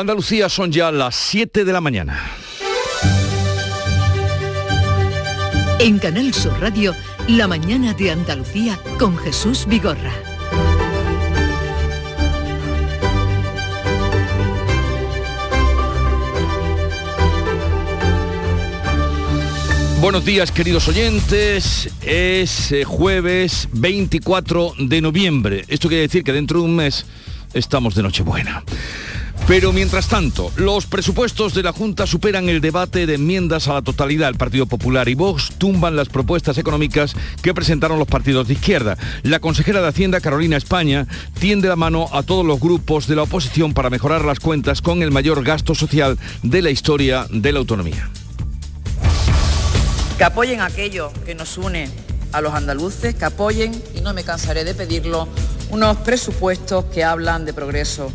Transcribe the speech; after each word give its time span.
Andalucía 0.00 0.48
son 0.48 0.72
ya 0.72 0.90
las 0.90 1.14
7 1.14 1.64
de 1.64 1.72
la 1.72 1.80
mañana. 1.82 2.18
En 5.78 5.98
Canal 5.98 6.32
Sur 6.32 6.58
Radio, 6.58 6.94
La 7.28 7.46
mañana 7.46 7.92
de 7.92 8.10
Andalucía 8.10 8.78
con 8.98 9.16
Jesús 9.18 9.66
Vigorra. 9.66 10.12
Buenos 20.00 20.24
días 20.24 20.50
queridos 20.50 20.88
oyentes, 20.88 21.90
es 22.00 22.72
eh, 22.72 22.84
jueves 22.84 23.68
24 23.72 24.72
de 24.78 25.02
noviembre. 25.02 25.64
Esto 25.68 25.88
quiere 25.88 26.02
decir 26.02 26.24
que 26.24 26.32
dentro 26.32 26.60
de 26.60 26.64
un 26.64 26.76
mes 26.76 27.04
estamos 27.52 27.94
de 27.94 28.02
Nochebuena. 28.02 28.64
Pero 29.50 29.72
mientras 29.72 30.06
tanto, 30.06 30.52
los 30.54 30.86
presupuestos 30.86 31.54
de 31.54 31.64
la 31.64 31.72
Junta 31.72 32.06
superan 32.06 32.48
el 32.48 32.60
debate 32.60 33.04
de 33.04 33.16
enmiendas 33.16 33.66
a 33.66 33.74
la 33.74 33.82
totalidad. 33.82 34.28
El 34.28 34.36
Partido 34.36 34.66
Popular 34.66 35.08
y 35.08 35.14
Vox 35.14 35.54
tumban 35.58 35.96
las 35.96 36.08
propuestas 36.08 36.56
económicas 36.56 37.16
que 37.42 37.52
presentaron 37.52 37.98
los 37.98 38.06
partidos 38.06 38.46
de 38.46 38.54
izquierda. 38.54 38.96
La 39.24 39.40
consejera 39.40 39.82
de 39.82 39.88
Hacienda, 39.88 40.20
Carolina 40.20 40.56
España, 40.56 41.08
tiende 41.40 41.66
la 41.66 41.74
mano 41.74 42.06
a 42.12 42.22
todos 42.22 42.46
los 42.46 42.60
grupos 42.60 43.08
de 43.08 43.16
la 43.16 43.24
oposición 43.24 43.74
para 43.74 43.90
mejorar 43.90 44.24
las 44.24 44.38
cuentas 44.38 44.82
con 44.82 45.02
el 45.02 45.10
mayor 45.10 45.42
gasto 45.42 45.74
social 45.74 46.16
de 46.44 46.62
la 46.62 46.70
historia 46.70 47.26
de 47.28 47.50
la 47.50 47.58
autonomía. 47.58 48.08
Que 50.16 50.22
apoyen 50.22 50.60
aquello 50.60 51.12
que 51.26 51.34
nos 51.34 51.58
une 51.58 51.90
a 52.30 52.40
los 52.40 52.54
andaluces, 52.54 53.16
que 53.16 53.24
apoyen, 53.24 53.72
y 53.96 54.00
no 54.00 54.14
me 54.14 54.22
cansaré 54.22 54.62
de 54.62 54.76
pedirlo, 54.76 55.26
unos 55.70 55.96
presupuestos 55.96 56.84
que 56.84 57.02
hablan 57.02 57.44
de 57.46 57.52
progreso. 57.52 58.12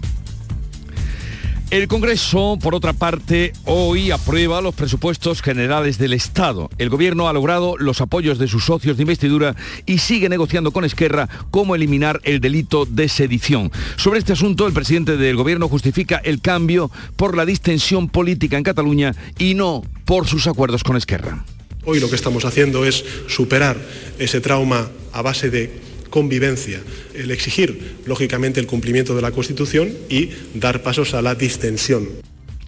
El 1.71 1.87
Congreso, 1.87 2.59
por 2.61 2.75
otra 2.75 2.93
parte, 2.93 3.51
hoy 3.65 4.11
aprueba 4.11 4.61
los 4.61 4.75
presupuestos 4.75 5.41
generales 5.41 5.97
del 5.97 6.13
Estado. 6.13 6.69
El 6.77 6.89
Gobierno 6.89 7.27
ha 7.27 7.33
logrado 7.33 7.75
los 7.77 8.02
apoyos 8.02 8.38
de 8.38 8.47
sus 8.47 8.66
socios 8.66 8.97
de 8.97 9.03
investidura 9.03 9.55
y 9.88 9.97
sigue 9.97 10.30
negociando 10.30 10.72
con 10.72 10.85
Esquerra 10.85 11.27
cómo 11.49 11.73
eliminar 11.73 12.22
el 12.23 12.39
delito 12.39 12.85
de 12.85 13.09
sedición. 13.09 13.72
Sobre 13.95 14.19
este 14.19 14.33
asunto, 14.33 14.67
el 14.67 14.73
presidente 14.73 15.17
del 15.17 15.35
Gobierno 15.35 15.67
justifica 15.67 16.17
el 16.17 16.39
cambio 16.39 16.91
por 17.16 17.35
la 17.35 17.47
distensión 17.47 18.09
política 18.09 18.57
en 18.57 18.63
Cataluña 18.63 19.16
y 19.39 19.55
no 19.55 19.81
por 20.05 20.27
sus 20.27 20.45
acuerdos 20.45 20.83
con 20.83 20.97
Esquerra. 20.97 21.44
Hoy 21.83 22.00
lo 22.00 22.09
que 22.09 22.16
estamos 22.16 22.45
haciendo 22.45 22.85
es 22.85 23.03
superar 23.27 23.75
ese 24.19 24.39
trauma 24.39 24.88
a 25.11 25.23
base 25.23 25.50
de 25.50 25.94
convivencia, 26.16 26.80
el 27.13 27.30
exigir, 27.30 27.97
lógicamente, 28.05 28.61
el 28.61 28.67
cumplimiento 28.67 29.17
de 29.17 29.21
la 29.21 29.31
Constitución 29.31 29.94
y 30.08 30.30
dar 30.53 30.81
pasos 30.81 31.13
a 31.13 31.22
la 31.22 31.35
distensión. 31.35 32.07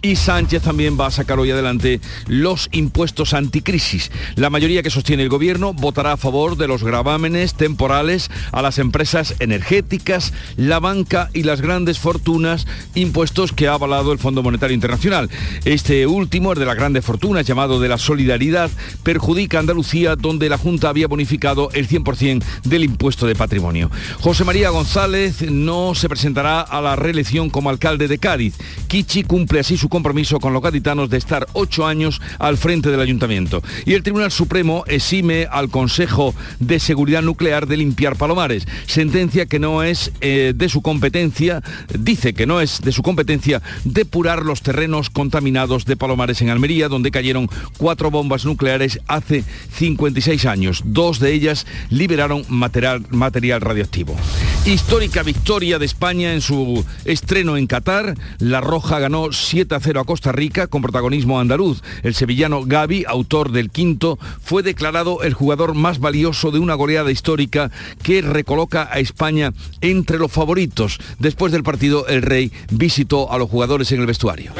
Y 0.00 0.14
Sánchez 0.14 0.62
también 0.62 0.96
va 0.98 1.06
a 1.06 1.10
sacar 1.10 1.40
hoy 1.40 1.50
adelante 1.50 2.00
los 2.28 2.68
impuestos 2.70 3.34
anticrisis. 3.34 4.12
La 4.36 4.48
mayoría 4.48 4.84
que 4.84 4.90
sostiene 4.90 5.24
el 5.24 5.28
gobierno 5.28 5.74
votará 5.74 6.12
a 6.12 6.16
favor 6.16 6.56
de 6.56 6.68
los 6.68 6.84
gravámenes 6.84 7.54
temporales 7.54 8.30
a 8.52 8.62
las 8.62 8.78
empresas 8.78 9.34
energéticas, 9.40 10.32
la 10.56 10.78
banca 10.78 11.30
y 11.34 11.42
las 11.42 11.60
grandes 11.60 11.98
fortunas, 11.98 12.68
impuestos 12.94 13.52
que 13.52 13.66
ha 13.66 13.72
avalado 13.72 14.12
el 14.12 14.20
Fondo 14.20 14.44
Monetario 14.44 14.74
Internacional. 14.74 15.30
Este 15.64 16.06
último, 16.06 16.52
el 16.52 16.60
de 16.60 16.66
las 16.66 16.76
grandes 16.76 17.04
fortunas, 17.04 17.44
llamado 17.44 17.80
de 17.80 17.88
la 17.88 17.98
solidaridad, 17.98 18.70
perjudica 19.02 19.56
a 19.56 19.60
Andalucía, 19.60 20.14
donde 20.14 20.48
la 20.48 20.58
Junta 20.58 20.90
había 20.90 21.08
bonificado 21.08 21.70
el 21.72 21.88
100% 21.88 22.44
del 22.62 22.84
impuesto 22.84 23.26
de 23.26 23.34
patrimonio. 23.34 23.90
José 24.20 24.44
María 24.44 24.70
González 24.70 25.42
no 25.50 25.96
se 25.96 26.08
presentará 26.08 26.60
a 26.60 26.80
la 26.80 26.94
reelección 26.94 27.50
como 27.50 27.68
alcalde 27.68 28.06
de 28.06 28.18
Cádiz. 28.18 28.54
Kichi 28.86 29.24
cumple 29.24 29.58
así 29.58 29.76
su 29.76 29.87
compromiso 29.88 30.40
con 30.40 30.52
los 30.52 30.62
gaditanos 30.62 31.10
de 31.10 31.18
estar 31.18 31.46
ocho 31.52 31.86
años 31.86 32.20
al 32.38 32.56
frente 32.56 32.90
del 32.90 33.00
ayuntamiento. 33.00 33.62
Y 33.84 33.94
el 33.94 34.02
Tribunal 34.02 34.30
Supremo 34.30 34.84
exime 34.86 35.46
al 35.50 35.68
Consejo 35.70 36.34
de 36.58 36.80
Seguridad 36.80 37.22
Nuclear 37.22 37.66
de 37.66 37.76
limpiar 37.76 38.16
palomares. 38.16 38.66
Sentencia 38.86 39.46
que 39.46 39.58
no 39.58 39.82
es 39.82 40.12
eh, 40.20 40.52
de 40.54 40.68
su 40.68 40.82
competencia, 40.82 41.62
dice 41.98 42.34
que 42.34 42.46
no 42.46 42.60
es 42.60 42.80
de 42.80 42.92
su 42.92 43.02
competencia 43.02 43.62
depurar 43.84 44.44
los 44.44 44.62
terrenos 44.62 45.10
contaminados 45.10 45.84
de 45.84 45.96
palomares 45.96 46.40
en 46.42 46.50
Almería, 46.50 46.88
donde 46.88 47.10
cayeron 47.10 47.48
cuatro 47.76 48.10
bombas 48.10 48.44
nucleares 48.44 49.00
hace 49.06 49.44
56 49.76 50.46
años. 50.46 50.82
Dos 50.84 51.18
de 51.20 51.32
ellas 51.32 51.66
liberaron 51.90 52.44
material, 52.48 53.04
material 53.10 53.60
radioactivo. 53.60 54.16
Histórica 54.64 55.22
victoria 55.22 55.78
de 55.78 55.86
España 55.86 56.32
en 56.32 56.40
su 56.40 56.84
estreno 57.04 57.56
en 57.56 57.66
Qatar. 57.66 58.14
La 58.38 58.60
Roja 58.60 58.98
ganó 58.98 59.32
7 59.32 59.74
a 59.78 60.04
Costa 60.04 60.32
Rica 60.32 60.66
con 60.66 60.82
protagonismo 60.82 61.38
andaluz. 61.38 61.82
El 62.02 62.14
sevillano 62.14 62.64
Gaby, 62.64 63.04
autor 63.06 63.52
del 63.52 63.70
quinto, 63.70 64.18
fue 64.42 64.62
declarado 64.62 65.22
el 65.22 65.34
jugador 65.34 65.74
más 65.74 66.00
valioso 66.00 66.50
de 66.50 66.58
una 66.58 66.74
goleada 66.74 67.12
histórica 67.12 67.70
que 68.02 68.20
recoloca 68.20 68.88
a 68.90 68.98
España 68.98 69.52
entre 69.80 70.18
los 70.18 70.32
favoritos. 70.32 70.98
Después 71.18 71.52
del 71.52 71.62
partido, 71.62 72.06
el 72.08 72.22
Rey 72.22 72.52
visitó 72.70 73.32
a 73.32 73.38
los 73.38 73.48
jugadores 73.48 73.92
en 73.92 74.00
el 74.00 74.06
vestuario. 74.06 74.52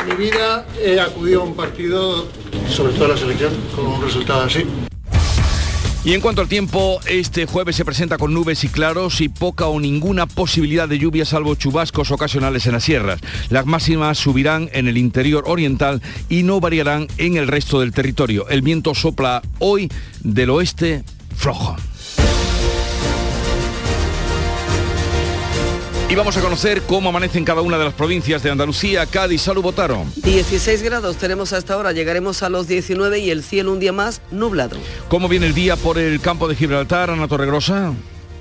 En 0.00 0.08
mi 0.08 0.24
vida 0.24 0.66
he 0.82 0.98
acudido 0.98 1.42
a 1.42 1.44
un 1.44 1.54
partido, 1.54 2.26
sobre 2.68 2.92
todo 2.94 3.04
a 3.06 3.08
la 3.08 3.16
selección, 3.16 3.52
con 3.74 3.86
un 3.86 4.02
resultado 4.02 4.42
así. 4.42 4.64
Y 6.06 6.14
en 6.14 6.20
cuanto 6.20 6.40
al 6.40 6.46
tiempo, 6.46 7.00
este 7.08 7.46
jueves 7.46 7.74
se 7.74 7.84
presenta 7.84 8.16
con 8.16 8.32
nubes 8.32 8.62
y 8.62 8.68
claros 8.68 9.20
y 9.20 9.28
poca 9.28 9.66
o 9.66 9.80
ninguna 9.80 10.26
posibilidad 10.26 10.88
de 10.88 11.00
lluvia 11.00 11.24
salvo 11.24 11.56
chubascos 11.56 12.12
ocasionales 12.12 12.64
en 12.66 12.74
las 12.74 12.84
sierras. 12.84 13.18
Las 13.50 13.66
máximas 13.66 14.16
subirán 14.16 14.70
en 14.72 14.86
el 14.86 14.98
interior 14.98 15.42
oriental 15.48 16.00
y 16.28 16.44
no 16.44 16.60
variarán 16.60 17.08
en 17.18 17.36
el 17.36 17.48
resto 17.48 17.80
del 17.80 17.90
territorio. 17.90 18.48
El 18.48 18.62
viento 18.62 18.94
sopla 18.94 19.42
hoy 19.58 19.90
del 20.22 20.50
oeste 20.50 21.02
flojo. 21.34 21.74
Y 26.08 26.14
vamos 26.14 26.36
a 26.36 26.40
conocer 26.40 26.82
cómo 26.82 27.08
amanece 27.08 27.36
en 27.38 27.44
cada 27.44 27.62
una 27.62 27.78
de 27.78 27.84
las 27.84 27.94
provincias 27.94 28.40
de 28.40 28.50
Andalucía, 28.50 29.06
Cádiz, 29.06 29.42
Salud, 29.42 29.62
Votaron. 29.62 30.12
16 30.14 30.82
grados 30.82 31.16
tenemos 31.16 31.52
hasta 31.52 31.74
ahora, 31.74 31.90
llegaremos 31.90 32.44
a 32.44 32.48
los 32.48 32.68
19 32.68 33.18
y 33.18 33.30
el 33.30 33.42
cielo 33.42 33.72
un 33.72 33.80
día 33.80 33.92
más 33.92 34.22
nublado. 34.30 34.76
¿Cómo 35.08 35.28
viene 35.28 35.46
el 35.46 35.54
día 35.54 35.74
por 35.74 35.98
el 35.98 36.20
campo 36.20 36.46
de 36.46 36.54
Gibraltar, 36.54 37.10
Ana 37.10 37.26
Torregrosa? 37.26 37.92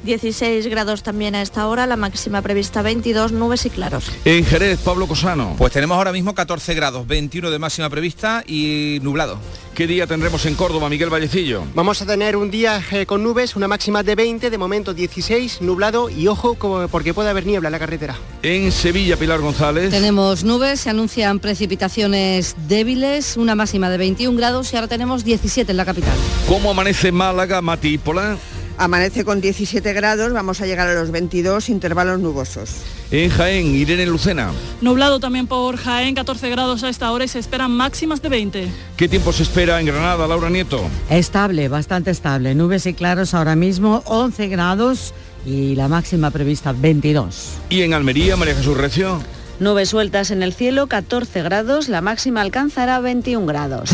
16 0.06 0.68
grados 0.68 1.04
también 1.04 1.36
a 1.36 1.42
esta 1.42 1.68
hora, 1.68 1.88
la 1.88 1.98
máxima 1.98 2.42
prevista 2.42 2.82
22, 2.84 3.32
nubes 3.32 3.66
y 3.66 3.72
claros. 3.72 4.12
En 4.24 4.46
Jerez, 4.46 4.80
Pablo 4.80 5.08
Cosano. 5.08 5.56
Pues 5.58 5.74
tenemos 5.74 5.98
ahora 5.98 6.12
mismo 6.12 6.36
14 6.36 6.74
grados, 6.76 7.08
21 7.08 7.50
de 7.50 7.60
máxima 7.60 7.90
prevista 7.90 8.44
y 8.46 9.00
nublado. 9.02 9.40
¿Qué 9.74 9.88
día 9.88 10.08
tendremos 10.08 10.46
en 10.46 10.56
Córdoba, 10.56 10.88
Miguel 10.88 11.10
Vallecillo? 11.10 11.64
Vamos 11.74 12.02
a 12.02 12.06
tener 12.06 12.38
un 12.38 12.50
día 12.50 12.82
eh, 12.92 13.06
con 13.06 13.24
nubes, 13.24 13.58
una 13.58 13.68
máxima 13.68 14.04
de 14.04 14.16
20, 14.16 14.50
de 14.50 14.58
momento 14.58 14.94
16, 14.94 15.62
nublado 15.62 16.10
y 16.10 16.28
ojo 16.28 16.56
porque 16.90 17.14
puede 17.14 17.30
haber 17.30 17.46
niebla 17.46 17.68
en 17.68 17.74
la 17.74 17.80
carretera. 17.80 18.16
En 18.44 18.72
Sevilla, 18.72 19.18
Pilar 19.18 19.42
González. 19.42 19.90
Tenemos 19.90 20.44
nubes, 20.44 20.80
se 20.80 20.92
anuncian 20.92 21.40
precipitaciones 21.40 22.56
débiles, 22.68 23.36
una 23.36 23.56
máxima 23.56 23.90
de 23.90 23.98
21 23.98 24.38
grados 24.38 24.72
y 24.72 24.76
ahora 24.78 24.88
tenemos 24.88 25.26
17 25.26 25.72
en 25.72 25.78
la 25.78 25.84
capital. 25.86 26.18
¿Cómo 26.48 26.72
amanece 26.72 27.12
Málaga, 27.12 27.62
Mati 27.62 27.98
Pola? 27.98 28.38
Amanece 28.78 29.24
con 29.24 29.40
17 29.40 29.94
grados, 29.94 30.34
vamos 30.34 30.60
a 30.60 30.66
llegar 30.66 30.88
a 30.88 30.94
los 30.94 31.10
22, 31.10 31.70
intervalos 31.70 32.20
nubosos. 32.20 32.72
En 33.10 33.30
Jaén, 33.30 33.74
Irene 33.74 34.06
Lucena. 34.06 34.52
Nublado 34.82 35.20
también 35.22 35.48
por 35.48 35.78
Jaén, 35.78 36.14
14 36.14 36.50
grados 36.50 36.84
a 36.84 36.90
esta 36.90 37.12
hora 37.12 37.24
y 37.24 37.28
se 37.30 37.40
esperan 37.40 37.72
máximas 37.72 38.22
de 38.22 38.30
20. 38.30 38.68
¿Qué 38.98 39.08
tiempo 39.08 39.32
se 39.32 39.44
espera 39.44 39.80
en 39.80 39.86
Granada, 39.86 40.28
Laura 40.28 40.50
Nieto? 40.50 40.82
Estable, 41.10 41.70
bastante 41.70 42.12
estable. 42.12 42.54
Nubes 42.54 42.86
y 42.86 42.94
claros 42.94 43.34
ahora 43.34 43.56
mismo, 43.56 44.04
11 44.06 44.48
grados 44.50 45.14
y 45.46 45.76
la 45.76 45.88
máxima 45.88 46.32
prevista 46.32 46.74
22. 46.74 47.52
¿Y 47.70 47.82
en 47.82 47.94
Almería, 47.94 48.36
María 48.36 48.56
Jesús 48.56 48.76
Recio? 48.76 49.22
Nubes 49.60 49.90
sueltas 49.90 50.32
en 50.32 50.44
el 50.44 50.54
cielo, 50.54 50.88
14 50.88 51.44
grados, 51.44 51.88
la 51.88 52.02
máxima 52.02 52.42
alcanzará 52.42 53.00
21 53.00 53.46
grados. 53.46 53.90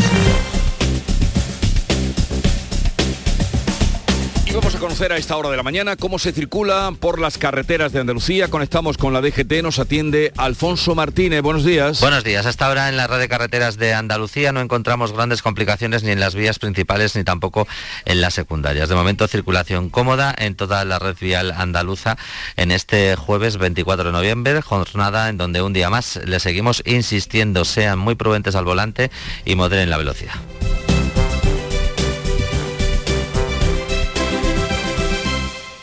Conocer 4.82 5.12
a 5.12 5.16
esta 5.16 5.36
hora 5.36 5.48
de 5.48 5.56
la 5.56 5.62
mañana 5.62 5.94
cómo 5.94 6.18
se 6.18 6.32
circula 6.32 6.92
por 6.98 7.20
las 7.20 7.38
carreteras 7.38 7.92
de 7.92 8.00
Andalucía. 8.00 8.48
Conectamos 8.48 8.98
con 8.98 9.12
la 9.12 9.20
DGT, 9.20 9.62
nos 9.62 9.78
atiende 9.78 10.32
Alfonso 10.36 10.96
Martínez. 10.96 11.40
Buenos 11.40 11.64
días. 11.64 12.00
Buenos 12.00 12.24
días. 12.24 12.46
Hasta 12.46 12.66
ahora 12.66 12.88
en 12.88 12.96
la 12.96 13.06
red 13.06 13.20
de 13.20 13.28
carreteras 13.28 13.78
de 13.78 13.94
Andalucía 13.94 14.50
no 14.50 14.60
encontramos 14.60 15.12
grandes 15.12 15.40
complicaciones 15.40 16.02
ni 16.02 16.10
en 16.10 16.18
las 16.18 16.34
vías 16.34 16.58
principales 16.58 17.14
ni 17.14 17.22
tampoco 17.22 17.68
en 18.06 18.20
las 18.20 18.34
secundarias. 18.34 18.88
De 18.88 18.96
momento 18.96 19.28
circulación 19.28 19.88
cómoda 19.88 20.34
en 20.36 20.56
toda 20.56 20.84
la 20.84 20.98
red 20.98 21.16
vial 21.20 21.52
andaluza 21.52 22.18
en 22.56 22.72
este 22.72 23.14
jueves 23.14 23.58
24 23.58 24.06
de 24.06 24.12
noviembre, 24.12 24.62
jornada 24.62 25.28
en 25.28 25.36
donde 25.36 25.62
un 25.62 25.72
día 25.72 25.90
más 25.90 26.18
le 26.24 26.40
seguimos 26.40 26.82
insistiendo, 26.86 27.64
sean 27.64 28.00
muy 28.00 28.16
prudentes 28.16 28.56
al 28.56 28.64
volante 28.64 29.12
y 29.44 29.54
moderen 29.54 29.90
la 29.90 29.98
velocidad. 29.98 30.34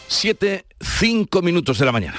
7, 0.09 0.65
5 0.81 1.41
minutos 1.43 1.77
de 1.77 1.85
la 1.85 1.91
mañana. 1.91 2.17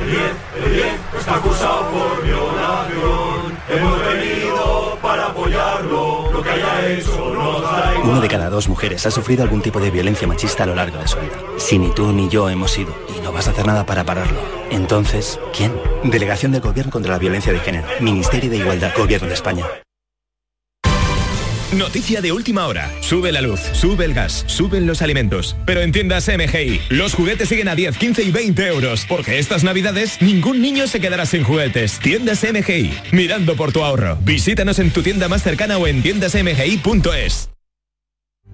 El 0.00 0.70
bien 0.72 0.96
está 1.16 1.36
acusado 1.36 1.88
por 1.90 2.24
violación. 2.24 3.56
Hemos 3.68 4.04
venido 4.04 4.98
para 5.00 5.26
apoyarlo. 5.26 6.32
Lo 6.32 6.42
que 6.42 6.50
haya 6.50 6.88
hecho 6.88 7.32
nos 7.32 7.62
da 7.62 7.94
igual. 7.94 8.08
Una 8.08 8.20
de 8.20 8.28
cada 8.28 8.50
dos 8.50 8.68
mujeres 8.68 9.06
ha 9.06 9.12
sufrido 9.12 9.44
algún 9.44 9.62
tipo 9.62 9.78
de 9.78 9.92
violencia 9.92 10.26
machista 10.26 10.64
a 10.64 10.66
lo 10.66 10.74
largo 10.74 10.98
de 10.98 11.06
su 11.06 11.18
vida. 11.20 11.38
Si 11.56 11.78
ni 11.78 11.94
tú 11.94 12.12
ni 12.12 12.28
yo 12.28 12.50
hemos 12.50 12.72
sido 12.72 12.92
y 13.16 13.20
no 13.20 13.30
vas 13.30 13.46
a 13.46 13.52
hacer 13.52 13.64
nada 13.64 13.86
para 13.86 14.04
pararlo, 14.04 14.40
entonces, 14.70 15.38
¿quién? 15.56 15.72
Delegación 16.02 16.50
del 16.50 16.62
Gobierno 16.62 16.90
contra 16.90 17.12
la 17.12 17.18
Violencia 17.18 17.52
de 17.52 17.60
Género. 17.60 17.86
Ministerio 18.00 18.50
de 18.50 18.56
Igualdad. 18.56 18.92
Gobierno 18.96 19.28
de 19.28 19.34
España. 19.34 19.66
Noticia 21.76 22.20
de 22.20 22.32
última 22.32 22.66
hora. 22.66 22.90
Sube 23.00 23.30
la 23.30 23.40
luz, 23.40 23.60
sube 23.74 24.04
el 24.04 24.12
gas, 24.12 24.42
suben 24.48 24.86
los 24.86 25.02
alimentos. 25.02 25.54
Pero 25.66 25.82
en 25.82 25.92
tiendas 25.92 26.28
MGI, 26.28 26.80
los 26.88 27.14
juguetes 27.14 27.48
siguen 27.48 27.68
a 27.68 27.76
10, 27.76 27.96
15 27.96 28.24
y 28.24 28.32
20 28.32 28.66
euros. 28.66 29.06
Porque 29.08 29.38
estas 29.38 29.62
navidades 29.62 30.20
ningún 30.20 30.60
niño 30.60 30.88
se 30.88 31.00
quedará 31.00 31.26
sin 31.26 31.44
juguetes. 31.44 32.00
Tiendas 32.00 32.42
MGI, 32.42 32.92
mirando 33.12 33.54
por 33.54 33.70
tu 33.70 33.84
ahorro. 33.84 34.18
Visítanos 34.22 34.80
en 34.80 34.90
tu 34.90 35.02
tienda 35.02 35.28
más 35.28 35.44
cercana 35.44 35.78
o 35.78 35.86
en 35.86 36.02
tiendasmgi.es. 36.02 37.50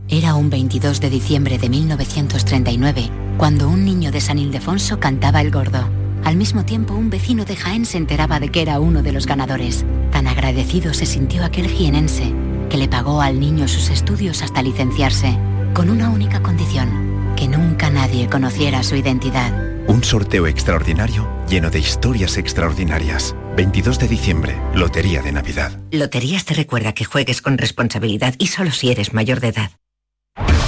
Era 0.08 0.34
un 0.34 0.50
22 0.50 1.00
de 1.00 1.08
diciembre 1.08 1.56
de 1.56 1.70
1939, 1.70 3.10
cuando 3.38 3.70
un 3.70 3.86
niño 3.86 4.12
de 4.12 4.20
San 4.20 4.38
Ildefonso 4.38 5.00
cantaba 5.00 5.40
el 5.40 5.50
gordo. 5.50 5.88
Al 6.22 6.36
mismo 6.36 6.64
tiempo, 6.64 6.92
un 6.92 7.08
vecino 7.08 7.44
de 7.44 7.56
Jaén 7.56 7.86
se 7.86 7.98
enteraba 7.98 8.40
de 8.40 8.50
que 8.50 8.60
era 8.60 8.78
uno 8.78 9.02
de 9.02 9.12
los 9.12 9.26
ganadores. 9.26 9.84
Tan 10.10 10.26
agradecido 10.26 10.92
se 10.92 11.06
sintió 11.06 11.44
aquel 11.44 11.68
jienense, 11.68 12.32
que 12.68 12.76
le 12.76 12.88
pagó 12.88 13.20
al 13.20 13.40
niño 13.40 13.68
sus 13.68 13.90
estudios 13.90 14.42
hasta 14.42 14.62
licenciarse, 14.62 15.38
con 15.74 15.90
una 15.90 16.10
única 16.10 16.42
condición, 16.42 17.34
que 17.36 17.48
nunca 17.48 17.90
nadie 17.90 18.28
conociera 18.28 18.82
su 18.82 18.96
identidad. 18.96 19.52
Un 19.88 20.02
sorteo 20.02 20.46
extraordinario 20.46 21.36
lleno 21.48 21.70
de 21.70 21.78
historias 21.78 22.36
extraordinarias. 22.36 23.34
22 23.56 23.98
de 23.98 24.08
diciembre, 24.08 24.56
Lotería 24.74 25.22
de 25.22 25.32
Navidad. 25.32 25.80
Loterías 25.90 26.44
te 26.44 26.54
recuerda 26.54 26.92
que 26.92 27.04
juegues 27.04 27.40
con 27.40 27.56
responsabilidad 27.58 28.34
y 28.38 28.48
solo 28.48 28.70
si 28.70 28.90
eres 28.90 29.14
mayor 29.14 29.40
de 29.40 29.48
edad. 29.48 29.70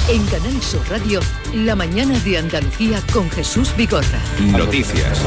En 0.08 0.24
Canal 0.26 0.62
Sur 0.62 0.88
Radio, 0.88 1.20
la 1.52 1.74
mañana 1.74 2.18
de 2.20 2.38
Andalucía 2.38 3.02
con 3.12 3.28
Jesús 3.30 3.74
Vigorra. 3.76 4.20
Noticias. 4.40 5.20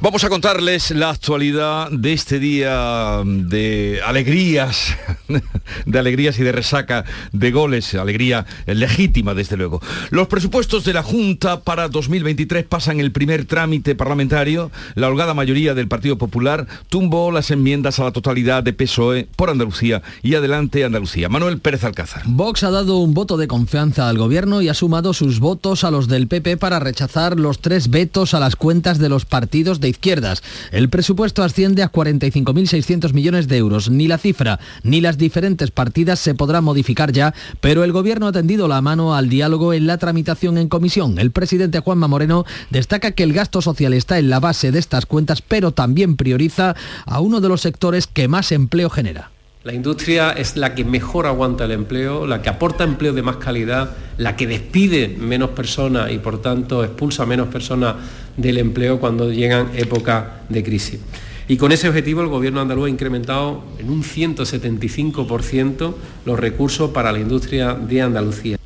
Vamos 0.00 0.22
a 0.22 0.28
contarles 0.28 0.92
la 0.92 1.10
actualidad 1.10 1.90
de 1.90 2.12
este 2.12 2.38
día 2.38 3.20
de 3.24 4.00
alegrías, 4.06 4.96
de 5.86 5.98
alegrías 5.98 6.38
y 6.38 6.44
de 6.44 6.52
resaca 6.52 7.04
de 7.32 7.50
goles, 7.50 7.96
alegría 7.96 8.46
legítima 8.66 9.34
desde 9.34 9.56
luego. 9.56 9.82
Los 10.10 10.28
presupuestos 10.28 10.84
de 10.84 10.92
la 10.92 11.02
Junta 11.02 11.62
para 11.62 11.88
2023 11.88 12.64
pasan 12.64 13.00
el 13.00 13.10
primer 13.10 13.44
trámite 13.44 13.96
parlamentario. 13.96 14.70
La 14.94 15.08
holgada 15.08 15.34
mayoría 15.34 15.74
del 15.74 15.88
Partido 15.88 16.16
Popular 16.16 16.68
tumbó 16.88 17.32
las 17.32 17.50
enmiendas 17.50 17.98
a 17.98 18.04
la 18.04 18.12
totalidad 18.12 18.62
de 18.62 18.74
PSOE 18.74 19.26
por 19.34 19.50
Andalucía 19.50 20.02
y 20.22 20.36
adelante 20.36 20.84
Andalucía. 20.84 21.28
Manuel 21.28 21.58
Pérez 21.58 21.82
Alcázar. 21.82 22.22
Vox 22.24 22.62
ha 22.62 22.70
dado 22.70 22.98
un 22.98 23.14
voto 23.14 23.36
de 23.36 23.48
confianza 23.48 24.08
al 24.08 24.16
gobierno 24.16 24.62
y 24.62 24.68
ha 24.68 24.74
sumado 24.74 25.12
sus 25.12 25.40
votos 25.40 25.82
a 25.82 25.90
los 25.90 26.06
del 26.06 26.28
PP 26.28 26.56
para 26.56 26.78
rechazar 26.78 27.36
los 27.36 27.58
tres 27.58 27.90
vetos 27.90 28.32
a 28.32 28.38
las 28.38 28.54
cuentas 28.54 29.00
de 29.00 29.08
los 29.08 29.24
partidos 29.24 29.80
de 29.80 29.87
izquierdas. 29.88 30.42
El 30.70 30.88
presupuesto 30.88 31.42
asciende 31.42 31.82
a 31.82 31.90
45.600 31.90 33.12
millones 33.12 33.48
de 33.48 33.56
euros. 33.56 33.90
Ni 33.90 34.08
la 34.08 34.18
cifra 34.18 34.60
ni 34.82 35.00
las 35.00 35.18
diferentes 35.18 35.70
partidas 35.70 36.18
se 36.18 36.34
podrán 36.34 36.64
modificar 36.64 37.12
ya, 37.12 37.34
pero 37.60 37.84
el 37.84 37.92
Gobierno 37.92 38.26
ha 38.26 38.32
tendido 38.32 38.68
la 38.68 38.80
mano 38.80 39.14
al 39.14 39.28
diálogo 39.28 39.72
en 39.72 39.86
la 39.86 39.98
tramitación 39.98 40.58
en 40.58 40.68
comisión. 40.68 41.18
El 41.18 41.30
presidente 41.30 41.80
Juanma 41.80 42.08
Moreno 42.08 42.44
destaca 42.70 43.12
que 43.12 43.22
el 43.22 43.32
gasto 43.32 43.62
social 43.62 43.92
está 43.92 44.18
en 44.18 44.30
la 44.30 44.40
base 44.40 44.72
de 44.72 44.78
estas 44.78 45.06
cuentas, 45.06 45.42
pero 45.42 45.72
también 45.72 46.16
prioriza 46.16 46.76
a 47.06 47.20
uno 47.20 47.40
de 47.40 47.48
los 47.48 47.60
sectores 47.60 48.06
que 48.06 48.28
más 48.28 48.52
empleo 48.52 48.90
genera. 48.90 49.30
La 49.64 49.74
industria 49.74 50.30
es 50.30 50.56
la 50.56 50.74
que 50.74 50.84
mejor 50.84 51.26
aguanta 51.26 51.64
el 51.64 51.72
empleo, 51.72 52.26
la 52.26 52.40
que 52.40 52.48
aporta 52.48 52.84
empleo 52.84 53.12
de 53.12 53.22
más 53.22 53.36
calidad, 53.36 53.90
la 54.16 54.36
que 54.36 54.46
despide 54.46 55.08
menos 55.18 55.50
personas 55.50 56.12
y 56.12 56.18
por 56.18 56.40
tanto 56.40 56.84
expulsa 56.84 57.26
menos 57.26 57.48
personas 57.48 57.96
del 58.38 58.56
empleo 58.56 58.98
cuando 58.98 59.30
llegan 59.30 59.72
épocas 59.74 60.24
de 60.48 60.64
crisis. 60.64 61.00
Y 61.48 61.56
con 61.56 61.72
ese 61.72 61.88
objetivo 61.88 62.22
el 62.22 62.28
Gobierno 62.28 62.60
andaluz 62.60 62.86
ha 62.86 62.90
incrementado 62.90 63.64
en 63.78 63.90
un 63.90 64.02
175% 64.02 65.94
los 66.24 66.38
recursos 66.38 66.90
para 66.90 67.12
la 67.12 67.18
industria 67.18 67.74
de 67.74 68.02
Andalucía. 68.02 68.58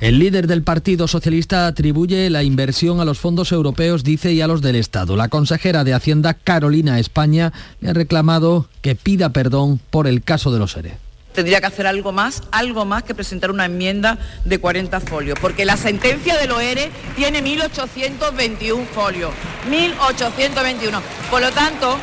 El 0.00 0.18
líder 0.18 0.48
del 0.48 0.64
Partido 0.64 1.06
Socialista 1.06 1.68
atribuye 1.68 2.28
la 2.28 2.42
inversión 2.42 2.98
a 2.98 3.04
los 3.04 3.20
fondos 3.20 3.52
europeos, 3.52 4.02
dice, 4.02 4.32
y 4.32 4.40
a 4.40 4.48
los 4.48 4.60
del 4.60 4.74
Estado. 4.74 5.16
La 5.16 5.28
consejera 5.28 5.84
de 5.84 5.94
Hacienda, 5.94 6.34
Carolina 6.34 6.98
España, 6.98 7.52
le 7.80 7.90
ha 7.90 7.94
reclamado 7.94 8.66
que 8.80 8.96
pida 8.96 9.28
perdón 9.28 9.78
por 9.90 10.08
el 10.08 10.22
caso 10.22 10.50
de 10.50 10.58
los 10.58 10.76
ERE 10.76 11.01
tendría 11.32 11.60
que 11.60 11.66
hacer 11.66 11.86
algo 11.86 12.12
más, 12.12 12.42
algo 12.50 12.84
más 12.84 13.02
que 13.02 13.14
presentar 13.14 13.50
una 13.50 13.66
enmienda 13.66 14.18
de 14.44 14.58
40 14.58 15.00
folios, 15.00 15.38
porque 15.40 15.64
la 15.64 15.76
sentencia 15.76 16.36
de 16.36 16.44
ERE 16.44 16.90
tiene 17.16 17.42
1821 17.42 18.84
folios, 18.86 19.32
1821. 19.70 21.02
Por 21.30 21.40
lo 21.40 21.50
tanto, 21.50 21.96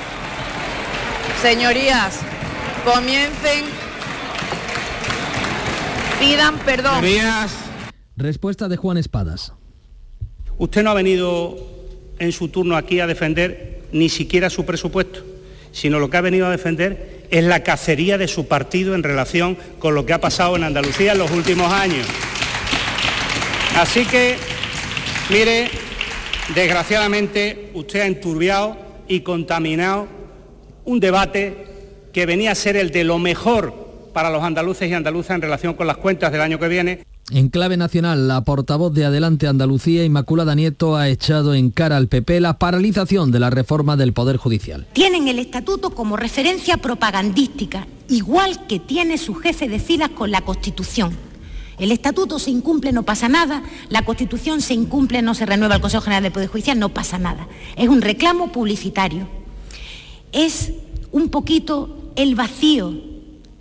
señorías, 1.42 2.20
comiencen, 2.84 3.66
pidan 6.20 6.58
perdón. 6.60 7.04
Respuesta 8.18 8.68
de 8.68 8.78
Juan 8.78 8.98
Espadas. 8.98 9.54
Usted 10.58 10.84
no 10.84 10.90
ha 10.90 10.94
venido 10.94 11.58
en 12.20 12.32
su 12.34 12.50
turno 12.50 12.76
aquí 12.76 13.00
a 13.00 13.08
defender 13.08 13.84
ni 13.94 14.10
siquiera 14.10 14.50
su 14.50 14.66
presupuesto, 14.66 15.24
sino 15.72 16.00
lo 16.00 16.10
que 16.10 16.18
ha 16.18 16.22
venido 16.22 16.46
a 16.46 16.50
defender 16.50 17.19
es 17.30 17.44
la 17.44 17.64
cacería 17.64 18.18
de 18.18 18.28
su 18.28 18.48
partido 18.48 18.96
en 18.96 19.04
relación 19.04 19.58
con 19.80 19.96
lo 19.96 20.06
que 20.06 20.14
ha 20.14 20.22
pasado 20.22 20.56
en 20.56 20.64
Andalucía 20.64 21.12
en 21.14 21.20
los 21.20 21.32
últimos 21.32 21.72
años. 21.72 22.06
Así 23.78 24.06
que, 24.06 24.36
mire, 25.30 25.70
desgraciadamente 26.54 27.72
usted 27.74 28.02
ha 28.02 28.06
enturbiado 28.06 28.78
y 29.08 29.22
contaminado 29.22 30.08
un 30.86 31.00
debate 31.00 31.56
que 32.14 32.26
venía 32.26 32.52
a 32.52 32.56
ser 32.56 32.76
el 32.76 32.92
de 32.92 33.04
lo 33.04 33.20
mejor 33.20 33.74
para 34.14 34.30
los 34.30 34.44
andaluces 34.44 34.90
y 34.90 34.94
andaluzas 34.94 35.36
en 35.36 35.42
relación 35.42 35.76
con 35.76 35.88
las 35.88 35.98
cuentas 35.98 36.32
del 36.32 36.42
año 36.42 36.60
que 36.60 36.68
viene. 36.68 37.06
En 37.32 37.50
clave 37.50 37.78
nacional, 37.78 38.28
la 38.28 38.44
portavoz 38.44 38.92
de 38.92 39.06
Adelante 39.06 39.46
Andalucía, 39.46 40.04
Inmaculada 40.04 40.56
Nieto, 40.56 40.96
ha 40.96 41.10
echado 41.10 41.54
en 41.54 41.70
cara 41.70 41.96
al 41.96 42.08
PP 42.08 42.40
la 42.40 42.58
paralización 42.58 43.32
de 43.32 43.40
la 43.40 43.52
reforma 43.52 43.96
del 43.96 44.14
Poder 44.14 44.38
Judicial. 44.38 44.88
Tienen 44.94 45.28
el 45.28 45.38
estatuto 45.38 45.92
como 45.92 46.18
referencia 46.18 46.78
propagandística, 46.78 47.86
igual 48.08 48.66
que 48.66 48.80
tiene 48.80 49.20
su 49.20 49.36
jefe 49.36 49.70
de 49.70 49.78
filas 49.78 50.10
con 50.10 50.32
la 50.32 50.42
Constitución. 50.42 51.16
El 51.78 51.92
estatuto 51.92 52.40
se 52.40 52.50
incumple, 52.50 52.94
no 52.94 53.04
pasa 53.04 53.30
nada. 53.30 53.62
La 53.90 54.04
Constitución 54.04 54.60
se 54.62 54.74
incumple, 54.74 55.22
no 55.22 55.36
se 55.36 55.46
renueva 55.46 55.76
el 55.76 55.82
Consejo 55.82 56.02
General 56.02 56.24
del 56.24 56.32
Poder 56.32 56.50
Judicial, 56.50 56.80
no 56.80 56.90
pasa 56.90 57.20
nada. 57.20 57.48
Es 57.76 57.90
un 57.90 58.02
reclamo 58.02 58.52
publicitario. 58.52 59.28
Es 60.32 60.74
un 61.12 61.30
poquito 61.30 62.12
el 62.16 62.34
vacío 62.34 63.00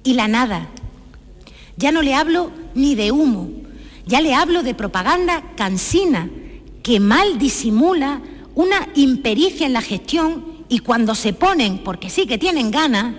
y 0.04 0.14
la 0.14 0.26
nada. 0.26 0.68
Ya 1.76 1.92
no 1.92 2.02
le 2.02 2.14
hablo 2.14 2.50
ni 2.78 2.94
de 2.94 3.12
humo, 3.12 3.50
ya 4.06 4.20
le 4.20 4.34
hablo 4.34 4.62
de 4.62 4.74
propaganda 4.74 5.42
cansina 5.56 6.30
que 6.82 7.00
mal 7.00 7.38
disimula 7.38 8.22
una 8.54 8.88
impericia 8.94 9.66
en 9.66 9.74
la 9.74 9.82
gestión 9.82 10.64
y 10.68 10.78
cuando 10.78 11.14
se 11.14 11.32
ponen, 11.32 11.78
porque 11.78 12.08
sí 12.08 12.26
que 12.26 12.38
tienen 12.38 12.70
ganas, 12.70 13.14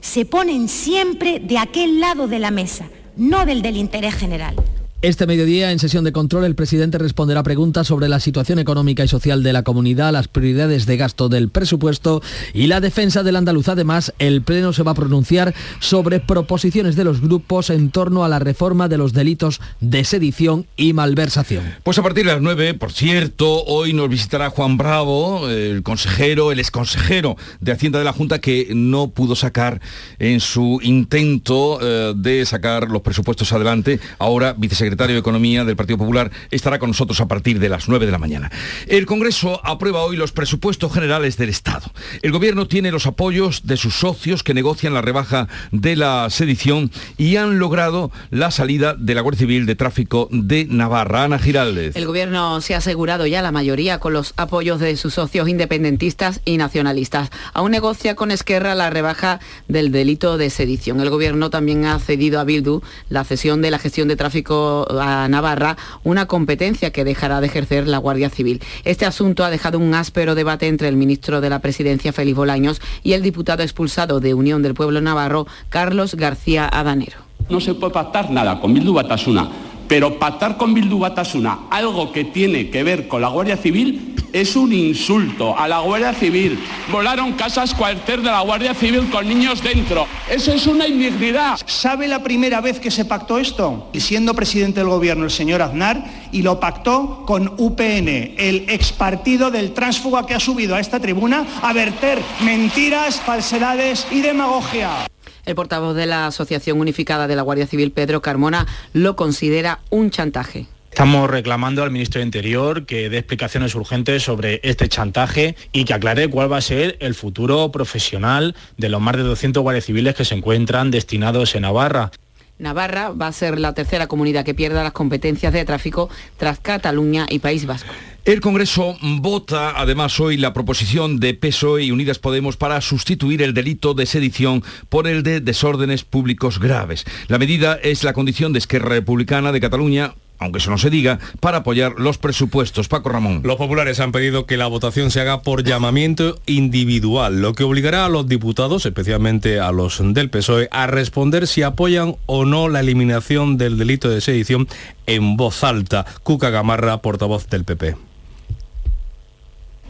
se 0.00 0.24
ponen 0.24 0.68
siempre 0.68 1.40
de 1.40 1.58
aquel 1.58 2.00
lado 2.00 2.28
de 2.28 2.38
la 2.38 2.50
mesa, 2.50 2.88
no 3.16 3.46
del 3.46 3.62
del 3.62 3.76
interés 3.76 4.14
general. 4.14 4.54
Este 5.02 5.26
mediodía, 5.26 5.72
en 5.72 5.78
sesión 5.78 6.04
de 6.04 6.12
control, 6.12 6.46
el 6.46 6.54
presidente 6.54 6.96
responderá 6.96 7.42
preguntas 7.42 7.86
sobre 7.86 8.08
la 8.08 8.18
situación 8.18 8.58
económica 8.58 9.04
y 9.04 9.08
social 9.08 9.42
de 9.42 9.52
la 9.52 9.62
comunidad, 9.62 10.10
las 10.10 10.26
prioridades 10.26 10.86
de 10.86 10.96
gasto 10.96 11.28
del 11.28 11.50
presupuesto 11.50 12.22
y 12.54 12.66
la 12.66 12.80
defensa 12.80 13.22
del 13.22 13.36
andaluz. 13.36 13.68
Además, 13.68 14.14
el 14.18 14.40
Pleno 14.40 14.72
se 14.72 14.82
va 14.82 14.92
a 14.92 14.94
pronunciar 14.94 15.54
sobre 15.80 16.18
proposiciones 16.18 16.96
de 16.96 17.04
los 17.04 17.20
grupos 17.20 17.68
en 17.68 17.90
torno 17.90 18.24
a 18.24 18.30
la 18.30 18.38
reforma 18.38 18.88
de 18.88 18.96
los 18.96 19.12
delitos 19.12 19.60
de 19.80 20.02
sedición 20.02 20.66
y 20.78 20.94
malversación. 20.94 21.74
Pues 21.82 21.98
a 21.98 22.02
partir 22.02 22.24
de 22.24 22.32
las 22.32 22.40
9, 22.40 22.72
por 22.72 22.90
cierto, 22.90 23.64
hoy 23.64 23.92
nos 23.92 24.08
visitará 24.08 24.48
Juan 24.48 24.78
Bravo, 24.78 25.46
el 25.50 25.82
consejero, 25.82 26.52
el 26.52 26.58
exconsejero 26.58 27.36
de 27.60 27.72
Hacienda 27.72 27.98
de 27.98 28.06
la 28.06 28.14
Junta, 28.14 28.38
que 28.38 28.68
no 28.74 29.08
pudo 29.08 29.36
sacar 29.36 29.82
en 30.18 30.40
su 30.40 30.80
intento 30.82 31.80
eh, 31.82 32.14
de 32.16 32.46
sacar 32.46 32.88
los 32.90 33.02
presupuestos 33.02 33.52
adelante, 33.52 34.00
ahora 34.18 34.54
secretario 34.86 35.14
de 35.14 35.20
Economía 35.20 35.64
del 35.64 35.74
Partido 35.74 35.98
Popular, 35.98 36.30
estará 36.52 36.78
con 36.78 36.90
nosotros 36.90 37.20
a 37.20 37.26
partir 37.26 37.58
de 37.58 37.68
las 37.68 37.88
9 37.88 38.06
de 38.06 38.12
la 38.12 38.18
mañana. 38.18 38.52
El 38.86 39.04
Congreso 39.04 39.60
aprueba 39.64 40.04
hoy 40.04 40.16
los 40.16 40.30
presupuestos 40.30 40.92
generales 40.92 41.36
del 41.36 41.48
Estado. 41.48 41.90
El 42.22 42.30
Gobierno 42.30 42.68
tiene 42.68 42.92
los 42.92 43.06
apoyos 43.06 43.66
de 43.66 43.76
sus 43.76 43.96
socios 43.96 44.44
que 44.44 44.54
negocian 44.54 44.94
la 44.94 45.02
rebaja 45.02 45.48
de 45.72 45.96
la 45.96 46.30
sedición 46.30 46.92
y 47.18 47.34
han 47.34 47.58
logrado 47.58 48.12
la 48.30 48.52
salida 48.52 48.94
de 48.94 49.14
la 49.16 49.22
Guardia 49.22 49.40
Civil 49.40 49.66
de 49.66 49.74
Tráfico 49.74 50.28
de 50.30 50.66
Navarra. 50.66 51.24
Ana 51.24 51.38
Giraldez. 51.38 51.96
El 51.96 52.06
Gobierno 52.06 52.60
se 52.60 52.74
ha 52.74 52.78
asegurado 52.78 53.26
ya 53.26 53.42
la 53.42 53.50
mayoría 53.50 53.98
con 53.98 54.12
los 54.12 54.34
apoyos 54.36 54.78
de 54.78 54.96
sus 54.96 55.14
socios 55.14 55.48
independentistas 55.48 56.40
y 56.44 56.58
nacionalistas. 56.58 57.30
Aún 57.54 57.72
negocia 57.72 58.14
con 58.14 58.30
Esquerra 58.30 58.74
la 58.74 58.90
rebaja 58.90 59.40
del 59.66 59.90
delito 59.90 60.38
de 60.38 60.50
sedición. 60.50 61.00
El 61.00 61.10
Gobierno 61.10 61.50
también 61.50 61.86
ha 61.86 61.98
cedido 61.98 62.38
a 62.38 62.44
Bildu 62.44 62.82
la 63.08 63.24
cesión 63.24 63.62
de 63.62 63.70
la 63.70 63.78
gestión 63.78 64.08
de 64.08 64.16
tráfico 64.16 64.75
a 65.00 65.28
Navarra, 65.28 65.76
una 66.04 66.26
competencia 66.26 66.90
que 66.90 67.04
dejará 67.04 67.40
de 67.40 67.46
ejercer 67.46 67.86
la 67.86 67.98
Guardia 67.98 68.30
Civil. 68.30 68.60
Este 68.84 69.06
asunto 69.06 69.44
ha 69.44 69.50
dejado 69.50 69.78
un 69.78 69.94
áspero 69.94 70.34
debate 70.34 70.68
entre 70.68 70.88
el 70.88 70.96
ministro 70.96 71.40
de 71.40 71.50
la 71.50 71.60
Presidencia, 71.60 72.12
Félix 72.12 72.36
Bolaños, 72.36 72.80
y 73.02 73.12
el 73.14 73.22
diputado 73.22 73.62
expulsado 73.62 74.20
de 74.20 74.34
Unión 74.34 74.62
del 74.62 74.74
Pueblo 74.74 75.00
Navarro, 75.00 75.46
Carlos 75.68 76.14
García 76.14 76.68
Adanero. 76.70 77.18
No 77.48 77.60
se 77.60 77.74
puede 77.74 77.92
pactar 77.92 78.30
nada 78.30 78.60
con 78.60 78.74
Bildu 78.74 78.92
Batasuna, 78.92 79.48
pero 79.88 80.18
pactar 80.18 80.56
con 80.56 80.74
Bildu 80.74 80.98
Batasuna 80.98 81.60
algo 81.70 82.12
que 82.12 82.24
tiene 82.24 82.70
que 82.70 82.82
ver 82.82 83.08
con 83.08 83.20
la 83.20 83.28
Guardia 83.28 83.56
Civil 83.56 84.14
es 84.32 84.54
un 84.54 84.72
insulto 84.72 85.58
a 85.58 85.66
la 85.66 85.80
Guardia 85.80 86.12
Civil. 86.12 86.58
Volaron 86.92 87.32
casas 87.32 87.72
cuartel 87.72 88.22
de 88.22 88.30
la 88.30 88.40
Guardia 88.40 88.74
Civil 88.74 89.08
con 89.10 89.26
niños 89.26 89.62
dentro. 89.62 90.06
Eso 90.30 90.52
es 90.52 90.66
una 90.66 90.86
indignidad. 90.86 91.58
¿Sabe 91.64 92.06
la 92.06 92.22
primera 92.22 92.60
vez 92.60 92.78
que 92.78 92.90
se 92.90 93.06
pactó 93.06 93.38
esto? 93.38 93.88
Y 93.94 94.00
siendo 94.00 94.34
presidente 94.34 94.80
del 94.80 94.90
gobierno 94.90 95.24
el 95.24 95.30
señor 95.30 95.62
Aznar 95.62 96.04
y 96.32 96.42
lo 96.42 96.60
pactó 96.60 97.24
con 97.26 97.54
UPN, 97.56 98.34
el 98.36 98.66
ex 98.68 98.92
partido 98.92 99.50
del 99.50 99.72
tránsfuga 99.72 100.26
que 100.26 100.34
ha 100.34 100.40
subido 100.40 100.74
a 100.74 100.80
esta 100.80 101.00
tribuna 101.00 101.46
a 101.62 101.72
verter 101.72 102.20
mentiras, 102.44 103.20
falsedades 103.20 104.06
y 104.10 104.20
demagogia. 104.20 105.06
El 105.46 105.54
portavoz 105.54 105.94
de 105.94 106.06
la 106.06 106.26
Asociación 106.26 106.80
Unificada 106.80 107.28
de 107.28 107.36
la 107.36 107.42
Guardia 107.42 107.68
Civil, 107.68 107.92
Pedro 107.92 108.20
Carmona, 108.20 108.66
lo 108.92 109.14
considera 109.14 109.78
un 109.90 110.10
chantaje. 110.10 110.66
Estamos 110.90 111.30
reclamando 111.30 111.84
al 111.84 111.92
ministro 111.92 112.18
de 112.18 112.24
Interior 112.24 112.84
que 112.84 113.08
dé 113.08 113.18
explicaciones 113.18 113.74
urgentes 113.76 114.24
sobre 114.24 114.60
este 114.64 114.88
chantaje 114.88 115.54
y 115.70 115.84
que 115.84 115.94
aclare 115.94 116.28
cuál 116.28 116.50
va 116.50 116.56
a 116.56 116.62
ser 116.62 116.96
el 117.00 117.14
futuro 117.14 117.70
profesional 117.70 118.56
de 118.76 118.88
los 118.88 119.00
más 119.00 119.16
de 119.16 119.22
200 119.22 119.62
guardias 119.62 119.84
civiles 119.84 120.16
que 120.16 120.24
se 120.24 120.34
encuentran 120.34 120.90
destinados 120.90 121.54
en 121.54 121.62
Navarra. 121.62 122.10
Navarra 122.58 123.10
va 123.10 123.28
a 123.28 123.32
ser 123.32 123.60
la 123.60 123.72
tercera 123.74 124.08
comunidad 124.08 124.44
que 124.44 124.54
pierda 124.54 124.82
las 124.82 124.92
competencias 124.92 125.52
de 125.52 125.64
tráfico 125.64 126.08
tras 126.38 126.58
Cataluña 126.58 127.26
y 127.28 127.38
País 127.38 127.66
Vasco. 127.66 127.92
El 128.26 128.40
Congreso 128.40 128.96
vota 129.00 129.80
además 129.80 130.18
hoy 130.18 130.36
la 130.36 130.52
proposición 130.52 131.20
de 131.20 131.32
PSOE 131.32 131.84
y 131.84 131.92
Unidas 131.92 132.18
Podemos 132.18 132.56
para 132.56 132.80
sustituir 132.80 133.40
el 133.40 133.54
delito 133.54 133.94
de 133.94 134.04
sedición 134.04 134.64
por 134.88 135.06
el 135.06 135.22
de 135.22 135.40
desórdenes 135.40 136.02
públicos 136.02 136.58
graves. 136.58 137.04
La 137.28 137.38
medida 137.38 137.78
es 137.80 138.02
la 138.02 138.14
condición 138.14 138.52
de 138.52 138.58
Esquerra 138.58 138.88
Republicana 138.88 139.52
de 139.52 139.60
Cataluña 139.60 140.14
aunque 140.38 140.58
eso 140.58 140.70
no 140.70 140.76
se 140.76 140.90
diga, 140.90 141.18
para 141.40 141.58
apoyar 141.58 141.94
los 141.96 142.18
presupuestos. 142.18 142.88
Paco 142.88 143.08
Ramón. 143.08 143.40
Los 143.42 143.56
populares 143.56 144.00
han 144.00 144.12
pedido 144.12 144.44
que 144.44 144.58
la 144.58 144.66
votación 144.66 145.10
se 145.10 145.22
haga 145.22 145.40
por 145.40 145.64
llamamiento 145.64 146.38
individual, 146.44 147.40
lo 147.40 147.54
que 147.54 147.64
obligará 147.64 148.04
a 148.04 148.10
los 148.10 148.28
diputados, 148.28 148.84
especialmente 148.84 149.60
a 149.60 149.72
los 149.72 149.98
del 150.12 150.28
PSOE, 150.28 150.68
a 150.72 150.88
responder 150.88 151.46
si 151.46 151.62
apoyan 151.62 152.16
o 152.26 152.44
no 152.44 152.68
la 152.68 152.80
eliminación 152.80 153.56
del 153.56 153.78
delito 153.78 154.10
de 154.10 154.20
sedición 154.20 154.68
en 155.06 155.38
voz 155.38 155.64
alta. 155.64 156.04
Cuca 156.22 156.50
Gamarra, 156.50 156.98
portavoz 156.98 157.48
del 157.48 157.64
PP. 157.64 158.05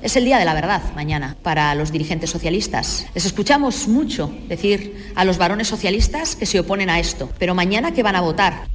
Es 0.02 0.14
el 0.16 0.26
día 0.26 0.38
de 0.38 0.44
la 0.44 0.54
verdad 0.54 0.82
mañana 0.94 1.36
para 1.42 1.74
los 1.74 1.90
dirigentes 1.90 2.28
socialistas. 2.28 3.06
Les 3.14 3.24
escuchamos 3.24 3.88
mucho 3.88 4.30
decir 4.46 5.12
a 5.14 5.24
los 5.24 5.38
varones 5.38 5.68
socialistas 5.68 6.36
que 6.36 6.44
se 6.44 6.60
oponen 6.60 6.90
a 6.90 7.00
esto, 7.00 7.30
pero 7.38 7.54
mañana 7.54 7.94
que 7.94 8.02
van 8.02 8.14
a 8.14 8.20
votar. 8.20 8.68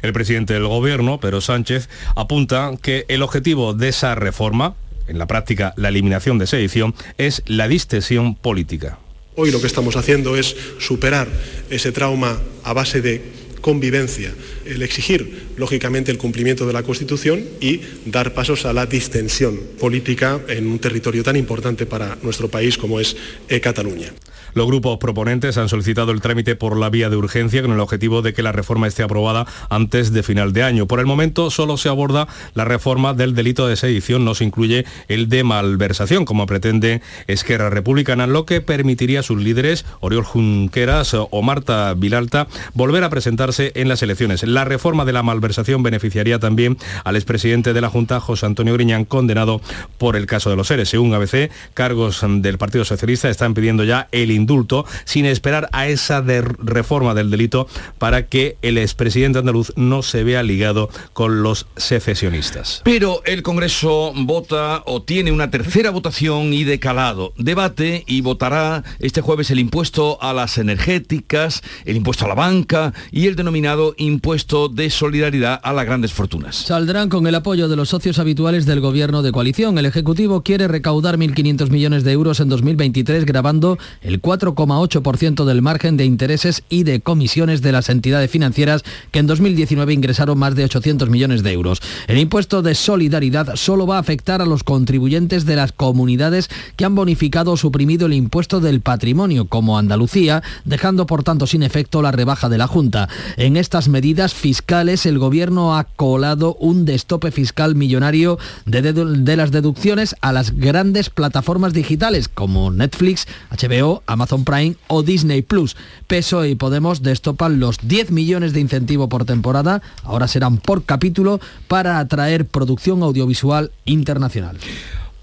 El 0.00 0.14
presidente 0.14 0.54
del 0.54 0.66
Gobierno, 0.66 1.20
Pedro 1.20 1.42
Sánchez, 1.42 1.90
apunta 2.16 2.72
que 2.80 3.04
el 3.08 3.22
objetivo 3.22 3.74
de 3.74 3.90
esa 3.90 4.14
reforma, 4.14 4.76
en 5.08 5.18
la 5.18 5.26
práctica 5.26 5.74
la 5.76 5.90
eliminación 5.90 6.38
de 6.38 6.46
sedición, 6.46 6.94
es 7.18 7.42
la 7.44 7.68
distensión 7.68 8.34
política. 8.34 8.98
Hoy 9.36 9.50
lo 9.50 9.60
que 9.60 9.66
estamos 9.66 9.96
haciendo 9.96 10.36
es 10.36 10.56
superar 10.78 11.28
ese 11.68 11.92
trauma 11.92 12.38
a 12.64 12.72
base 12.72 13.02
de 13.02 13.22
convivencia, 13.60 14.32
el 14.64 14.82
exigir, 14.82 15.49
lógicamente, 15.60 16.10
el 16.10 16.18
cumplimiento 16.18 16.66
de 16.66 16.72
la 16.72 16.82
Constitución 16.82 17.44
y 17.60 17.80
dar 18.06 18.34
pasos 18.34 18.64
a 18.64 18.72
la 18.72 18.86
distensión 18.86 19.60
política 19.78 20.40
en 20.48 20.66
un 20.66 20.78
territorio 20.78 21.22
tan 21.22 21.36
importante 21.36 21.86
para 21.86 22.16
nuestro 22.22 22.48
país 22.48 22.76
como 22.76 22.98
es 22.98 23.16
eh, 23.48 23.60
Cataluña. 23.60 24.12
Los 24.54 24.66
grupos 24.66 24.98
proponentes 24.98 25.58
han 25.58 25.68
solicitado 25.68 26.10
el 26.10 26.20
trámite 26.20 26.56
por 26.56 26.76
la 26.76 26.90
vía 26.90 27.08
de 27.08 27.16
urgencia 27.16 27.62
con 27.62 27.70
el 27.70 27.78
objetivo 27.78 28.20
de 28.20 28.32
que 28.32 28.42
la 28.42 28.50
reforma 28.50 28.88
esté 28.88 29.04
aprobada 29.04 29.46
antes 29.68 30.12
de 30.12 30.24
final 30.24 30.52
de 30.52 30.64
año. 30.64 30.86
Por 30.86 30.98
el 30.98 31.06
momento 31.06 31.50
solo 31.50 31.76
se 31.76 31.88
aborda 31.88 32.26
la 32.54 32.64
reforma 32.64 33.14
del 33.14 33.36
delito 33.36 33.68
de 33.68 33.76
sedición, 33.76 34.24
no 34.24 34.34
se 34.34 34.44
incluye 34.44 34.86
el 35.06 35.28
de 35.28 35.44
malversación, 35.44 36.24
como 36.24 36.46
pretende 36.46 37.00
Esquerra 37.28 37.70
Republicana, 37.70 38.26
lo 38.26 38.44
que 38.44 38.60
permitiría 38.60 39.20
a 39.20 39.22
sus 39.22 39.40
líderes, 39.40 39.84
Oriol 40.00 40.24
Junqueras 40.24 41.14
o 41.14 41.42
Marta 41.42 41.94
Vilalta, 41.94 42.48
volver 42.74 43.04
a 43.04 43.10
presentarse 43.10 43.70
en 43.76 43.88
las 43.88 44.02
elecciones. 44.02 44.42
La 44.42 44.64
reforma 44.64 45.04
de 45.04 45.12
la 45.12 45.22
malversación 45.22 45.49
beneficiaría 45.82 46.38
también 46.38 46.76
al 47.04 47.16
expresidente 47.16 47.72
de 47.72 47.80
la 47.80 47.88
Junta, 47.88 48.20
José 48.20 48.46
Antonio 48.46 48.74
Griñán, 48.74 49.04
condenado 49.04 49.60
por 49.98 50.16
el 50.16 50.26
caso 50.26 50.50
de 50.50 50.56
los 50.56 50.68
seres. 50.68 50.88
Según 50.88 51.14
ABC, 51.14 51.50
cargos 51.74 52.24
del 52.24 52.58
Partido 52.58 52.84
Socialista 52.84 53.28
están 53.28 53.54
pidiendo 53.54 53.84
ya 53.84 54.08
el 54.12 54.30
indulto 54.30 54.84
sin 55.04 55.26
esperar 55.26 55.68
a 55.72 55.88
esa 55.88 56.22
reforma 56.22 57.14
del 57.14 57.30
delito 57.30 57.68
para 57.98 58.26
que 58.26 58.56
el 58.62 58.78
expresidente 58.78 59.38
andaluz 59.38 59.72
no 59.76 60.02
se 60.02 60.24
vea 60.24 60.42
ligado 60.42 60.90
con 61.12 61.42
los 61.42 61.66
secesionistas. 61.76 62.82
Pero 62.84 63.22
el 63.24 63.42
Congreso 63.42 64.12
vota 64.14 64.82
o 64.86 65.02
tiene 65.02 65.32
una 65.32 65.50
tercera 65.50 65.90
votación 65.90 66.52
y 66.52 66.64
de 66.64 66.78
calado. 66.78 67.32
Debate 67.36 68.04
y 68.06 68.20
votará 68.20 68.84
este 68.98 69.20
jueves 69.20 69.50
el 69.50 69.58
impuesto 69.58 70.22
a 70.22 70.32
las 70.32 70.58
energéticas, 70.58 71.62
el 71.84 71.96
impuesto 71.96 72.24
a 72.24 72.28
la 72.28 72.34
banca 72.34 72.92
y 73.10 73.26
el 73.26 73.36
denominado 73.36 73.94
impuesto 73.98 74.68
de 74.68 74.90
solidaridad 74.90 75.39
a 75.46 75.72
las 75.72 75.86
grandes 75.86 76.12
fortunas. 76.12 76.56
Saldrán 76.56 77.08
con 77.08 77.26
el 77.26 77.34
apoyo 77.34 77.68
de 77.68 77.76
los 77.76 77.88
socios 77.88 78.18
habituales 78.18 78.66
del 78.66 78.80
gobierno 78.80 79.22
de 79.22 79.32
coalición. 79.32 79.78
El 79.78 79.86
Ejecutivo 79.86 80.42
quiere 80.42 80.68
recaudar 80.68 81.18
1.500 81.18 81.70
millones 81.70 82.04
de 82.04 82.12
euros 82.12 82.40
en 82.40 82.48
2023 82.48 83.24
grabando 83.24 83.78
el 84.02 84.20
4,8% 84.20 85.44
del 85.44 85.62
margen 85.62 85.96
de 85.96 86.04
intereses 86.04 86.62
y 86.68 86.84
de 86.84 87.00
comisiones 87.00 87.62
de 87.62 87.72
las 87.72 87.88
entidades 87.88 88.30
financieras 88.30 88.82
que 89.10 89.18
en 89.18 89.26
2019 89.26 89.92
ingresaron 89.92 90.38
más 90.38 90.54
de 90.54 90.64
800 90.64 91.08
millones 91.08 91.42
de 91.42 91.52
euros. 91.52 91.80
El 92.06 92.18
impuesto 92.18 92.62
de 92.62 92.74
solidaridad 92.74 93.56
solo 93.56 93.86
va 93.86 93.96
a 93.96 94.00
afectar 94.00 94.42
a 94.42 94.46
los 94.46 94.64
contribuyentes 94.64 95.46
de 95.46 95.56
las 95.56 95.72
comunidades 95.72 96.50
que 96.76 96.84
han 96.84 96.94
bonificado 96.94 97.52
o 97.52 97.56
suprimido 97.56 98.06
el 98.06 98.14
impuesto 98.14 98.60
del 98.60 98.80
patrimonio, 98.80 99.46
como 99.46 99.78
Andalucía, 99.78 100.42
dejando 100.64 101.06
por 101.06 101.22
tanto 101.22 101.46
sin 101.46 101.62
efecto 101.62 102.02
la 102.02 102.12
rebaja 102.12 102.48
de 102.48 102.58
la 102.58 102.66
Junta. 102.66 103.08
En 103.36 103.56
estas 103.56 103.88
medidas 103.88 104.34
fiscales 104.34 105.06
el 105.06 105.18
gobierno 105.20 105.76
ha 105.76 105.84
colado 105.84 106.56
un 106.56 106.84
destope 106.84 107.30
fiscal 107.30 107.76
millonario 107.76 108.38
de, 108.66 109.36
las 109.36 109.52
deducciones 109.52 110.16
a 110.20 110.32
las 110.32 110.56
grandes 110.56 111.10
plataformas 111.10 111.72
digitales 111.72 112.28
como 112.28 112.72
Netflix, 112.72 113.28
HBO, 113.50 114.02
Amazon 114.06 114.44
Prime 114.44 114.74
o 114.88 115.02
Disney 115.04 115.42
Plus. 115.42 115.76
PSOE 116.08 116.50
y 116.50 116.54
Podemos 116.56 117.02
destopan 117.02 117.60
los 117.60 117.78
10 117.82 118.10
millones 118.10 118.52
de 118.52 118.60
incentivo 118.60 119.08
por 119.08 119.24
temporada, 119.24 119.82
ahora 120.02 120.26
serán 120.26 120.58
por 120.58 120.84
capítulo, 120.84 121.40
para 121.68 122.00
atraer 122.00 122.46
producción 122.46 123.02
audiovisual 123.02 123.70
internacional. 123.84 124.58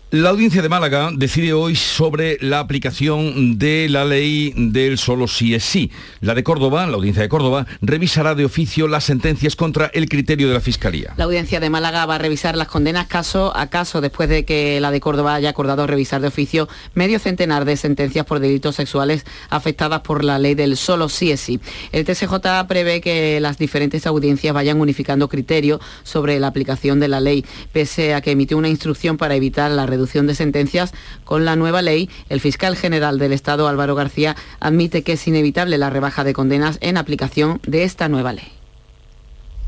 La 0.10 0.30
audiencia 0.30 0.62
de 0.62 0.70
Málaga 0.70 1.10
decide 1.14 1.52
hoy 1.52 1.76
sobre 1.76 2.38
la 2.40 2.60
aplicación 2.60 3.60
de 3.60 3.90
la 3.90 4.06
ley 4.06 4.54
del 4.56 4.98
solo 4.98 5.28
sí 5.28 5.54
es 5.54 5.66
sí. 5.66 5.92
La 6.22 6.34
de 6.34 6.46
Córdoba, 6.46 6.88
la 6.88 6.96
audiencia 6.96 7.24
de 7.24 7.28
Córdoba, 7.28 7.68
revisará 7.82 8.34
de 8.34 8.46
oficio 8.46 8.88
las 8.88 9.04
sentencias 9.04 9.58
contra 9.58 9.92
el 9.94 10.08
criterio 10.08 10.48
de 10.48 10.54
la 10.54 10.62
Fiscalía. 10.62 11.14
La 11.18 11.26
audiencia 11.26 11.60
de 11.60 11.70
Málaga 11.70 12.06
va 12.06 12.16
a 12.16 12.20
revisar 12.20 12.56
las 12.56 12.70
condenas 12.70 13.08
caso 13.08 13.52
a 13.54 13.68
caso 13.68 14.00
después 14.00 14.30
de 14.30 14.46
que 14.46 14.80
la 14.80 14.92
de 14.92 15.02
Córdoba 15.02 15.36
haya 15.36 15.50
acordado 15.50 15.86
revisar 15.88 16.22
de 16.22 16.30
oficio 16.30 16.70
medio 16.94 17.20
centenar 17.20 17.66
de 17.66 17.76
sentencias 17.76 18.26
por 18.26 18.40
delitos 18.40 18.78
sexuales 18.78 19.26
afectadas 19.50 20.00
por 20.04 20.24
la 20.24 20.40
ley 20.40 20.56
del 20.56 20.78
solo 20.78 21.10
sí 21.10 21.32
es 21.32 21.42
sí. 21.42 21.60
El 21.92 22.06
TSJ 22.06 22.34
prevé 22.66 23.02
que 23.02 23.42
las 23.42 23.58
diferentes 23.58 24.08
audiencias 24.08 24.54
vayan 24.54 24.80
unificando 24.80 25.28
criterios 25.28 25.82
sobre 26.04 26.40
la 26.40 26.48
aplicación 26.48 27.02
de 27.02 27.10
la 27.10 27.20
ley, 27.20 27.44
pese 27.74 28.14
a 28.14 28.22
que 28.22 28.32
emitió 28.32 28.58
una 28.58 28.70
instrucción 28.70 29.18
para 29.18 29.36
evitar 29.36 29.70
la 29.70 29.86
reducción 29.86 29.97
de 29.98 30.36
sentencias 30.36 30.94
con 31.24 31.46
la 31.46 31.56
nueva 31.56 31.82
ley, 31.82 32.10
el 32.30 32.40
fiscal 32.40 32.76
general 32.76 33.20
del 33.20 33.34
Estado, 33.34 33.68
Álvaro 33.68 33.96
García, 33.96 34.36
admite 34.60 35.04
que 35.04 35.14
es 35.14 35.28
inevitable 35.28 35.78
la 35.78 35.90
rebaja 35.90 36.24
de 36.24 36.34
condenas 36.34 36.78
en 36.82 36.98
aplicación 36.98 37.60
de 37.68 37.84
esta 37.84 38.08
nueva 38.08 38.34
ley. 38.34 38.52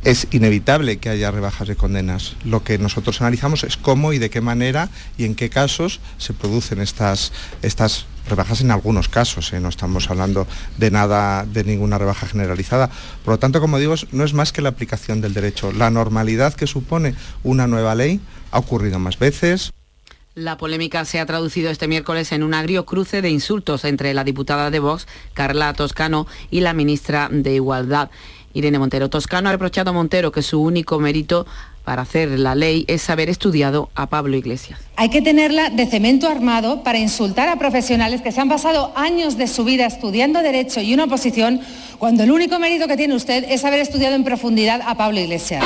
es 0.03 0.27
inevitable 0.31 0.97
que 0.97 1.09
haya 1.09 1.29
rebajas 1.29 1.67
de 1.67 1.75
condenas. 1.75 2.37
Lo 2.45 2.63
que 2.63 2.77
nosotros 2.77 3.19
analizamos 3.19 3.65
es 3.65 3.75
cómo 3.75 4.13
y 4.13 4.17
de 4.17 4.29
qué 4.29 4.39
manera 4.39 4.89
y 5.17 5.25
en 5.25 5.35
qué 5.35 5.49
casos 5.49 5.99
se 6.17 6.33
producen 6.33 6.79
estas, 6.79 7.33
estas 7.61 8.05
rebajas 8.29 8.61
en 8.61 8.71
algunos 8.71 9.09
casos, 9.09 9.51
¿eh? 9.51 9.59
no 9.59 9.69
estamos 9.69 10.09
hablando 10.09 10.47
de 10.77 10.91
nada, 10.91 11.45
de 11.45 11.63
ninguna 11.63 11.97
rebaja 11.97 12.27
generalizada. 12.27 12.89
Por 13.25 13.33
lo 13.33 13.39
tanto, 13.39 13.59
como 13.59 13.79
digo, 13.79 13.95
no 14.11 14.23
es 14.23 14.33
más 14.33 14.53
que 14.53 14.61
la 14.61 14.69
aplicación 14.69 15.19
del 15.19 15.33
derecho. 15.33 15.71
La 15.73 15.89
normalidad 15.89 16.53
que 16.53 16.67
supone 16.67 17.15
una 17.43 17.67
nueva 17.67 17.95
ley 17.95 18.21
ha 18.51 18.59
ocurrido 18.59 18.99
más 18.99 19.19
veces. 19.19 19.71
La 20.39 20.57
polémica 20.57 21.03
se 21.03 21.19
ha 21.19 21.25
traducido 21.25 21.69
este 21.69 21.89
miércoles 21.89 22.31
en 22.31 22.43
un 22.43 22.53
agrio 22.53 22.85
cruce 22.85 23.21
de 23.21 23.29
insultos 23.29 23.83
entre 23.83 24.13
la 24.13 24.23
diputada 24.23 24.71
de 24.71 24.79
Vox, 24.79 25.05
Carla 25.33 25.73
Toscano, 25.73 26.27
y 26.49 26.61
la 26.61 26.71
ministra 26.71 27.27
de 27.29 27.55
Igualdad. 27.55 28.09
Irene 28.53 28.79
Montero 28.79 29.09
Toscano 29.09 29.49
ha 29.49 29.51
reprochado 29.51 29.89
a 29.89 29.93
Montero 29.93 30.31
que 30.31 30.41
su 30.41 30.61
único 30.61 30.97
mérito 30.97 31.45
para 31.83 32.03
hacer 32.03 32.39
la 32.39 32.55
ley 32.55 32.85
es 32.87 33.09
haber 33.09 33.27
estudiado 33.29 33.89
a 33.95 34.07
Pablo 34.07 34.37
Iglesias. 34.37 34.79
Hay 34.95 35.09
que 35.09 35.21
tenerla 35.21 35.71
de 35.71 35.85
cemento 35.87 36.29
armado 36.29 36.83
para 36.83 36.99
insultar 36.99 37.49
a 37.49 37.59
profesionales 37.59 38.21
que 38.21 38.31
se 38.31 38.39
han 38.39 38.47
pasado 38.47 38.93
años 38.95 39.37
de 39.37 39.47
su 39.47 39.65
vida 39.65 39.87
estudiando 39.87 40.41
derecho 40.41 40.79
y 40.79 40.93
una 40.93 41.03
oposición, 41.03 41.59
cuando 41.97 42.23
el 42.23 42.31
único 42.31 42.59
mérito 42.59 42.87
que 42.87 42.95
tiene 42.95 43.13
usted 43.13 43.43
es 43.49 43.65
haber 43.65 43.81
estudiado 43.81 44.15
en 44.15 44.23
profundidad 44.23 44.79
a 44.85 44.95
Pablo 44.95 45.19
Iglesias. 45.19 45.65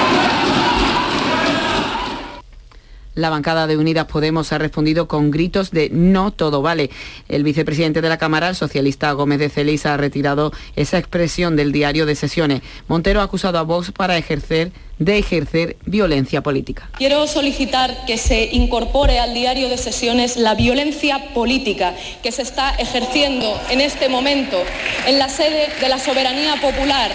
La 3.16 3.30
bancada 3.30 3.68
de 3.68 3.78
Unidas 3.78 4.08
Podemos 4.08 4.52
ha 4.54 4.58
respondido 4.58 5.08
con 5.08 5.30
gritos 5.30 5.70
de 5.70 5.90
no 5.92 6.32
todo 6.32 6.64
vale. 6.64 6.90
El 7.30 7.44
vicepresidente 7.44 8.02
de 8.02 8.10
la 8.10 8.18
Cámara, 8.18 8.50
el 8.50 8.56
socialista 8.56 9.12
Gómez 9.12 9.38
de 9.38 9.50
Celis, 9.50 9.86
ha 9.86 9.98
retirado 9.98 10.52
esa 10.76 10.98
expresión 10.98 11.56
del 11.56 11.72
diario 11.72 12.08
de 12.08 12.16
sesiones. 12.16 12.64
Montero 12.88 13.22
ha 13.22 13.26
acusado 13.26 13.60
a 13.60 13.64
Vox 13.64 13.92
para 13.92 14.18
ejercer 14.18 14.72
de 15.00 15.18
ejercer 15.18 15.78
violencia 15.86 16.42
política. 16.42 16.90
Quiero 16.98 17.28
solicitar 17.28 18.06
que 18.06 18.18
se 18.18 18.46
incorpore 18.52 19.20
al 19.20 19.34
diario 19.34 19.70
de 19.70 19.78
sesiones 19.78 20.38
la 20.38 20.56
violencia 20.56 21.34
política 21.34 21.94
que 22.22 22.32
se 22.32 22.42
está 22.42 22.72
ejerciendo 22.76 23.60
en 23.70 23.82
este 23.82 24.10
momento 24.10 24.62
en 25.08 25.20
la 25.20 25.30
sede 25.30 25.70
de 25.80 25.90
la 25.90 26.00
soberanía 26.00 26.56
popular 26.62 27.12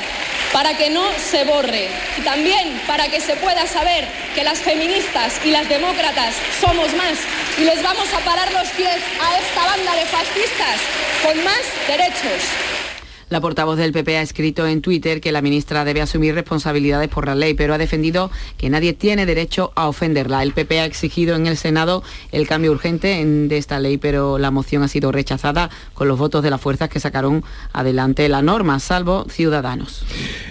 para 0.52 0.76
que 0.76 0.90
no 0.90 1.04
se 1.18 1.44
borre 1.44 1.88
y 2.18 2.22
también 2.22 2.80
para 2.86 3.08
que 3.08 3.20
se 3.20 3.36
pueda 3.36 3.66
saber 3.66 4.04
que 4.34 4.44
las 4.44 4.58
feministas 4.58 5.40
y 5.44 5.50
las 5.50 5.68
demócratas 5.68 6.34
somos 6.60 6.94
más 6.94 7.18
y 7.58 7.64
les 7.64 7.82
vamos 7.82 8.12
a 8.14 8.18
parar 8.24 8.52
los 8.52 8.68
pies 8.70 8.98
a 9.22 9.38
esta 9.38 9.64
banda 9.66 9.94
de 9.94 10.06
fascistas 10.06 10.80
con 11.24 11.44
más 11.44 11.62
derechos. 11.86 12.87
La 13.30 13.42
portavoz 13.42 13.76
del 13.76 13.92
PP 13.92 14.16
ha 14.16 14.22
escrito 14.22 14.66
en 14.66 14.80
Twitter 14.80 15.20
que 15.20 15.32
la 15.32 15.42
ministra 15.42 15.84
debe 15.84 16.00
asumir 16.00 16.34
responsabilidades 16.34 17.10
por 17.10 17.26
la 17.26 17.34
ley, 17.34 17.52
pero 17.52 17.74
ha 17.74 17.78
defendido 17.78 18.30
que 18.56 18.70
nadie 18.70 18.94
tiene 18.94 19.26
derecho 19.26 19.70
a 19.74 19.86
ofenderla. 19.86 20.42
El 20.42 20.52
PP 20.52 20.80
ha 20.80 20.86
exigido 20.86 21.36
en 21.36 21.46
el 21.46 21.58
Senado 21.58 22.02
el 22.32 22.48
cambio 22.48 22.72
urgente 22.72 23.22
de 23.24 23.58
esta 23.58 23.80
ley, 23.80 23.98
pero 23.98 24.38
la 24.38 24.50
moción 24.50 24.82
ha 24.82 24.88
sido 24.88 25.12
rechazada 25.12 25.68
con 25.92 26.08
los 26.08 26.18
votos 26.18 26.42
de 26.42 26.48
las 26.48 26.60
fuerzas 26.60 26.88
que 26.88 27.00
sacaron 27.00 27.44
adelante 27.74 28.28
la 28.30 28.40
norma, 28.40 28.80
salvo 28.80 29.26
Ciudadanos. 29.28 30.04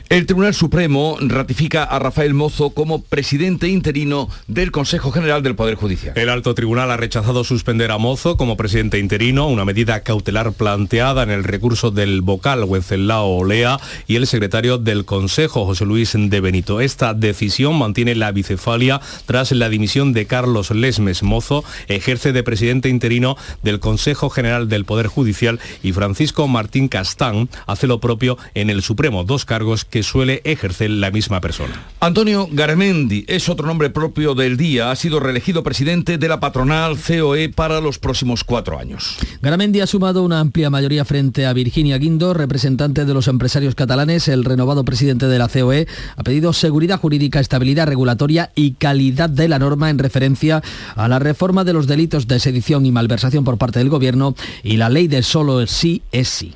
El 0.10 0.26
Tribunal 0.26 0.54
Supremo 0.54 1.18
ratifica 1.20 1.84
a 1.84 2.00
Rafael 2.00 2.34
Mozo 2.34 2.70
como 2.70 3.02
presidente 3.02 3.68
interino 3.68 4.30
del 4.48 4.72
Consejo 4.72 5.12
General 5.12 5.42
del 5.42 5.56
Poder 5.56 5.76
Judicial. 5.76 6.18
El 6.18 6.30
alto 6.30 6.54
tribunal 6.54 6.92
ha 6.92 6.98
rechazado 6.98 7.44
suspender 7.44 7.92
a 7.92 7.98
Mozo 7.98 8.38
como 8.38 8.56
presidente 8.56 9.00
interino, 9.00 9.48
una 9.48 9.66
medida 9.66 10.02
cautelar 10.02 10.54
planteada 10.54 11.24
en 11.24 11.32
el 11.32 11.44
recurso 11.44 11.92
del 11.92 12.22
vocal 12.22 12.67
Wenceslao 12.68 13.28
Olea 13.28 13.80
y 14.08 14.16
el 14.16 14.28
secretario 14.28 14.78
del 14.78 15.06
Consejo, 15.06 15.66
José 15.66 15.86
Luis 15.86 16.14
de 16.16 16.40
Benito. 16.40 16.82
Esta 16.82 17.14
decisión 17.14 17.78
mantiene 17.78 18.16
la 18.16 18.32
bicefalia 18.32 19.02
tras 19.26 19.52
la 19.52 19.70
dimisión 19.70 20.14
de 20.14 20.26
Carlos 20.26 20.72
Lesmes 20.72 21.24
Mozo, 21.24 21.64
ejerce 21.88 22.34
de 22.34 22.44
presidente 22.44 22.90
interino 22.90 23.38
del 23.64 23.80
Consejo 23.80 24.30
General 24.30 24.70
del 24.70 24.86
Poder 24.86 25.08
Judicial 25.08 25.60
y 25.84 25.94
Francisco 25.94 26.48
Martín 26.48 26.88
Castán 26.88 27.50
hace 27.66 27.88
lo 27.88 28.00
propio 28.00 28.38
en 28.54 28.70
el 28.70 28.82
Supremo, 28.82 29.24
dos 29.24 29.46
cargos 29.46 29.86
que 29.86 30.04
suele 30.04 30.42
ejercer 30.44 30.90
la 30.90 31.12
misma 31.12 31.42
persona. 31.42 31.86
Antonio 32.00 32.48
Garamendi 32.52 33.26
es 33.28 33.50
otro 33.50 33.66
nombre 33.66 33.90
propio 33.90 34.36
del 34.36 34.58
día, 34.58 34.92
ha 34.92 34.96
sido 34.96 35.20
reelegido 35.20 35.64
presidente 35.64 36.18
de 36.18 36.28
la 36.28 36.40
patronal 36.40 36.98
COE 36.98 37.50
para 37.50 37.82
los 37.82 38.00
próximos 38.00 38.44
cuatro 38.44 38.80
años. 38.80 39.18
Garamendi 39.42 39.82
ha 39.82 39.88
sumado 39.88 40.24
una 40.24 40.40
amplia 40.40 40.70
mayoría 40.70 41.06
frente 41.06 41.46
a 41.46 41.54
Virginia 41.54 41.98
Guindo, 41.98 42.34
representante 42.34 42.57
de 42.58 43.14
los 43.14 43.28
empresarios 43.28 43.76
catalanes, 43.76 44.28
el 44.28 44.44
renovado 44.44 44.84
presidente 44.84 45.28
de 45.28 45.38
la 45.38 45.48
COE 45.48 45.88
ha 46.16 46.24
pedido 46.24 46.54
seguridad 46.54 47.00
jurídica, 47.00 47.40
estabilidad 47.40 47.88
regulatoria 47.88 48.52
y 48.56 48.72
calidad 48.72 49.30
de 49.30 49.48
la 49.48 49.60
norma 49.60 49.90
en 49.90 50.00
referencia 50.00 50.64
a 50.96 51.08
la 51.08 51.20
reforma 51.20 51.64
de 51.64 51.74
los 51.74 51.86
delitos 51.86 52.28
de 52.28 52.40
sedición 52.40 52.86
y 52.86 52.92
malversación 52.92 53.44
por 53.44 53.58
parte 53.58 53.80
del 53.80 53.90
Gobierno 53.90 54.34
y 54.64 54.78
la 54.78 54.90
ley 54.90 55.08
de 55.08 55.22
solo 55.22 55.66
sí 55.68 56.02
es 56.12 56.30
sí. 56.30 56.56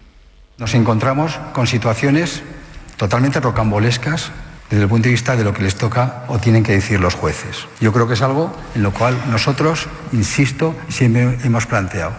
Nos 0.57 0.73
encontramos 0.73 1.39
con 1.53 1.67
situaciones 1.67 2.41
totalmente 2.97 3.39
rocambolescas 3.39 4.31
desde 4.71 4.83
el 4.83 4.89
punto 4.89 5.03
de 5.03 5.11
vista 5.11 5.35
de 5.35 5.43
lo 5.43 5.53
que 5.53 5.61
les 5.61 5.75
toca 5.75 6.23
o 6.29 6.39
tienen 6.39 6.63
que 6.63 6.71
decir 6.71 6.99
los 6.99 7.13
jueces. 7.13 7.67
Yo 7.79 7.93
creo 7.93 8.07
que 8.07 8.15
es 8.15 8.21
algo 8.21 8.51
en 8.73 8.81
lo 8.81 8.91
cual 8.91 9.17
nosotros, 9.29 9.87
insisto, 10.13 10.73
siempre 10.87 11.37
hemos 11.43 11.67
planteado. 11.67 12.13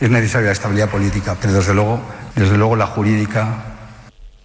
Es 0.00 0.10
necesaria 0.10 0.46
la 0.46 0.52
estabilidad 0.52 0.90
política, 0.90 1.36
pero 1.40 1.52
desde 1.52 1.74
luego, 1.74 2.00
desde 2.36 2.56
luego 2.56 2.76
la 2.76 2.86
jurídica 2.86 3.72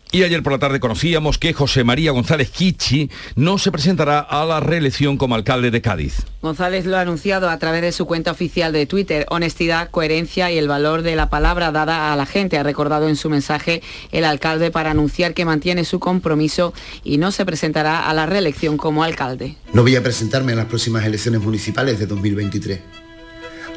y 0.09 0.23
ayer 0.23 0.41
por 0.41 0.53
la 0.53 0.59
tarde 0.59 0.79
conocíamos 0.79 1.37
que 1.37 1.51
José 1.51 1.83
María 1.83 2.11
González 2.11 2.49
Kichi 2.49 3.11
no 3.35 3.57
se 3.57 3.73
presentará 3.73 4.19
a 4.19 4.45
la 4.45 4.61
reelección 4.61 5.17
como 5.17 5.35
alcalde 5.35 5.69
de 5.69 5.81
Cádiz. 5.81 6.23
González 6.41 6.85
lo 6.85 6.95
ha 6.95 7.01
anunciado 7.01 7.49
a 7.49 7.59
través 7.59 7.81
de 7.81 7.91
su 7.91 8.05
cuenta 8.05 8.31
oficial 8.31 8.71
de 8.71 8.85
Twitter. 8.85 9.25
Honestidad, 9.29 9.89
coherencia 9.91 10.49
y 10.49 10.57
el 10.57 10.69
valor 10.69 11.01
de 11.01 11.17
la 11.17 11.29
palabra 11.29 11.73
dada 11.73 12.13
a 12.13 12.15
la 12.15 12.25
gente, 12.25 12.57
ha 12.57 12.63
recordado 12.63 13.09
en 13.09 13.17
su 13.17 13.29
mensaje 13.29 13.81
el 14.13 14.23
alcalde 14.23 14.71
para 14.71 14.91
anunciar 14.91 15.33
que 15.33 15.43
mantiene 15.43 15.83
su 15.83 15.99
compromiso 15.99 16.73
y 17.03 17.17
no 17.17 17.31
se 17.31 17.45
presentará 17.45 18.09
a 18.09 18.13
la 18.13 18.25
reelección 18.25 18.77
como 18.77 19.03
alcalde. 19.03 19.57
No 19.73 19.81
voy 19.81 19.97
a 19.97 20.03
presentarme 20.03 20.53
en 20.53 20.59
las 20.59 20.67
próximas 20.67 21.05
elecciones 21.05 21.41
municipales 21.41 21.99
de 21.99 22.07
2023 22.07 22.79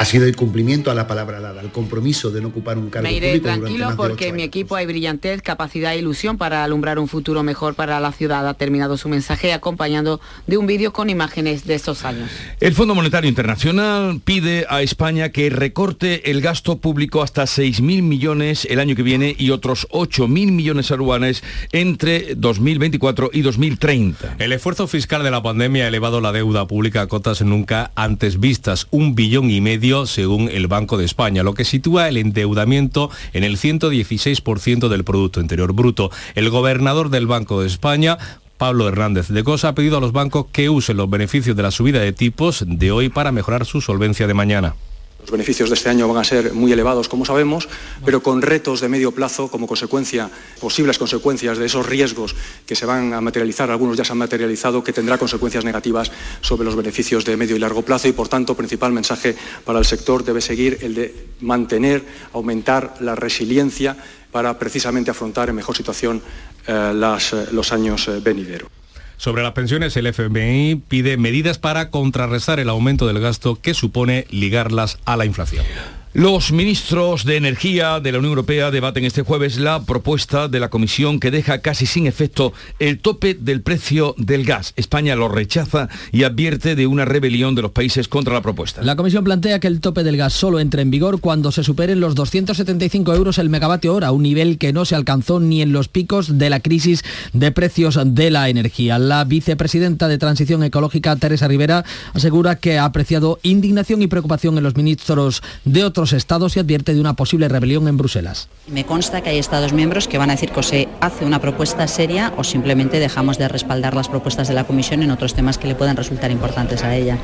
ha 0.01 0.07
sido 0.07 0.25
el 0.25 0.35
cumplimiento 0.35 0.91
a 0.91 0.95
la 0.95 1.07
palabra 1.07 1.41
dada, 1.41 1.61
el 1.61 1.73
compromiso 1.73 2.31
de 2.31 2.41
no 2.41 2.49
ocupar 2.49 2.79
un 2.79 2.89
cargo 2.89 3.07
Me 3.07 3.13
iré 3.13 3.39
público 3.39 3.49
tranquilo 3.49 3.85
más 3.85 3.97
porque 3.97 4.29
en 4.29 4.37
mi 4.37 4.43
equipo 4.43 4.75
hay 4.75 4.87
brillantez, 4.87 5.43
capacidad 5.43 5.93
e 5.93 5.99
ilusión 5.99 6.39
para 6.39 6.65
alumbrar 6.65 6.99
un 6.99 7.07
futuro 7.07 7.43
mejor 7.43 7.75
para 7.75 8.01
la 8.01 8.11
ciudad. 8.11 8.49
Ha 8.49 8.55
terminado 8.55 8.97
su 8.97 9.11
mensaje 9.11 9.53
acompañando 9.53 10.19
de 10.47 10.57
un 10.57 10.67
vídeo 10.67 10.95
con 10.95 11.11
imágenes 11.11 11.67
de 11.67 11.75
estos 11.75 12.07
años. 12.07 12.31
El 12.61 12.73
Fondo 12.73 12.95
Monetario 12.95 13.29
Internacional 13.29 14.23
pide 14.25 14.65
a 14.71 14.81
España 14.81 15.29
que 15.29 15.51
recorte 15.51 16.31
el 16.31 16.41
gasto 16.41 16.79
público 16.79 17.23
hasta 17.23 17.43
6.000 17.43 18.01
millones 18.01 18.67
el 18.71 18.81
año 18.81 18.97
que 18.97 19.03
viene 19.03 19.37
y 19.39 19.51
otros 19.51 19.87
8.000 19.91 20.29
millones 20.51 20.91
anuales 20.93 21.43
entre 21.73 22.37
2024 22.37 23.33
y 23.35 23.43
2030. 23.43 24.37
El 24.39 24.53
esfuerzo 24.53 24.87
fiscal 24.87 25.23
de 25.23 25.31
la 25.31 25.43
pandemia 25.43 25.85
ha 25.85 25.89
elevado 25.89 26.23
la 26.23 26.33
deuda 26.33 26.67
pública 26.67 27.03
a 27.03 27.07
cotas 27.07 27.43
nunca 27.43 27.91
antes 27.97 28.41
vistas, 28.41 28.87
un 28.91 29.15
billón 29.15 29.51
y 29.51 29.61
medio 29.61 29.90
según 30.07 30.49
el 30.49 30.69
Banco 30.69 30.97
de 30.99 31.05
España, 31.05 31.43
lo 31.43 31.55
que 31.55 31.65
sitúa 31.65 32.09
el 32.09 32.17
endeudamiento 32.17 33.11
en 33.33 33.43
el 33.43 33.57
116% 33.57 34.89
del 34.89 35.05
Producto 35.05 35.41
Interior 35.41 35.73
Bruto. 35.73 36.11
El 36.37 36.49
gobernador 36.49 37.11
del 37.11 37.27
Banco 37.27 37.61
de 37.61 37.67
España, 37.67 38.17
Pablo 38.57 38.87
Hernández 38.87 39.29
de 39.29 39.43
Cosa 39.43 39.69
ha 39.69 39.75
pedido 39.75 39.99
a 39.99 40.01
los 40.01 40.13
bancos 40.13 40.47
que 40.53 40.71
usen 40.71 40.97
los 40.97 41.11
beneficios 41.11 41.57
de 41.57 41.65
la 41.65 41.73
subida 41.73 41.99
de 41.99 42.13
tipos 42.13 42.65
de 42.67 42.93
hoy 42.93 43.09
para 43.09 43.33
mejorar 43.33 43.67
su 43.67 43.81
solvencia 43.81 44.27
de 44.29 44.35
mañana. 44.35 44.75
Los 45.21 45.31
beneficios 45.31 45.69
de 45.69 45.75
este 45.75 45.89
año 45.89 46.09
van 46.09 46.19
a 46.19 46.25
ser 46.25 46.53
muy 46.55 46.73
elevados, 46.73 47.09
como 47.09 47.25
sabemos, 47.25 47.69
pero 48.05 48.23
con 48.23 48.43
retos 48.43 48.81
de 48.81 48.89
medio 48.89 49.13
plazo 49.13 49.49
como 49.49 49.67
consecuencia, 49.67 50.31
posibles 50.61 50.99
consecuencias 50.99 51.59
de 51.59 51.67
esos 51.67 51.87
riesgos 51.87 52.35
que 52.67 52.75
se 52.75 52.87
van 52.87 53.13
a 53.13 53.21
materializar, 53.21 53.71
algunos 53.71 53.97
ya 53.97 54.05
se 54.05 54.13
han 54.13 54.19
materializado, 54.19 54.83
que 54.83 54.93
tendrá 54.93 55.19
consecuencias 55.19 55.65
negativas 55.65 56.11
sobre 56.41 56.65
los 56.65 56.77
beneficios 56.77 57.25
de 57.25 57.37
medio 57.37 57.57
y 57.57 57.59
largo 57.59 57.83
plazo 57.83 58.09
y, 58.09 58.13
por 58.13 58.29
tanto, 58.29 58.57
principal 58.57 58.93
mensaje 58.93 59.37
para 59.65 59.79
el 59.79 59.85
sector 59.85 60.25
debe 60.25 60.41
seguir 60.41 60.79
el 60.81 60.95
de 60.95 61.27
mantener, 61.41 62.03
aumentar 62.33 62.97
la 63.01 63.15
resiliencia 63.15 63.97
para 64.31 64.59
precisamente 64.59 65.11
afrontar 65.11 65.49
en 65.49 65.57
mejor 65.57 65.77
situación 65.77 66.23
eh, 66.67 66.93
eh, 66.93 67.47
los 67.53 67.73
años 67.73 68.09
eh, 68.09 68.21
venideros. 68.23 68.80
Sobre 69.21 69.43
las 69.43 69.53
pensiones, 69.53 69.95
el 69.99 70.07
FMI 70.07 70.77
pide 70.89 71.19
medidas 71.19 71.59
para 71.59 71.91
contrarrestar 71.91 72.59
el 72.59 72.71
aumento 72.71 73.07
del 73.07 73.21
gasto 73.21 73.61
que 73.61 73.75
supone 73.75 74.27
ligarlas 74.31 74.97
a 75.05 75.19
la 75.19 75.27
inflación. 75.27 75.67
Los 76.13 76.51
ministros 76.51 77.25
de 77.25 77.37
Energía 77.37 78.01
de 78.01 78.11
la 78.11 78.19
Unión 78.19 78.33
Europea 78.33 78.73
debaten 78.73 79.05
este 79.05 79.23
jueves 79.23 79.59
la 79.59 79.85
propuesta 79.85 80.49
de 80.49 80.59
la 80.59 80.69
Comisión 80.69 81.21
que 81.21 81.31
deja 81.31 81.59
casi 81.59 81.87
sin 81.87 82.09
efecto 82.09 82.53
el 82.81 82.99
tope 82.99 83.35
del 83.35 83.63
precio 83.63 84.17
del 84.19 84.45
gas. 84.45 84.73
España 84.75 85.15
lo 85.15 85.29
rechaza 85.29 85.89
y 86.11 86.25
advierte 86.25 86.75
de 86.75 86.89
una 86.89 87.05
rebelión 87.05 87.55
de 87.55 87.63
los 87.63 87.71
países 87.71 88.09
contra 88.09 88.35
la 88.35 88.43
propuesta. 88.43 88.83
La 88.83 88.97
Comisión 88.97 89.23
plantea 89.23 89.61
que 89.61 89.69
el 89.69 89.81
tope 89.81 90.03
del 90.03 90.17
gas 90.17 90.33
solo 90.33 90.59
entre 90.59 90.83
en 90.83 90.91
vigor 90.91 91.21
cuando 91.21 91.53
se 91.53 91.63
superen 91.63 92.01
los 92.01 92.17
275 92.17 93.15
euros 93.15 93.39
el 93.39 93.49
megavatio 93.49 93.95
hora, 93.95 94.11
un 94.11 94.25
nivel 94.25 94.59
que 94.59 94.73
no 94.73 94.85
se 94.85 94.97
alcanzó 94.97 95.39
ni 95.39 95.63
en 95.63 95.71
los 95.71 95.87
picos 95.87 96.39
de 96.39 96.51
la 96.51 96.59
crisis 96.59 97.05
de 97.35 97.53
precios 97.53 98.01
de 98.05 98.33
la 98.33 98.49
energía. 98.49 98.99
La 98.99 99.23
vicepresidenta 99.23 100.09
de 100.09 100.19
Transición 100.19 100.65
Ecológica, 100.65 101.15
Teresa 101.15 101.47
Rivera, 101.47 101.85
asegura 102.15 102.57
que 102.57 102.79
ha 102.79 102.85
apreciado 102.85 103.39
indignación 103.45 104.03
y 104.03 104.09
preocupación 104.09 104.59
en 104.59 104.65
los 104.65 104.75
ministros 104.75 105.41
de 105.65 105.85
otros 105.85 106.00
estados 106.13 106.57
y 106.57 106.61
advierte 106.61 106.95
de 106.95 107.01
una 107.01 107.15
posible 107.15 107.49
rebelión 107.49 107.87
en 107.89 107.97
Bruselas. 107.97 108.49
Me 108.67 108.85
consta 108.85 109.21
que 109.21 109.31
hay 109.31 109.39
estados 109.39 109.73
miembros 109.73 110.09
que 110.09 110.19
van 110.19 110.31
a 110.31 110.35
decir 110.35 110.51
que 110.51 110.63
se 110.63 110.89
hace 111.01 111.25
una 111.25 111.41
propuesta 111.41 111.87
seria 111.87 112.33
o 112.37 112.45
simplemente 112.45 112.99
dejamos 112.99 113.39
de 113.39 113.49
respaldar 113.49 113.95
las 113.95 114.09
propuestas 114.09 114.49
de 114.49 114.55
la 114.55 114.65
Comisión 114.65 115.03
en 115.03 115.11
otros 115.11 115.35
temas 115.35 115.59
que 115.59 115.69
le 115.69 115.75
puedan 115.75 115.97
resultar 115.97 116.31
importantes 116.31 116.83
a 116.83 116.97
ella. 116.97 117.19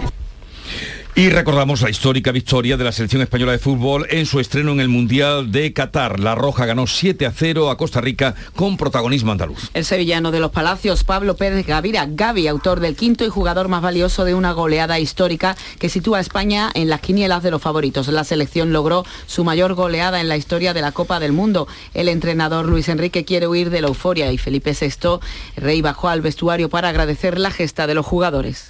Y 1.18 1.30
recordamos 1.30 1.80
la 1.80 1.88
histórica 1.88 2.30
victoria 2.30 2.76
de 2.76 2.84
la 2.84 2.92
selección 2.92 3.22
española 3.22 3.52
de 3.52 3.58
fútbol 3.58 4.06
en 4.10 4.26
su 4.26 4.38
estreno 4.38 4.72
en 4.72 4.80
el 4.80 4.90
Mundial 4.90 5.50
de 5.50 5.72
Qatar. 5.72 6.20
La 6.20 6.34
Roja 6.34 6.66
ganó 6.66 6.86
7 6.86 7.24
a 7.24 7.32
0 7.32 7.70
a 7.70 7.78
Costa 7.78 8.02
Rica 8.02 8.34
con 8.54 8.76
protagonismo 8.76 9.32
andaluz. 9.32 9.70
El 9.72 9.86
sevillano 9.86 10.30
de 10.30 10.40
los 10.40 10.50
Palacios, 10.50 11.04
Pablo 11.04 11.34
Pérez 11.34 11.66
Gavira, 11.66 12.06
Gavi, 12.06 12.48
autor 12.48 12.80
del 12.80 12.96
quinto 12.96 13.24
y 13.24 13.30
jugador 13.30 13.68
más 13.68 13.80
valioso 13.80 14.26
de 14.26 14.34
una 14.34 14.52
goleada 14.52 14.98
histórica 14.98 15.56
que 15.78 15.88
sitúa 15.88 16.18
a 16.18 16.20
España 16.20 16.70
en 16.74 16.90
las 16.90 17.00
quinielas 17.00 17.42
de 17.42 17.50
los 17.50 17.62
favoritos. 17.62 18.08
La 18.08 18.22
selección 18.24 18.74
logró 18.74 19.06
su 19.26 19.42
mayor 19.42 19.72
goleada 19.72 20.20
en 20.20 20.28
la 20.28 20.36
historia 20.36 20.74
de 20.74 20.82
la 20.82 20.92
Copa 20.92 21.18
del 21.18 21.32
Mundo. 21.32 21.66
El 21.94 22.10
entrenador 22.10 22.66
Luis 22.66 22.90
Enrique 22.90 23.24
quiere 23.24 23.48
huir 23.48 23.70
de 23.70 23.80
la 23.80 23.88
euforia 23.88 24.30
y 24.32 24.36
Felipe 24.36 24.76
VI, 24.78 25.18
rey, 25.56 25.80
bajó 25.80 26.10
al 26.10 26.20
vestuario 26.20 26.68
para 26.68 26.90
agradecer 26.90 27.38
la 27.38 27.50
gesta 27.50 27.86
de 27.86 27.94
los 27.94 28.04
jugadores. 28.04 28.68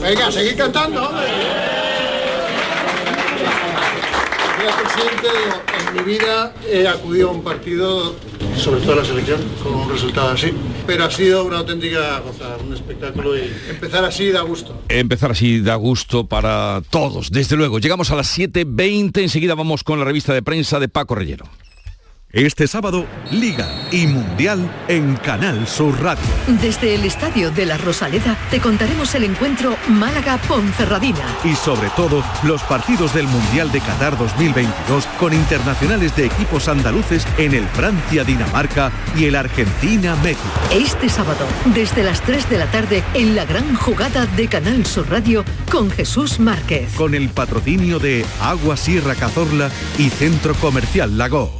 Venga, 0.00 0.32
seguid 0.32 0.56
cantando, 0.56 0.99
presidente, 4.82 5.28
en 5.78 5.96
mi 5.96 6.12
vida 6.12 6.52
he 6.68 6.86
acudido 6.86 7.30
a 7.30 7.32
un 7.32 7.42
partido, 7.42 8.16
sobre 8.56 8.80
todo 8.80 8.92
a 8.94 8.96
la 8.96 9.04
selección, 9.04 9.40
con 9.62 9.74
un 9.74 9.90
resultado 9.90 10.30
así. 10.30 10.52
Pero 10.86 11.04
ha 11.04 11.10
sido 11.10 11.44
una 11.44 11.58
auténtica 11.58 12.20
gozada, 12.20 12.56
un 12.56 12.72
espectáculo 12.72 13.36
y 13.36 13.52
empezar 13.68 14.04
así 14.04 14.30
da 14.30 14.42
gusto. 14.42 14.82
Empezar 14.88 15.30
así 15.32 15.60
da 15.60 15.74
gusto 15.76 16.26
para 16.26 16.82
todos, 16.90 17.30
desde 17.30 17.56
luego. 17.56 17.78
Llegamos 17.78 18.10
a 18.10 18.16
las 18.16 18.38
7.20, 18.38 19.22
enseguida 19.22 19.54
vamos 19.54 19.84
con 19.84 19.98
la 19.98 20.04
revista 20.04 20.34
de 20.34 20.42
prensa 20.42 20.80
de 20.80 20.88
Paco 20.88 21.14
Rellero. 21.14 21.46
Este 22.32 22.68
sábado, 22.68 23.06
Liga 23.32 23.68
y 23.90 24.06
Mundial 24.06 24.70
en 24.86 25.16
Canal 25.16 25.66
Sur 25.66 26.00
Radio. 26.00 26.22
Desde 26.62 26.94
el 26.94 27.04
Estadio 27.04 27.50
de 27.50 27.66
la 27.66 27.76
Rosaleda 27.76 28.38
te 28.52 28.60
contaremos 28.60 29.12
el 29.16 29.24
encuentro 29.24 29.76
Málaga-Ponferradina. 29.88 31.24
Y 31.42 31.56
sobre 31.56 31.90
todo, 31.96 32.22
los 32.44 32.62
partidos 32.62 33.14
del 33.14 33.26
Mundial 33.26 33.72
de 33.72 33.80
Qatar 33.80 34.16
2022 34.16 35.06
con 35.18 35.32
internacionales 35.32 36.14
de 36.14 36.26
equipos 36.26 36.68
andaluces 36.68 37.26
en 37.36 37.52
el 37.52 37.66
Francia-Dinamarca 37.66 38.92
y 39.16 39.24
el 39.24 39.34
Argentina-México. 39.34 40.40
Este 40.70 41.08
sábado, 41.08 41.44
desde 41.74 42.04
las 42.04 42.20
3 42.20 42.48
de 42.48 42.58
la 42.58 42.70
tarde, 42.70 43.02
en 43.14 43.34
la 43.34 43.44
gran 43.44 43.74
jugada 43.74 44.26
de 44.26 44.46
Canal 44.46 44.86
Sur 44.86 45.10
Radio 45.10 45.44
con 45.68 45.90
Jesús 45.90 46.38
Márquez. 46.38 46.94
Con 46.94 47.16
el 47.16 47.30
patrocinio 47.30 47.98
de 47.98 48.24
Agua 48.40 48.76
Sierra 48.76 49.16
Cazorla 49.16 49.68
y 49.98 50.10
Centro 50.10 50.54
Comercial 50.54 51.18
Lago. 51.18 51.59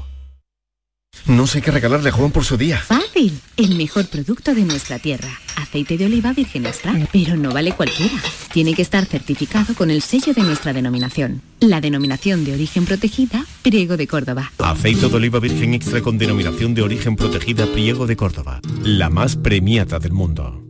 No 1.31 1.46
sé 1.46 1.62
qué 1.62 1.70
regalarle 1.70 2.09
a 2.09 2.12
Juan 2.12 2.33
por 2.33 2.44
su 2.44 2.57
día. 2.57 2.79
Fácil. 2.79 3.40
El 3.57 3.77
mejor 3.77 4.07
producto 4.07 4.53
de 4.53 4.62
nuestra 4.62 4.99
tierra. 4.99 5.29
Aceite 5.57 5.96
de 5.96 6.07
oliva 6.07 6.33
virgen 6.33 6.66
extra. 6.66 6.92
Pero 7.12 7.37
no 7.37 7.53
vale 7.53 7.73
cualquiera. 7.73 8.14
Tiene 8.53 8.75
que 8.75 8.83
estar 8.83 9.05
certificado 9.05 9.75
con 9.75 9.90
el 9.90 10.03
sello 10.03 10.35
de 10.35 10.42
nuestra 10.42 10.73
denominación. 10.73 11.40
La 11.61 11.81
denominación 11.81 12.44
de 12.44 12.55
origen 12.55 12.85
protegida, 12.85 13.44
Priego 13.62 13.96
de 13.96 14.09
Córdoba. 14.09 14.51
Aceite 14.59 15.09
de 15.09 15.16
oliva 15.16 15.38
virgen 15.38 15.75
extra 15.75 16.01
con 16.01 16.18
denominación 16.18 16.75
de 16.75 16.83
origen 16.83 17.14
protegida, 17.14 17.66
Priego 17.66 18.09
de 18.09 18.16
Córdoba. 18.16 18.61
La 18.83 19.09
más 19.09 19.37
premiada 19.37 20.01
del 20.01 20.12
mundo. 20.12 20.64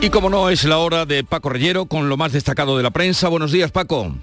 Y 0.00 0.10
como 0.10 0.28
no, 0.28 0.50
es 0.50 0.64
la 0.64 0.78
hora 0.78 1.06
de 1.06 1.24
Paco 1.24 1.50
Rellero 1.50 1.86
con 1.86 2.08
lo 2.08 2.16
más 2.16 2.32
destacado 2.32 2.76
de 2.76 2.82
la 2.82 2.90
prensa. 2.90 3.28
Buenos 3.28 3.52
días, 3.52 3.70
Paco. 3.70 4.14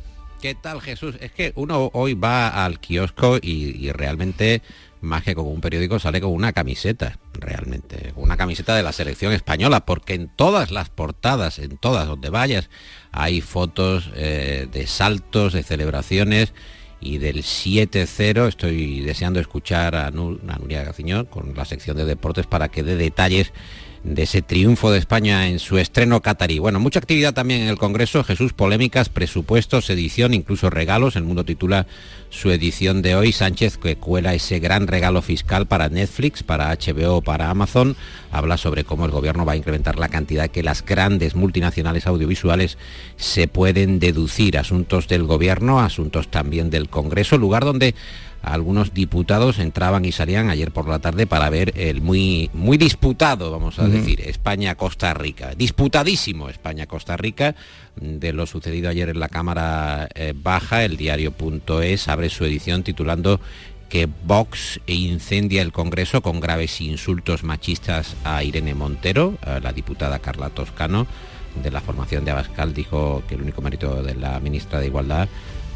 ¿Qué 0.42 0.56
tal 0.56 0.82
Jesús? 0.82 1.18
Es 1.22 1.32
que 1.32 1.54
uno 1.56 1.92
hoy 1.94 2.16
va 2.16 2.66
al 2.66 2.80
kiosco 2.80 3.38
y, 3.40 3.92
realmente 3.92 4.64
más 5.00 5.22
que 5.22 5.36
con 5.36 5.46
un 5.46 5.62
periódico 5.62 6.00
sale 6.00 6.20
con 6.20 6.32
una 6.32 6.52
camiseta, 6.52 7.20
realmente, 7.34 8.12
una 8.16 8.38
camiseta 8.38 8.76
de 8.76 8.82
la 8.82 8.92
selección 8.92 9.34
española, 9.34 9.86
porque 9.86 10.16
en 10.16 10.30
todas 10.30 10.72
las 10.72 10.90
portadas, 10.90 11.60
en 11.60 11.78
todas 11.78 12.08
donde 12.08 12.30
vayas, 12.32 12.72
hay 13.12 13.42
fotos 13.42 14.10
eh, 14.16 14.68
de 14.72 14.88
saltos, 14.88 15.54
de 15.54 15.62
celebraciones 15.62 16.54
y 17.00 17.20
del 17.20 17.44
7-0. 17.44 18.48
Estoy 18.48 19.02
deseando 19.02 19.40
escuchar 19.40 19.96
a, 19.96 20.10
Nuria 20.10 20.84
Gaciñón 20.84 21.26
con 21.26 21.54
la 21.56 21.66
sección 21.66 21.98
de 21.98 22.06
deportes 22.06 22.48
para 22.48 22.70
que 22.70 22.82
dé 22.82 22.96
detalles 22.96 23.54
de 24.04 24.24
ese 24.24 24.42
triunfo 24.42 24.92
de 24.92 24.98
España 24.98 25.48
en 25.48 25.60
su 25.60 25.78
estreno 25.78 26.22
catarí. 26.22 26.60
Bueno, 26.60 26.80
mucha 26.80 27.00
actividad 27.00 27.34
también 27.34 27.62
en 27.62 27.68
el 27.68 27.78
Congreso, 27.78 28.24
Jesús, 28.24 28.54
polémicas, 28.54 29.10
presupuestos, 29.10 29.90
edición, 29.90 30.34
incluso 30.34 30.70
regalos. 30.70 31.16
El 31.16 31.24
mundo 31.24 31.46
titula 31.46 31.86
su 32.30 32.50
edición 32.50 33.02
de 33.02 33.16
hoy, 33.16 33.32
Sánchez 33.32 33.78
que 33.78 33.98
cuela 33.98 34.34
ese 34.34 34.60
gran 34.60 34.88
regalo 34.88 35.22
fiscal 35.22 35.68
para 35.68 35.90
Netflix, 35.90 36.42
para 36.42 36.76
HBO, 36.76 37.22
para 37.22 37.50
Amazon. 37.50 37.96
Habla 38.32 38.58
sobre 38.58 38.84
cómo 38.84 39.06
el 39.06 39.12
gobierno 39.12 39.46
va 39.46 39.54
a 39.54 39.58
incrementar 39.58 40.00
la 40.00 40.10
cantidad 40.10 40.50
que 40.50 40.64
las 40.64 40.84
grandes 40.84 41.36
multinacionales 41.36 42.08
audiovisuales 42.08 42.78
se 43.18 43.48
pueden 43.48 44.00
deducir. 44.00 44.58
Asuntos 44.58 45.08
del 45.08 45.24
gobierno, 45.24 45.80
asuntos 45.80 46.30
también 46.30 46.70
del 46.70 46.90
Congreso, 46.90 47.38
lugar 47.38 47.66
donde 47.66 47.94
algunos 48.42 48.94
diputados 48.94 49.60
entraban 49.60 50.06
y 50.06 50.12
salían 50.12 50.50
ayer 50.50 50.72
por 50.72 50.88
la 50.88 51.00
tarde 51.00 51.28
para 51.28 51.50
ver 51.50 51.74
el 51.76 52.02
muy, 52.02 52.50
muy 52.54 52.78
disputado, 52.78 53.52
vamos 53.52 53.80
a 53.80 53.88
decir, 53.88 54.22
España-Costa 54.22 55.14
Rica. 55.14 55.54
Disputadísimo 55.56 56.50
España-Costa 56.50 57.18
Rica. 57.18 57.56
De 57.96 58.34
lo 58.34 58.46
sucedido 58.46 58.90
ayer 58.90 59.10
en 59.10 59.20
la 59.20 59.30
Cámara 59.30 60.08
eh, 60.16 60.34
Baja, 60.36 60.84
el 60.84 60.98
diario.es 60.98 62.08
abre 62.08 62.30
su 62.30 62.46
edición 62.46 62.84
titulando 62.84 63.42
que 63.90 64.08
Vox 64.26 64.80
incendia 64.86 65.62
el 65.62 65.74
Congreso 65.74 66.22
con 66.22 66.40
graves 66.40 66.80
insultos 66.80 67.44
machistas 67.44 68.16
a 68.24 68.42
Irene 68.42 68.74
Montero, 68.74 69.38
la 69.62 69.74
diputada 69.74 70.20
Carla 70.20 70.50
Toscano 70.50 71.08
de 71.56 71.72
la 71.72 71.82
formación 71.82 72.26
de 72.26 72.32
Abascal 72.32 72.74
dijo 72.74 73.24
que 73.28 73.36
el 73.36 73.42
único 73.42 73.62
mérito 73.62 74.02
de 74.04 74.16
la 74.16 74.40
ministra 74.40 74.80
de 74.80 74.88
Igualdad 74.88 75.28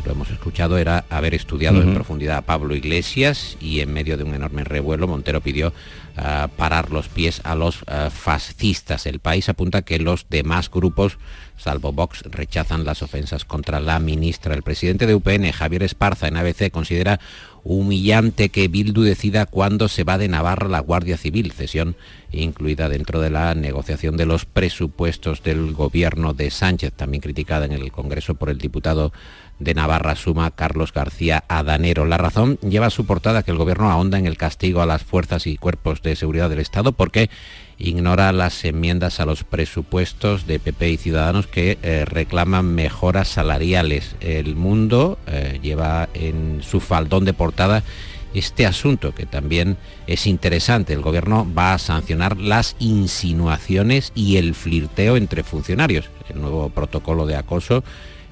lo 0.06 0.12
hemos 0.12 0.30
escuchado, 0.30 0.78
era 0.78 1.06
haber 1.10 1.34
estudiado 1.34 1.82
en 1.82 1.94
profundidad 1.94 2.38
a 2.38 2.42
Pablo 2.42 2.76
Iglesias 2.76 3.58
y 3.60 3.80
en 3.80 3.92
medio 3.92 4.18
de 4.18 4.24
un 4.24 4.34
enorme 4.34 4.64
revuelo 4.64 5.08
Montero 5.08 5.42
pidió 5.42 5.74
ah, 6.18 6.50
parar 6.56 6.92
los 6.92 7.08
pies 7.08 7.42
a 7.44 7.56
los 7.56 7.84
ah, 7.88 8.10
fascistas. 8.12 9.06
El 9.06 9.20
país 9.20 9.50
apunta 9.50 9.82
que 9.82 10.00
los 10.00 10.28
demás 10.30 10.70
grupos, 10.70 11.18
salvo 11.58 11.92
Vox, 11.92 12.22
rechazan 12.30 12.86
las 12.86 13.02
ofensas 13.02 13.46
contra 13.46 13.80
la 13.80 14.00
ministra. 14.00 14.54
El 14.54 14.64
presidente 14.64 15.08
de 15.08 15.16
UPN, 15.16 15.52
Javier 15.52 15.84
Esparza, 15.84 16.28
en 16.28 16.38
ABC, 16.38 16.72
considera 16.72 17.20
humillante 17.66 18.50
que 18.50 18.68
Bildu 18.68 19.02
decida 19.02 19.48
cuándo 19.48 19.88
se 19.88 20.04
va 20.04 20.20
de 20.20 20.28
Navarra 20.28 20.70
la 20.70 20.80
Guardia 20.80 21.18
Civil, 21.18 21.52
cesión 21.52 21.96
incluida 22.32 22.90
dentro 22.90 23.22
de 23.22 23.32
la 23.32 23.56
negociación 23.56 24.18
de 24.18 24.28
los 24.28 24.46
presupuestos 24.46 25.42
del 25.42 25.74
gobierno 25.74 26.34
de 26.34 26.52
Sánchez, 26.52 26.94
también 26.94 27.22
criticada 27.22 27.66
en 27.66 27.72
el 27.72 27.92
Congreso 27.92 28.36
por 28.36 28.50
el 28.50 28.60
diputado 28.60 29.14
de 29.60 29.74
Navarra 29.74 30.16
suma 30.16 30.52
Carlos 30.52 30.92
García 30.94 31.44
Adanero. 31.48 32.06
La 32.06 32.18
razón 32.18 32.58
lleva 32.60 32.88
a 32.88 32.92
su 32.92 33.06
portada 33.06 33.44
que 33.44 33.52
el 33.52 33.58
gobierno 33.58 33.90
ahonda 33.90 34.18
en 34.18 34.26
el 34.26 34.38
castigo 34.38 34.82
a 34.82 34.86
las 34.86 35.04
fuerzas 35.04 35.48
y 35.48 35.58
cuerpos 35.58 36.02
de 36.02 36.16
seguridad 36.16 36.50
del 36.50 36.60
Estado 36.60 36.92
porque 36.92 37.30
ignora 37.78 38.32
las 38.32 38.64
enmiendas 38.66 39.20
a 39.20 39.26
los 39.26 39.44
presupuestos 39.44 40.48
de 40.48 40.60
PP 40.60 40.90
y 40.92 40.98
Ciudadanos 40.98 41.48
que 41.48 41.78
eh, 41.82 42.06
reclaman 42.06 42.74
mejoras 42.74 43.28
salariales. 43.28 44.16
El 44.20 44.56
mundo 44.56 45.18
eh, 45.28 45.60
lleva 45.62 46.10
en 46.14 46.62
su 46.62 46.80
faldón 46.80 47.26
de 47.26 47.34
portada 47.34 47.84
este 48.34 48.66
asunto 48.66 49.16
que 49.16 49.26
también 49.26 49.78
es 50.08 50.28
interesante. 50.28 50.94
El 50.94 51.02
gobierno 51.02 51.48
va 51.58 51.74
a 51.74 51.80
sancionar 51.80 52.38
las 52.38 52.76
insinuaciones 52.80 54.12
y 54.14 54.36
el 54.38 54.56
flirteo 54.56 55.16
entre 55.16 55.44
funcionarios. 55.44 56.10
El 56.30 56.42
nuevo 56.42 56.70
protocolo 56.70 57.26
de 57.26 57.38
acoso 57.38 57.84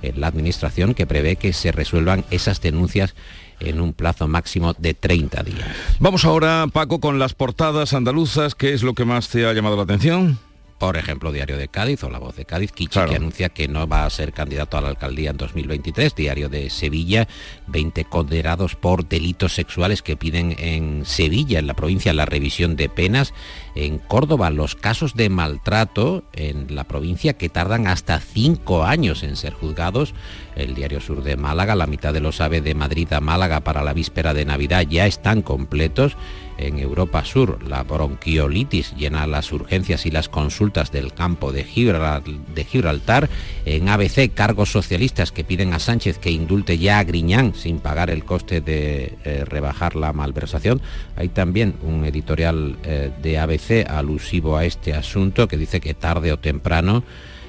en 0.04 0.22
la 0.22 0.28
Administración 0.28 0.94
que 0.94 1.08
prevé 1.08 1.36
que 1.36 1.54
se 1.54 1.72
resuelvan 1.72 2.26
esas 2.30 2.62
denuncias 2.62 3.16
en 3.60 3.82
un 3.82 3.94
plazo 3.94 4.28
máximo 4.28 4.74
de 4.78 4.94
30 4.94 5.44
días. 5.44 5.68
Vamos 6.00 6.26
ahora, 6.26 6.66
Paco, 6.72 7.00
con 7.00 7.20
las 7.20 7.34
portadas 7.34 7.94
andaluzas. 7.94 8.56
¿Qué 8.56 8.74
es 8.74 8.84
lo 8.84 8.94
que 8.94 9.06
más 9.06 9.30
te 9.30 9.46
ha 9.46 9.54
llamado 9.54 9.78
la 9.78 9.84
atención? 9.84 10.38
Por 10.78 10.98
ejemplo, 10.98 11.32
Diario 11.32 11.58
de 11.58 11.68
Cádiz 11.68 12.04
o 12.04 12.10
La 12.10 12.20
Voz 12.20 12.36
de 12.36 12.46
Cádiz, 12.46 12.72
Kichi, 12.72 13.00
que 13.08 13.16
anuncia 13.16 13.50
que 13.50 13.68
no 13.68 13.88
va 13.88 14.06
a 14.06 14.10
ser 14.10 14.34
candidato 14.34 14.78
a 14.78 14.82
la 14.82 14.90
alcaldía 14.90 15.32
en 15.32 15.38
2023. 15.38 16.16
Diario 16.16 16.50
de 16.50 16.70
Sevilla, 16.70 17.28
20 17.68 18.06
condenados 18.06 18.76
por 18.76 19.08
delitos 19.08 19.54
sexuales 19.54 20.02
que 20.02 20.18
piden 20.18 20.56
en 20.60 21.06
Sevilla, 21.06 21.60
en 21.60 21.68
la 21.68 21.74
provincia, 21.74 22.14
la 22.14 22.26
revisión 22.26 22.76
de 22.76 22.90
penas. 22.90 23.34
En 23.76 23.98
Córdoba, 23.98 24.50
los 24.50 24.76
casos 24.76 25.16
de 25.16 25.30
maltrato 25.30 26.24
en 26.34 26.76
la 26.76 26.84
provincia 26.84 27.34
que 27.34 27.50
tardan 27.50 27.88
hasta 27.88 28.20
cinco 28.20 28.84
años 28.84 29.24
en 29.24 29.36
ser 29.36 29.54
juzgados. 29.54 30.14
El 30.56 30.76
Diario 30.76 31.02
Sur 31.02 31.24
de 31.24 31.38
Málaga, 31.38 31.76
la 31.76 31.88
mitad 31.88 32.14
de 32.14 32.20
los 32.20 32.42
AVE 32.42 32.62
de 32.62 32.76
Madrid 32.76 33.12
a 33.14 33.22
Málaga 33.22 33.62
para 33.62 33.84
la 33.84 33.94
víspera 33.94 34.34
de 34.34 34.46
Navidad 34.46 34.84
ya 34.88 35.08
están 35.08 35.42
completos 35.42 36.16
en 36.58 36.80
Europa 36.80 37.24
Sur. 37.26 37.60
La 37.68 37.84
bronquiolitis 37.84 38.96
llena 38.96 39.28
las 39.28 39.52
urgencias 39.52 40.06
y 40.06 40.12
las 40.12 40.30
consultas 40.30 40.92
del 40.92 41.14
campo 41.14 41.52
de, 41.52 41.64
Gibraltar. 41.64 43.30
En 43.66 43.90
ABC, 43.90 44.34
cargos 44.34 44.72
socialistas 44.72 45.32
que 45.32 45.44
piden 45.44 45.74
a 45.74 45.80
Sánchez 45.80 46.18
que 46.18 46.32
indulte 46.32 46.78
ya 46.78 47.00
a 47.00 47.04
Griñán 47.04 47.54
sin 47.56 47.80
pagar 47.80 48.10
el 48.10 48.26
coste 48.26 48.62
de 48.62 49.18
eh, 49.24 49.46
rebajar 49.46 49.96
la 49.96 50.14
malversación. 50.14 50.82
Hay 51.16 51.30
también 51.30 51.76
un 51.82 52.06
editorial 52.06 52.78
eh, 52.84 53.12
de 53.22 53.40
ABC 53.40 53.90
alusivo 53.90 54.58
a 54.58 54.66
este 54.66 54.94
asunto 54.94 55.48
que 55.48 55.58
dice 55.58 55.82
que 55.82 55.94
tarde 55.94 56.32
o 56.32 56.40
temprano 56.40 57.04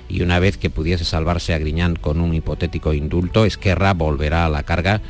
y 0.08 0.22
una 0.22 0.38
vez 0.38 0.58
que 0.58 0.70
pudiese 0.70 1.04
salvarse 1.04 1.54
a 1.54 1.58
Griñán 1.58 1.96
con 1.96 2.20
un 2.20 2.34
hipotético 2.34 2.92
indulto, 2.92 3.44
Esquerra 3.44 3.94
volverá 3.94 4.44
a 4.44 4.50
la 4.50 4.62
carga 4.62 5.00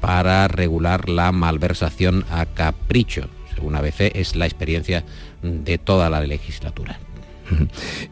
para 0.00 0.48
regular 0.48 1.08
la 1.08 1.30
malversación 1.30 2.24
a 2.30 2.46
capricho 2.46 3.28
una 3.62 3.80
vez 3.80 3.96
es 4.00 4.36
la 4.36 4.46
experiencia 4.46 5.04
de 5.42 5.78
toda 5.78 6.10
la 6.10 6.20
legislatura. 6.20 6.98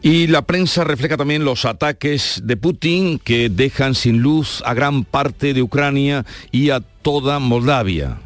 Y 0.01 0.27
la 0.27 0.41
prensa 0.41 0.83
refleja 0.83 1.17
también 1.17 1.45
los 1.45 1.65
ataques 1.65 2.41
de 2.43 2.57
Putin 2.57 3.19
que 3.19 3.49
dejan 3.49 3.95
sin 3.95 4.21
luz 4.21 4.61
a 4.65 4.73
gran 4.73 5.03
parte 5.03 5.53
de 5.53 5.61
Ucrania 5.61 6.25
y 6.51 6.69
a 6.71 6.81
toda 6.81 7.39
Moldavia. 7.39 8.19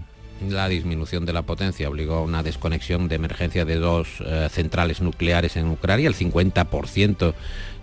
La 0.50 0.68
disminución 0.68 1.26
de 1.26 1.32
la 1.32 1.44
potencia 1.44 1.88
obligó 1.88 2.16
a 2.16 2.22
una 2.22 2.44
desconexión 2.44 3.08
de 3.08 3.16
emergencia 3.16 3.64
de 3.64 3.78
dos 3.78 4.08
eh, 4.26 4.50
centrales 4.52 5.00
nucleares 5.00 5.56
en 5.56 5.70
Ucrania. 5.70 6.08
El 6.08 6.16
50% 6.16 7.34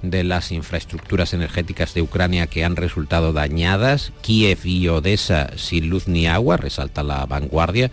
de 0.03 0.24
las 0.24 0.53
infraestructuras 0.53 1.33
energéticas 1.33 1.94
de 1.94 2.03
Ucrania 2.03 2.48
que 2.48 2.64
han 2.64 2.76
resultado 2.76 3.33
dañadas. 3.33 4.12
Kiev 4.20 4.59
y 4.64 4.88
Odessa 4.88 5.50
sin 5.57 5.88
luz 5.88 6.07
ni 6.07 6.26
agua, 6.26 6.59
resalta 6.59 7.03
la 7.03 7.24
vanguardia 7.24 7.90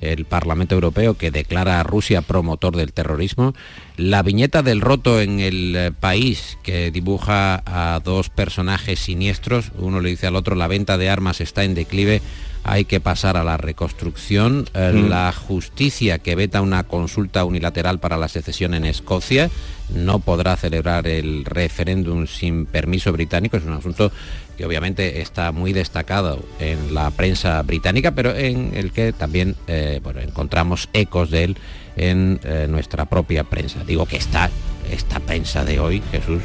el 0.00 0.24
Parlamento 0.24 0.74
Europeo 0.74 1.14
que 1.14 1.30
declara 1.30 1.80
a 1.80 1.82
Rusia 1.82 2.22
promotor 2.22 2.76
del 2.76 2.92
terrorismo, 2.92 3.54
la 3.96 4.22
viñeta 4.22 4.62
del 4.62 4.80
roto 4.80 5.20
en 5.20 5.40
el 5.40 5.76
eh, 5.76 5.92
país 5.92 6.58
que 6.62 6.90
dibuja 6.90 7.62
a 7.66 8.00
dos 8.00 8.30
personajes 8.30 9.00
siniestros, 9.00 9.72
uno 9.78 10.00
le 10.00 10.10
dice 10.10 10.26
al 10.26 10.36
otro 10.36 10.54
la 10.54 10.68
venta 10.68 10.98
de 10.98 11.10
armas 11.10 11.40
está 11.40 11.64
en 11.64 11.74
declive, 11.74 12.22
hay 12.62 12.84
que 12.84 13.00
pasar 13.00 13.36
a 13.36 13.44
la 13.44 13.56
reconstrucción, 13.56 14.68
eh, 14.74 14.92
mm. 14.94 15.08
la 15.08 15.32
justicia 15.32 16.18
que 16.18 16.34
veta 16.34 16.60
una 16.60 16.84
consulta 16.84 17.44
unilateral 17.44 18.00
para 18.00 18.18
la 18.18 18.28
secesión 18.28 18.74
en 18.74 18.84
Escocia, 18.84 19.50
no 19.94 20.20
podrá 20.20 20.56
celebrar 20.56 21.06
el 21.06 21.44
referéndum 21.44 22.26
sin 22.26 22.66
permiso 22.66 23.12
británico, 23.12 23.56
es 23.56 23.64
un 23.64 23.72
asunto 23.72 24.12
que 24.60 24.66
obviamente 24.66 25.22
está 25.22 25.52
muy 25.52 25.72
destacado 25.72 26.38
en 26.58 26.92
la 26.92 27.10
prensa 27.12 27.62
británica, 27.62 28.10
pero 28.10 28.36
en 28.36 28.72
el 28.74 28.92
que 28.92 29.14
también 29.14 29.56
eh, 29.66 30.02
encontramos 30.20 30.90
ecos 30.92 31.30
de 31.30 31.44
él 31.44 31.56
en 31.96 32.38
eh, 32.44 32.66
nuestra 32.68 33.06
propia 33.06 33.44
prensa. 33.44 33.82
Digo 33.86 34.04
que 34.04 34.18
está 34.18 34.50
esta 34.92 35.18
prensa 35.18 35.64
de 35.64 35.80
hoy, 35.80 36.02
Jesús, 36.12 36.42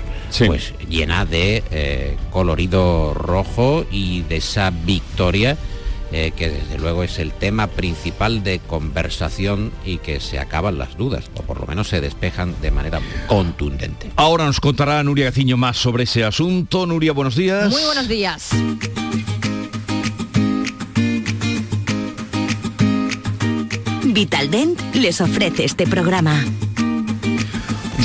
pues 0.47 0.73
llena 0.87 1.25
de 1.25 1.61
eh, 1.71 2.15
colorido 2.31 3.13
rojo 3.13 3.85
y 3.91 4.21
de 4.21 4.37
esa 4.37 4.69
victoria 4.69 5.57
eh, 6.11 6.31
que 6.35 6.49
desde 6.49 6.77
luego 6.77 7.03
es 7.03 7.19
el 7.19 7.31
tema 7.31 7.67
principal 7.67 8.43
de 8.43 8.59
conversación 8.59 9.71
y 9.85 9.97
que 9.97 10.19
se 10.19 10.39
acaban 10.39 10.77
las 10.77 10.97
dudas, 10.97 11.25
o 11.35 11.41
por 11.41 11.59
lo 11.59 11.67
menos 11.67 11.89
se 11.89 12.01
despejan 12.01 12.55
de 12.61 12.71
manera 12.71 13.01
contundente. 13.27 14.11
Ahora 14.15 14.45
nos 14.45 14.59
contará 14.59 15.03
Nuria 15.03 15.25
Gaciño 15.25 15.57
más 15.57 15.77
sobre 15.77 16.03
ese 16.03 16.23
asunto. 16.23 16.85
Nuria, 16.85 17.11
buenos 17.11 17.35
días. 17.35 17.71
Muy 17.71 17.83
buenos 17.83 18.07
días. 18.07 18.49
Vitaldent 24.03 24.79
les 24.95 25.19
ofrece 25.19 25.65
este 25.65 25.85
programa. 25.85 26.41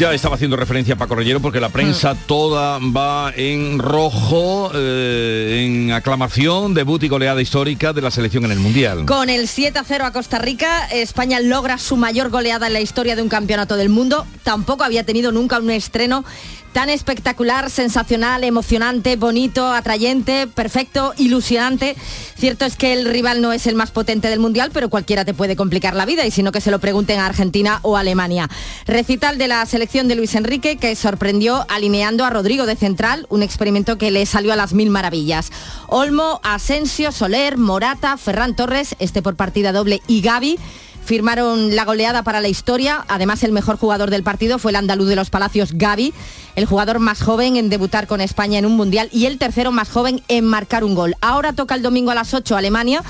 Ya 0.00 0.14
estaba 0.14 0.36
haciendo 0.36 0.56
referencia 0.56 0.94
a 0.94 0.96
Paco 0.96 1.14
Rellero 1.14 1.40
porque 1.40 1.60
la 1.60 1.68
prensa 1.68 2.14
mm. 2.14 2.18
toda 2.26 2.78
va 2.78 3.34
en 3.36 3.78
rojo, 3.78 4.70
eh, 4.74 5.66
en 5.66 5.92
aclamación, 5.92 6.72
debut 6.72 7.02
y 7.02 7.08
goleada 7.08 7.42
histórica 7.42 7.92
de 7.92 8.00
la 8.00 8.10
selección 8.10 8.46
en 8.46 8.52
el 8.52 8.60
Mundial. 8.60 9.04
Con 9.04 9.28
el 9.28 9.46
7-0 9.46 10.00
a 10.00 10.10
Costa 10.10 10.38
Rica, 10.38 10.86
España 10.86 11.38
logra 11.40 11.76
su 11.76 11.98
mayor 11.98 12.30
goleada 12.30 12.68
en 12.68 12.72
la 12.72 12.80
historia 12.80 13.14
de 13.14 13.20
un 13.20 13.28
campeonato 13.28 13.76
del 13.76 13.90
mundo. 13.90 14.26
Tampoco 14.42 14.84
había 14.84 15.04
tenido 15.04 15.32
nunca 15.32 15.58
un 15.58 15.68
estreno 15.68 16.24
tan 16.72 16.90
espectacular, 16.90 17.70
sensacional, 17.70 18.44
emocionante, 18.44 19.16
bonito, 19.16 19.72
atrayente, 19.72 20.46
perfecto, 20.46 21.14
ilusionante. 21.18 21.96
Cierto 22.36 22.64
es 22.64 22.76
que 22.76 22.92
el 22.92 23.04
rival 23.04 23.40
no 23.42 23.52
es 23.52 23.66
el 23.66 23.74
más 23.74 23.90
potente 23.90 24.28
del 24.28 24.38
Mundial, 24.38 24.70
pero 24.72 24.88
cualquiera 24.88 25.24
te 25.24 25.34
puede 25.34 25.56
complicar 25.56 25.94
la 25.94 26.06
vida 26.06 26.26
y 26.26 26.30
si 26.30 26.42
no 26.42 26.52
que 26.52 26.60
se 26.60 26.70
lo 26.70 26.78
pregunten 26.78 27.18
a 27.18 27.26
Argentina 27.26 27.80
o 27.82 27.96
Alemania. 27.96 28.48
Recital 28.86 29.38
de 29.38 29.48
la 29.48 29.64
selección 29.66 30.08
de 30.08 30.14
Luis 30.14 30.34
Enrique 30.34 30.76
que 30.76 30.94
sorprendió 30.96 31.66
alineando 31.68 32.24
a 32.24 32.30
Rodrigo 32.30 32.66
de 32.66 32.76
central, 32.76 33.26
un 33.28 33.42
experimento 33.42 33.98
que 33.98 34.10
le 34.10 34.24
salió 34.26 34.52
a 34.52 34.56
las 34.56 34.72
mil 34.72 34.90
maravillas. 34.90 35.50
Olmo, 35.88 36.40
Asensio, 36.42 37.12
Soler, 37.12 37.58
Morata, 37.58 38.16
Ferran 38.16 38.54
Torres, 38.54 38.96
este 38.98 39.22
por 39.22 39.36
partida 39.36 39.72
doble 39.72 40.00
y 40.06 40.20
Gaby 40.20 40.58
firmaron 41.04 41.74
la 41.74 41.84
goleada 41.84 42.22
para 42.22 42.40
la 42.40 42.48
historia. 42.48 43.04
Además, 43.08 43.42
el 43.42 43.52
mejor 43.52 43.76
jugador 43.76 44.10
del 44.10 44.22
partido 44.22 44.58
fue 44.58 44.72
el 44.72 44.76
andaluz 44.76 45.08
de 45.08 45.16
los 45.16 45.30
Palacios, 45.30 45.72
Gaby, 45.72 46.12
el 46.56 46.66
jugador 46.66 46.98
más 46.98 47.22
joven 47.22 47.56
en 47.56 47.68
debutar 47.68 48.06
con 48.06 48.20
España 48.20 48.58
en 48.58 48.66
un 48.66 48.76
mundial 48.76 49.08
y 49.12 49.26
el 49.26 49.38
tercero 49.38 49.72
más 49.72 49.88
joven 49.88 50.22
en 50.28 50.44
marcar 50.44 50.84
un 50.84 50.94
gol. 50.94 51.14
Ahora 51.20 51.52
toca 51.52 51.74
el 51.74 51.82
domingo 51.82 52.10
a 52.10 52.14
las 52.14 52.34
8 52.34 52.56
Alemania 52.56 53.02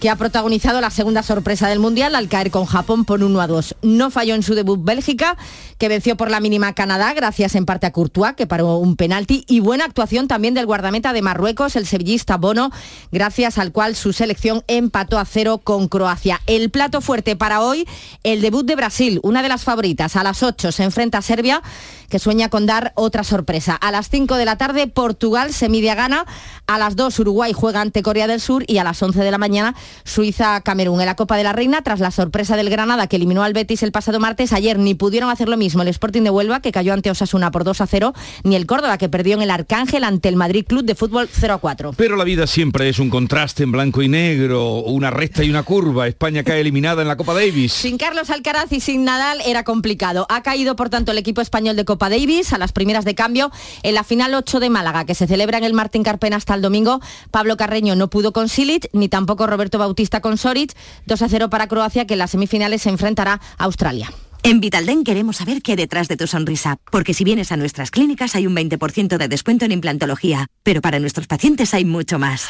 que 0.00 0.10
ha 0.10 0.16
protagonizado 0.16 0.80
la 0.80 0.90
segunda 0.90 1.22
sorpresa 1.22 1.68
del 1.68 1.80
Mundial 1.80 2.14
al 2.14 2.28
caer 2.28 2.50
con 2.50 2.66
Japón 2.66 3.04
por 3.04 3.22
1 3.22 3.40
a 3.40 3.46
2. 3.46 3.76
No 3.82 4.10
falló 4.10 4.34
en 4.34 4.42
su 4.42 4.54
debut 4.54 4.78
Bélgica, 4.82 5.36
que 5.78 5.88
venció 5.88 6.16
por 6.16 6.30
la 6.30 6.40
mínima 6.40 6.72
Canadá, 6.72 7.12
gracias 7.14 7.54
en 7.54 7.66
parte 7.66 7.86
a 7.86 7.92
Courtois, 7.92 8.34
que 8.34 8.46
paró 8.46 8.76
un 8.76 8.96
penalti, 8.96 9.44
y 9.48 9.60
buena 9.60 9.84
actuación 9.84 10.28
también 10.28 10.54
del 10.54 10.66
guardameta 10.66 11.12
de 11.12 11.22
Marruecos, 11.22 11.76
el 11.76 11.86
sevillista 11.86 12.36
Bono, 12.36 12.70
gracias 13.10 13.58
al 13.58 13.72
cual 13.72 13.96
su 13.96 14.12
selección 14.12 14.62
empató 14.68 15.18
a 15.18 15.24
cero 15.24 15.58
con 15.62 15.88
Croacia. 15.88 16.40
El 16.46 16.70
plato 16.70 17.00
fuerte 17.00 17.36
para 17.36 17.60
hoy, 17.60 17.86
el 18.22 18.40
debut 18.40 18.66
de 18.66 18.76
Brasil, 18.76 19.20
una 19.22 19.42
de 19.42 19.48
las 19.48 19.64
favoritas. 19.64 20.16
A 20.16 20.22
las 20.22 20.42
8 20.42 20.72
se 20.72 20.84
enfrenta 20.84 21.18
a 21.18 21.22
Serbia, 21.22 21.62
que 22.08 22.18
sueña 22.18 22.48
con 22.48 22.66
dar 22.66 22.92
otra 22.94 23.24
sorpresa. 23.24 23.74
A 23.74 23.90
las 23.90 24.08
5 24.08 24.36
de 24.36 24.44
la 24.44 24.56
tarde, 24.56 24.86
Portugal 24.86 25.52
se 25.52 25.68
mide 25.68 25.90
a 25.90 25.94
gana. 25.94 26.24
A 26.66 26.78
las 26.78 26.96
2, 26.96 27.18
Uruguay 27.20 27.52
juega 27.52 27.80
ante 27.80 28.02
Corea 28.02 28.26
del 28.26 28.40
Sur 28.40 28.64
y 28.66 28.78
a 28.78 28.84
las 28.84 29.02
11 29.02 29.20
de 29.20 29.30
la 29.30 29.38
mañana 29.38 29.74
Suiza-Camerún. 30.04 31.00
En 31.00 31.06
la 31.06 31.16
Copa 31.16 31.36
de 31.36 31.44
la 31.44 31.52
Reina, 31.52 31.82
tras 31.82 32.00
la 32.00 32.10
sorpresa 32.10 32.56
del 32.56 32.70
Granada 32.70 33.06
que 33.06 33.16
eliminó 33.16 33.42
al 33.42 33.52
Betis 33.52 33.82
el 33.82 33.92
pasado 33.92 34.20
martes, 34.20 34.52
ayer 34.52 34.78
ni 34.78 34.94
pudieron 34.94 35.30
hacer 35.30 35.48
lo 35.48 35.56
mismo 35.56 35.82
el 35.82 35.88
Sporting 35.88 36.22
de 36.22 36.30
Huelva, 36.30 36.60
que 36.60 36.72
cayó 36.72 36.92
ante 36.92 37.10
Osasuna 37.10 37.50
por 37.50 37.64
2 37.64 37.80
a 37.80 37.86
0, 37.86 38.14
ni 38.44 38.56
el 38.56 38.66
Córdoba, 38.66 38.98
que 38.98 39.08
perdió 39.08 39.34
en 39.34 39.42
el 39.42 39.50
Arcángel 39.50 40.04
ante 40.04 40.28
el 40.28 40.36
Madrid 40.36 40.64
Club 40.66 40.84
de 40.84 40.94
Fútbol 40.94 41.28
0 41.30 41.54
a 41.54 41.58
4. 41.58 41.92
Pero 41.96 42.16
la 42.16 42.24
vida 42.24 42.46
siempre 42.46 42.88
es 42.88 42.98
un 42.98 43.10
contraste 43.10 43.64
en 43.64 43.72
blanco 43.72 44.02
y 44.02 44.08
negro, 44.08 44.76
una 44.76 45.10
recta 45.10 45.44
y 45.44 45.50
una 45.50 45.62
curva. 45.62 46.06
España 46.06 46.42
cae 46.42 46.60
eliminada 46.60 47.02
en 47.02 47.08
la 47.08 47.16
Copa 47.16 47.34
Davis. 47.34 47.72
Sin 47.72 47.98
Carlos 47.98 48.30
Alcaraz 48.30 48.72
y 48.72 48.80
sin 48.80 49.04
Nadal 49.04 49.40
era 49.44 49.64
complicado. 49.64 50.26
Ha 50.30 50.42
caído, 50.42 50.76
por 50.76 50.90
tanto, 50.90 51.12
el 51.12 51.18
equipo 51.18 51.40
español 51.40 51.76
de 51.76 51.84
Copa 51.84 51.97
Davis 51.98 52.52
a 52.52 52.58
las 52.58 52.72
primeras 52.72 53.04
de 53.04 53.14
cambio 53.14 53.50
en 53.82 53.94
la 53.94 54.04
final 54.04 54.34
8 54.34 54.60
de 54.60 54.70
Málaga, 54.70 55.04
que 55.04 55.14
se 55.14 55.26
celebra 55.26 55.58
en 55.58 55.64
el 55.64 55.74
Martín 55.74 56.02
Carpena 56.04 56.36
hasta 56.36 56.54
el 56.54 56.62
domingo. 56.62 57.00
Pablo 57.30 57.56
Carreño 57.56 57.96
no 57.96 58.08
pudo 58.08 58.32
con 58.32 58.48
Silic, 58.48 58.88
ni 58.92 59.08
tampoco 59.08 59.46
Roberto 59.46 59.78
Bautista 59.78 60.20
con 60.20 60.38
Soric. 60.38 60.74
2 61.06 61.22
a 61.22 61.28
0 61.28 61.50
para 61.50 61.66
Croacia, 61.66 62.06
que 62.06 62.14
en 62.14 62.18
las 62.18 62.30
semifinales 62.30 62.82
se 62.82 62.90
enfrentará 62.90 63.40
a 63.58 63.64
Australia. 63.64 64.10
En 64.44 64.60
Vitalden 64.60 65.04
queremos 65.04 65.38
saber 65.38 65.62
qué 65.62 65.72
hay 65.72 65.76
detrás 65.76 66.08
de 66.08 66.16
tu 66.16 66.26
sonrisa, 66.26 66.78
porque 66.90 67.12
si 67.12 67.24
vienes 67.24 67.50
a 67.50 67.56
nuestras 67.56 67.90
clínicas 67.90 68.34
hay 68.36 68.46
un 68.46 68.54
20% 68.54 69.16
de 69.16 69.28
descuento 69.28 69.64
en 69.64 69.72
implantología, 69.72 70.46
pero 70.62 70.80
para 70.80 71.00
nuestros 71.00 71.26
pacientes 71.26 71.74
hay 71.74 71.84
mucho 71.84 72.18
más. 72.18 72.46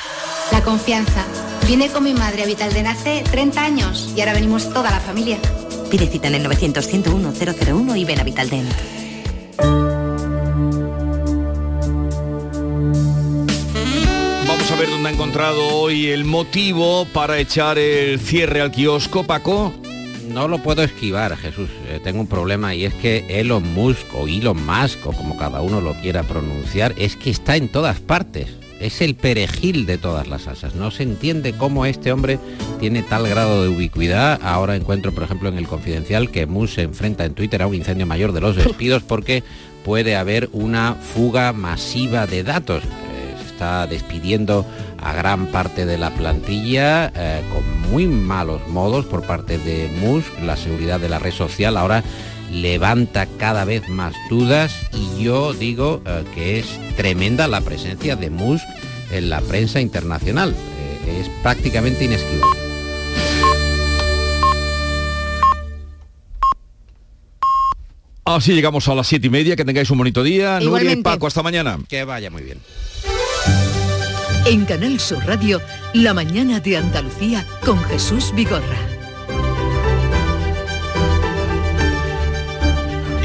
La 0.53 0.63
confianza. 0.63 1.25
Vine 1.67 1.89
con 1.89 2.05
mi 2.05 2.15
madre 2.15 2.43
a 2.43 2.47
Vitalden 2.47 2.87
hace 2.87 3.25
30 3.31 3.63
años 3.63 4.13
y 4.15 4.21
ahora 4.21 4.35
venimos 4.35 4.73
toda 4.73 4.91
la 4.91 5.01
familia. 5.01 5.39
Pide 5.91 6.07
cita 6.07 6.29
en 6.29 6.37
el 6.37 6.43
900 6.43 6.87
101 6.87 7.33
001 7.33 7.97
y 7.97 8.05
ven 8.05 8.21
a 8.21 8.25
Vitalden. 8.25 8.69
Vamos 14.47 14.71
a 14.71 14.77
ver 14.79 14.89
dónde 14.91 15.09
ha 15.09 15.13
encontrado 15.13 15.67
hoy 15.69 16.07
el 16.09 16.25
motivo 16.25 17.07
para 17.13 17.39
echar 17.39 17.79
el 17.79 18.19
cierre 18.19 18.61
al 18.61 18.71
kiosco, 18.71 19.25
Paco 19.25 19.73
no 20.29 20.47
lo 20.47 20.59
puedo 20.59 20.83
esquivar, 20.83 21.37
Jesús. 21.37 21.69
Eh, 21.89 22.01
tengo 22.03 22.21
un 22.21 22.27
problema 22.27 22.75
y 22.75 22.85
es 22.85 22.95
que 22.95 23.25
Elon 23.29 23.75
Musk 23.75 24.15
o 24.15 24.29
Elon 24.29 24.65
Musk, 24.65 25.07
o 25.07 25.13
como 25.13 25.37
cada 25.37 25.61
uno 25.61 25.81
lo 25.81 25.95
quiera 25.95 26.23
pronunciar, 26.23 26.95
es 26.97 27.17
que 27.17 27.31
está 27.31 27.57
en 27.57 27.69
todas 27.69 28.01
partes. 28.01 28.49
Es 28.81 29.01
el 29.01 29.15
perejil 29.15 29.87
de 29.87 29.99
todas 29.99 30.29
las 30.29 30.43
salsas. 30.43 30.75
No 30.75 30.91
se 30.91 31.03
entiende 31.03 31.53
cómo 31.53 31.85
este 31.85 32.13
hombre 32.13 32.39
tiene 32.79 33.03
tal 33.03 33.29
grado 33.29 33.63
de 33.63 33.69
ubicuidad. 33.69 34.41
Ahora 34.43 34.77
encuentro, 34.77 35.13
por 35.13 35.25
ejemplo, 35.25 35.49
en 35.49 35.59
el 35.59 35.67
Confidencial 35.67 36.31
que 36.31 36.47
Musk 36.47 36.77
se 36.77 36.83
enfrenta 36.83 37.25
en 37.25 37.35
Twitter 37.35 37.63
a 37.63 37.67
un 37.67 37.75
incendio 37.75 38.07
mayor 38.07 38.33
de 38.33 38.41
los 38.41 38.57
despidos 38.65 39.03
porque 39.03 39.43
puede 39.85 40.17
haber 40.17 40.49
una 40.53 40.95
fuga 40.95 41.53
masiva 41.53 42.27
de 42.27 42.45
datos. 42.45 42.85
Eh, 42.85 43.35
se 43.43 43.49
está 43.49 43.87
despidiendo 43.87 44.65
a 45.03 45.13
gran 45.13 45.47
parte 45.47 45.87
de 45.87 45.99
la 45.99 46.11
plantilla 46.11 47.13
eh, 47.15 47.43
con 47.53 47.91
muy 47.91 48.07
malos 48.07 48.61
modos 48.69 49.07
por 49.07 49.23
parte 49.23 49.59
de 49.59 49.91
Musk. 50.01 50.29
La 50.45 50.57
seguridad 50.57 51.01
de 51.01 51.09
la 51.09 51.19
red 51.19 51.33
social 51.33 51.77
ahora 51.77 52.05
levanta 52.53 53.27
cada 53.39 53.65
vez 53.65 53.89
más 53.89 54.15
dudas 54.29 54.75
y 54.93 55.23
yo 55.23 55.53
digo 55.53 56.03
eh, 56.07 56.25
que 56.35 56.59
es 56.59 56.67
tremenda 56.97 57.49
la 57.49 57.61
presencia 57.61 58.17
de 58.17 58.31
Musk 58.31 58.65
en 59.11 59.31
la 59.31 59.41
prensa 59.41 59.81
internacional. 59.81 60.51
Eh, 60.51 61.21
es 61.21 61.29
prácticamente 61.43 62.05
inesquivable. 62.05 62.59
Así 68.25 68.53
llegamos 68.53 68.87
a 68.89 68.95
las 68.95 69.07
siete 69.07 69.29
y 69.29 69.31
media, 69.31 69.57
que 69.57 69.65
tengáis 69.65 69.91
un 69.91 69.99
bonito 69.99 70.23
día. 70.23 70.61
Nuria 70.61 70.93
y. 70.93 70.97
Paco, 70.97 71.27
hasta 71.27 71.43
mañana. 71.43 71.79
Que 71.89 72.05
vaya 72.05 72.31
muy 72.31 72.43
bien. 72.43 72.61
En 74.45 74.67
Canal 74.67 75.01
Sur 75.01 75.25
Radio, 75.27 75.63
La 75.95 76.13
mañana 76.13 76.61
de 76.61 76.77
Andalucía 76.77 77.45
con 77.65 77.83
Jesús 77.85 78.33
Vigorra. 78.35 78.98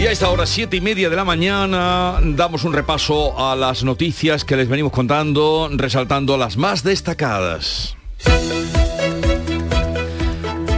Y 0.04 0.06
a 0.06 0.12
esta 0.12 0.30
hora, 0.30 0.46
siete 0.46 0.76
y 0.76 0.82
media 0.82 1.10
de 1.10 1.16
la 1.16 1.24
mañana, 1.24 2.20
damos 2.22 2.66
un 2.66 2.74
repaso 2.74 3.40
a 3.40 3.56
las 3.56 3.86
noticias 3.86 4.44
que 4.44 4.58
les 4.58 4.68
venimos 4.68 4.92
contando, 4.92 5.70
resaltando 5.72 6.36
las 6.36 6.58
más 6.58 6.84
destacadas. 6.84 7.96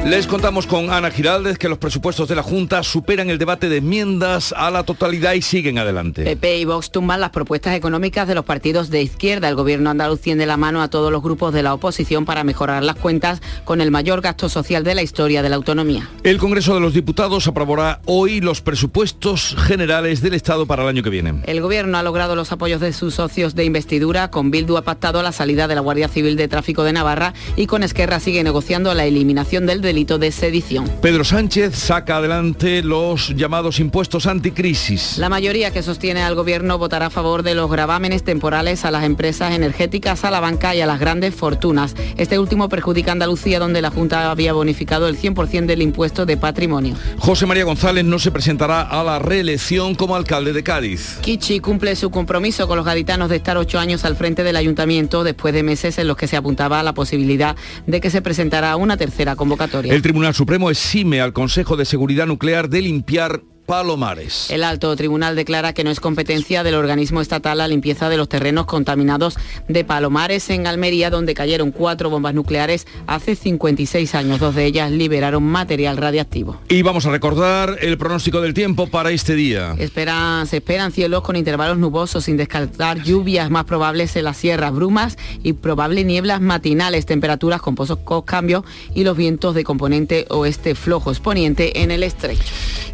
Les 0.06 0.28
contamos 0.28 0.68
con 0.68 0.92
Ana 0.92 1.10
Giraldez 1.10 1.58
que 1.58 1.68
los 1.68 1.80
presupuestos 1.80 2.30
de 2.30 2.36
la 2.36 2.44
Junta 2.44 2.84
superan 2.84 3.32
el 3.32 3.40
debate 3.40 3.70
de 3.70 3.78
enmiendas 3.78 4.54
a 4.56 4.70
la 4.70 4.84
totalidad 4.84 5.34
y 5.34 5.42
siguen 5.42 5.80
adelante. 5.80 6.24
PP 6.24 6.60
y 6.60 6.66
Vox 6.66 6.92
tumban 6.92 7.20
las 7.20 7.32
propuestas 7.32 7.76
económicas 7.76 8.28
de 8.28 8.36
los 8.36 8.46
partidos 8.46 8.92
de 8.92 9.02
izquierda. 9.02 9.50
El 9.50 9.56
gobierno 9.56 9.90
andaluz 9.90 10.22
tiende 10.22 10.46
la 10.46 10.58
mano 10.58 10.84
a 10.84 10.90
todos 10.90 11.12
los 11.12 11.24
grupos 11.24 11.56
de 11.56 11.64
la 11.64 11.74
oposición 11.74 12.24
para 12.24 12.44
mejorar 12.44 12.84
las 12.84 12.98
cuentas 12.98 13.42
con 13.64 13.82
el 13.82 13.90
mayor 13.90 14.22
gasto 14.22 14.48
social 14.48 14.84
de 14.84 14.94
la 14.94 15.02
historia 15.02 15.42
de 15.42 15.50
la 15.50 15.56
autonomía. 15.56 16.08
El 16.22 16.38
Congreso 16.38 16.76
de 16.76 16.82
los 16.82 16.94
Diputados 16.94 17.48
aprobará 17.48 18.00
hoy 18.06 18.42
los 18.42 18.62
presupuestos 18.62 19.56
generales 19.58 20.22
del 20.22 20.36
Estado 20.36 20.68
para 20.68 20.84
el 20.84 20.90
año 20.90 21.02
que 21.02 21.10
viene. 21.10 21.42
El 21.48 21.62
gobierno 21.62 21.98
ha 21.98 22.04
logrado 22.04 22.36
los 22.36 22.52
apoyos 22.52 22.80
de 22.80 22.94
sus 22.94 23.16
socios 23.16 23.56
de 23.56 23.66
investidura. 23.66 24.30
Con 24.30 24.52
Bildu 24.52 24.78
ha 24.78 24.84
pactado 24.84 25.24
la 25.24 25.32
salida 25.32 25.68
de 25.68 25.74
la 25.74 25.82
Guardia 25.82 26.10
Civil 26.10 26.36
de 26.36 26.48
Tráfico 26.48 26.84
de 26.84 26.94
Navarra 26.94 27.34
y 27.56 27.66
con 27.66 27.82
Esquerra 27.82 28.20
sigue 28.20 28.44
negociando 28.44 28.94
la 28.94 29.06
eliminación 29.06 29.66
del 29.66 29.82
delito 29.82 29.95
de 29.96 30.30
sedición. 30.30 30.92
Pedro 31.02 31.24
Sánchez 31.24 31.74
saca 31.74 32.18
adelante 32.18 32.84
los 32.84 33.30
llamados 33.30 33.80
impuestos 33.80 34.28
anticrisis. 34.28 35.18
La 35.18 35.30
mayoría 35.30 35.72
que 35.72 35.82
sostiene 35.82 36.22
al 36.22 36.36
gobierno 36.36 36.78
votará 36.78 37.06
a 37.06 37.10
favor 37.10 37.44
de 37.44 37.56
los 37.56 37.72
gravámenes 37.72 38.24
temporales 38.24 38.84
a 38.84 38.92
las 38.92 39.06
empresas 39.06 39.54
energéticas, 39.54 40.26
a 40.26 40.32
la 40.32 40.42
banca 40.42 40.76
y 40.76 40.82
a 40.82 40.86
las 40.86 41.00
grandes 41.00 41.34
fortunas. 41.34 41.96
Este 42.18 42.38
último 42.38 42.68
perjudica 42.68 43.12
a 43.12 43.14
Andalucía, 43.14 43.58
donde 43.58 43.82
la 43.82 43.90
Junta 43.90 44.30
había 44.30 44.52
bonificado 44.52 45.08
el 45.08 45.18
100% 45.18 45.66
del 45.66 45.82
impuesto 45.82 46.26
de 46.26 46.36
patrimonio. 46.36 46.96
José 47.18 47.46
María 47.46 47.64
González 47.64 48.04
no 48.04 48.20
se 48.20 48.32
presentará 48.32 48.82
a 48.82 49.02
la 49.02 49.20
reelección 49.20 49.96
como 49.96 50.18
alcalde 50.18 50.52
de 50.52 50.62
Cádiz. 50.62 51.20
Kichi 51.22 51.62
cumple 51.62 51.96
su 51.96 52.12
compromiso 52.12 52.68
con 52.68 52.76
los 52.76 52.86
gaditanos 52.86 53.30
de 53.30 53.38
estar 53.38 53.56
ocho 53.56 53.80
años 53.80 54.04
al 54.04 54.18
frente 54.18 54.44
del 54.44 54.58
ayuntamiento 54.58 55.24
después 55.24 55.54
de 55.54 55.64
meses 55.64 55.98
en 55.98 56.08
los 56.08 56.18
que 56.18 56.28
se 56.28 56.36
apuntaba 56.36 56.82
a 56.82 56.84
la 56.84 56.94
posibilidad 56.94 57.56
de 57.88 58.02
que 58.02 58.10
se 58.10 58.22
presentara 58.22 58.76
una 58.76 58.98
tercera 58.98 59.38
convocatoria. 59.38 59.85
El 59.88 60.02
Tribunal 60.02 60.34
Supremo 60.34 60.70
exime 60.70 61.22
al 61.22 61.34
Consejo 61.34 61.78
de 61.78 61.86
Seguridad 61.86 62.26
Nuclear 62.26 62.70
de 62.70 62.82
limpiar 62.82 63.42
Palomares. 63.66 64.50
El 64.52 64.64
alto 64.64 64.96
tribunal 64.96 65.36
declara 65.36 65.74
que 65.74 65.84
no 65.84 65.90
es 65.90 66.00
competencia 66.00 66.64
del 66.64 66.76
organismo 66.76 67.22
estatal 67.22 67.58
la 67.58 67.68
limpieza 67.68 68.10
de 68.10 68.18
los 68.18 68.30
terrenos 68.30 68.66
contaminados 68.66 69.38
de 69.68 69.84
Palomares 69.84 70.50
en 70.50 70.68
Almería, 70.68 71.10
donde 71.10 71.34
cayeron 71.34 71.72
cuatro 71.72 72.10
bombas 72.10 72.34
nucleares 72.34 72.86
hace 73.08 73.36
56 73.36 74.16
años. 74.16 74.40
Dos 74.40 74.56
de 74.56 74.66
ellas 74.66 74.92
liberaron 74.92 75.44
material 75.44 75.98
radiactivo. 75.98 76.60
Y 76.70 76.82
vamos 76.82 77.06
a 77.06 77.12
recordar 77.12 77.78
el 77.82 77.98
pronóstico 77.98 78.42
del 78.42 78.54
tiempo 78.54 78.88
para 78.88 79.12
este 79.12 79.36
día. 79.36 79.76
Se 79.76 80.58
esperan 80.58 80.92
cielos 80.92 81.24
con 81.24 81.36
intervalos 81.36 81.78
nubosos, 81.78 82.26
sin 82.26 82.38
descartar 82.38 83.02
lluvias 83.02 83.50
más 83.50 83.66
probables 83.66 84.16
en 84.16 84.26
las 84.26 84.38
sierras, 84.38 84.74
brumas 84.74 85.18
y 85.44 85.54
probable 85.54 86.04
nieblas 86.04 86.42
matinales, 86.42 87.06
temperaturas 87.06 87.62
con 87.62 87.76
pocos 87.76 88.24
cambios 88.26 88.64
y 88.94 89.04
los 89.04 89.18
vientos 89.18 89.56
de 89.56 89.64
componente 89.64 90.26
oeste 90.30 90.76
flojos, 90.76 91.20
poniente 91.20 91.82
en 91.82 91.92
el 91.92 92.04
estrecho. 92.04 92.44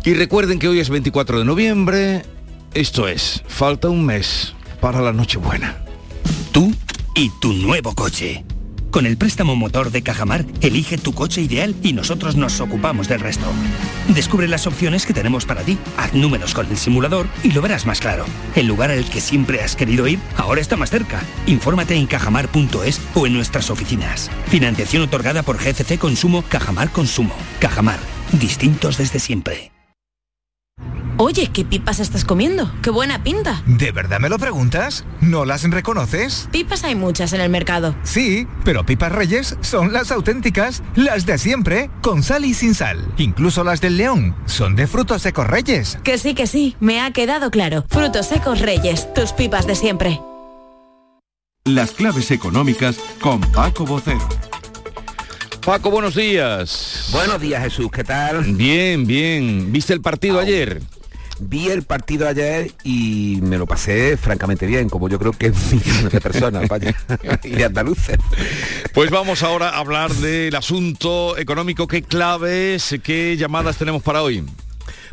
Y 0.04 0.14
recuerden 0.14 0.58
que 0.62 0.68
hoy 0.68 0.80
es 0.80 0.92
24 0.92 1.40
de 1.40 1.46
noviembre, 1.46 2.22
esto 2.76 3.08
es, 3.08 3.44
falta 3.48 3.90
un 3.90 4.06
mes 4.06 4.54
para 4.80 5.02
la 5.02 5.12
Nochebuena. 5.12 5.84
Tú 6.52 6.72
y 7.16 7.32
tu 7.42 7.52
nuevo 7.54 7.96
coche. 7.96 8.46
Con 8.92 9.08
el 9.08 9.18
préstamo 9.18 9.56
motor 9.56 9.90
de 9.90 10.04
Cajamar, 10.04 10.46
elige 10.62 11.00
tu 11.00 11.14
coche 11.14 11.42
ideal 11.42 11.74
y 11.82 11.94
nosotros 11.94 12.36
nos 12.36 12.62
ocupamos 12.62 13.08
del 13.08 13.22
resto. 13.22 13.48
Descubre 14.10 14.48
las 14.48 14.68
opciones 14.68 15.08
que 15.08 15.16
tenemos 15.16 15.46
para 15.46 15.64
ti. 15.64 15.80
Haz 15.98 16.14
números 16.14 16.54
con 16.54 16.68
el 16.68 16.78
simulador 16.78 17.26
y 17.42 17.54
lo 17.54 17.64
verás 17.64 17.88
más 17.88 18.00
claro. 18.00 18.26
El 18.56 18.68
lugar 18.68 18.92
al 18.92 19.10
que 19.10 19.20
siempre 19.20 19.62
has 19.62 19.76
querido 19.76 20.08
ir 20.08 20.20
ahora 20.38 20.62
está 20.62 20.78
más 20.78 20.92
cerca. 20.92 21.24
Infórmate 21.48 21.96
en 21.96 22.06
cajamar.es 22.06 23.02
o 23.16 23.26
en 23.26 23.34
nuestras 23.34 23.72
oficinas. 23.72 24.30
Financiación 24.46 25.02
otorgada 25.02 25.42
por 25.42 25.58
GCC 25.58 25.98
Consumo 25.98 26.44
Cajamar 26.48 26.92
Consumo. 26.92 27.34
Cajamar. 27.60 27.98
Distintos 28.34 29.00
desde 29.00 29.18
siempre. 29.18 29.72
Oye, 31.24 31.52
¿qué 31.54 31.64
pipas 31.64 32.00
estás 32.00 32.26
comiendo? 32.26 32.72
¡Qué 32.82 32.90
buena 32.90 33.24
pinta! 33.24 33.62
¿De 33.68 33.92
verdad 33.92 34.20
me 34.20 34.28
lo 34.28 34.40
preguntas? 34.40 35.06
¿No 35.22 35.46
las 35.46 35.62
reconoces? 35.70 36.50
Pipas 36.52 36.84
hay 36.84 36.96
muchas 36.96 37.32
en 37.34 37.42
el 37.42 37.52
mercado. 37.52 37.94
Sí, 38.02 38.48
pero 38.64 38.88
pipas 38.88 39.12
reyes 39.12 39.56
son 39.62 39.94
las 39.94 40.12
auténticas, 40.12 40.82
las 40.96 41.28
de 41.28 41.38
siempre, 41.38 41.92
con 42.02 42.24
sal 42.24 42.44
y 42.44 42.56
sin 42.56 42.74
sal. 42.74 43.08
Incluso 43.18 43.64
las 43.64 43.82
del 43.82 43.98
león 43.98 44.36
son 44.48 44.76
de 44.76 44.88
frutos 44.88 45.22
secos 45.22 45.46
reyes. 45.46 46.00
Que 46.04 46.18
sí, 46.18 46.34
que 46.34 46.48
sí, 46.48 46.76
me 46.80 47.00
ha 47.02 47.12
quedado 47.12 47.52
claro. 47.52 47.86
Frutos 47.88 48.26
secos 48.26 48.60
reyes, 48.60 49.14
tus 49.14 49.32
pipas 49.32 49.68
de 49.68 49.76
siempre. 49.76 50.20
Las 51.66 51.92
claves 51.92 52.32
económicas 52.32 52.98
con 53.22 53.42
Paco 53.42 53.86
Bocero. 53.86 54.28
Paco, 55.64 55.92
buenos 55.92 56.16
días. 56.16 57.10
Buenos 57.12 57.40
días, 57.40 57.62
Jesús, 57.62 57.92
¿qué 57.92 58.04
tal? 58.04 58.44
Bien, 58.56 59.06
bien. 59.06 59.72
¿Viste 59.72 59.94
el 59.94 60.02
partido 60.02 60.40
ayer? 60.40 60.82
Vi 61.44 61.70
el 61.70 61.82
partido 61.84 62.28
ayer 62.28 62.72
y 62.84 63.40
me 63.42 63.58
lo 63.58 63.66
pasé 63.66 64.16
francamente 64.16 64.68
bien, 64.68 64.90
como 64.90 65.10
yo 65.10 65.18
creo 65.18 65.32
que 65.32 65.52
millones 65.72 66.12
de 66.12 66.22
personas, 66.22 66.68
vaya, 66.70 66.96
y 67.44 67.64
andaluces. 67.64 68.18
Pues 68.94 69.10
vamos 69.10 69.42
ahora 69.42 69.70
a 69.70 69.80
hablar 69.80 70.12
del 70.12 70.56
asunto 70.56 71.38
económico. 71.38 71.88
¿Qué 71.88 72.04
claves, 72.04 72.96
qué 73.04 73.38
llamadas 73.38 73.78
tenemos 73.78 74.04
para 74.04 74.22
hoy? 74.22 74.46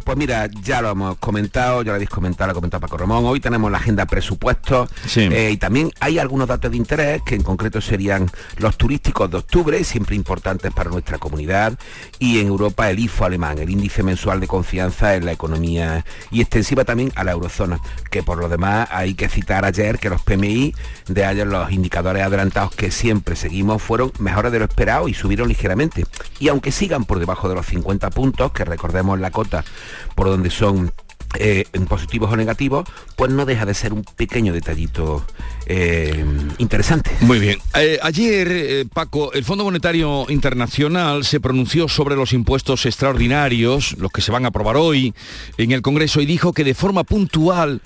Pues 0.04 0.16
mira, 0.16 0.48
ya 0.62 0.80
lo 0.80 0.90
hemos 0.90 1.18
comentado, 1.18 1.82
ya 1.82 1.90
lo 1.90 1.94
habéis 1.94 2.10
comentado, 2.10 2.48
lo 2.48 2.52
ha 2.52 2.54
comentado 2.54 2.80
Paco 2.80 2.96
Ramón. 2.96 3.24
Hoy 3.26 3.40
tenemos 3.40 3.70
la 3.70 3.78
agenda 3.78 4.06
presupuestos 4.06 4.88
eh, 5.16 5.50
y 5.52 5.56
también 5.56 5.90
hay 6.00 6.18
algunos 6.18 6.48
datos 6.48 6.70
de 6.70 6.76
interés 6.76 7.22
que 7.22 7.34
en 7.34 7.42
concreto 7.42 7.80
serían 7.80 8.30
los 8.56 8.76
turísticos 8.76 9.30
de 9.30 9.38
octubre, 9.38 9.82
siempre 9.84 10.16
importantes 10.16 10.72
para 10.72 10.90
nuestra 10.90 11.18
comunidad, 11.18 11.78
y 12.18 12.38
en 12.38 12.48
Europa 12.48 12.90
el 12.90 12.98
IFO 12.98 13.24
alemán, 13.24 13.58
el 13.58 13.70
índice 13.70 14.02
mensual 14.02 14.40
de 14.40 14.46
confianza 14.46 15.14
en 15.14 15.24
la 15.24 15.32
economía 15.32 16.04
y 16.30 16.40
extensiva 16.40 16.84
también 16.84 17.12
a 17.14 17.24
la 17.24 17.32
eurozona, 17.32 17.80
que 18.10 18.22
por 18.22 18.38
lo 18.38 18.48
demás 18.48 18.88
hay 18.90 19.14
que 19.14 19.28
citar 19.28 19.64
ayer 19.64 19.98
que 19.98 20.10
los 20.10 20.22
PMI 20.22 20.74
de 21.08 21.24
ayer, 21.24 21.46
los 21.46 21.70
indicadores 21.70 22.22
adelantados 22.22 22.74
que 22.74 22.90
siempre 22.90 23.36
seguimos, 23.36 23.82
fueron 23.82 24.12
mejores 24.18 24.52
de 24.52 24.58
lo 24.58 24.64
esperado 24.64 25.08
y 25.08 25.14
subieron 25.14 25.48
ligeramente. 25.48 26.06
Y 26.38 26.48
aunque 26.48 26.72
sigan 26.72 27.04
por 27.04 27.18
debajo 27.18 27.48
de 27.48 27.54
los 27.54 27.66
50 27.66 28.10
puntos, 28.10 28.52
que 28.52 28.64
recordemos 28.64 29.18
la 29.18 29.30
cota 29.30 29.64
por 30.14 30.26
donde 30.26 30.50
son 30.50 30.92
eh, 31.38 31.66
positivos 31.88 32.32
o 32.32 32.36
negativos, 32.36 32.88
pues 33.14 33.30
no 33.30 33.44
deja 33.44 33.66
de 33.66 33.74
ser 33.74 33.92
un 33.92 34.02
pequeño 34.02 34.52
detallito 34.54 35.24
eh, 35.66 36.24
interesante. 36.56 37.10
Muy 37.20 37.38
bien. 37.38 37.58
Eh, 37.74 37.98
ayer, 38.02 38.86
Paco, 38.94 39.32
el 39.34 39.44
Fondo 39.44 39.64
Monetario 39.64 40.24
Internacional 40.30 41.24
se 41.24 41.38
pronunció 41.38 41.86
sobre 41.86 42.16
los 42.16 42.32
impuestos 42.32 42.86
extraordinarios, 42.86 43.94
los 43.98 44.10
que 44.10 44.22
se 44.22 44.32
van 44.32 44.46
a 44.46 44.48
aprobar 44.48 44.76
hoy 44.76 45.14
en 45.58 45.72
el 45.72 45.82
Congreso, 45.82 46.22
y 46.22 46.26
dijo 46.26 46.54
que 46.54 46.64
de 46.64 46.74
forma 46.74 47.04
puntual 47.04 47.82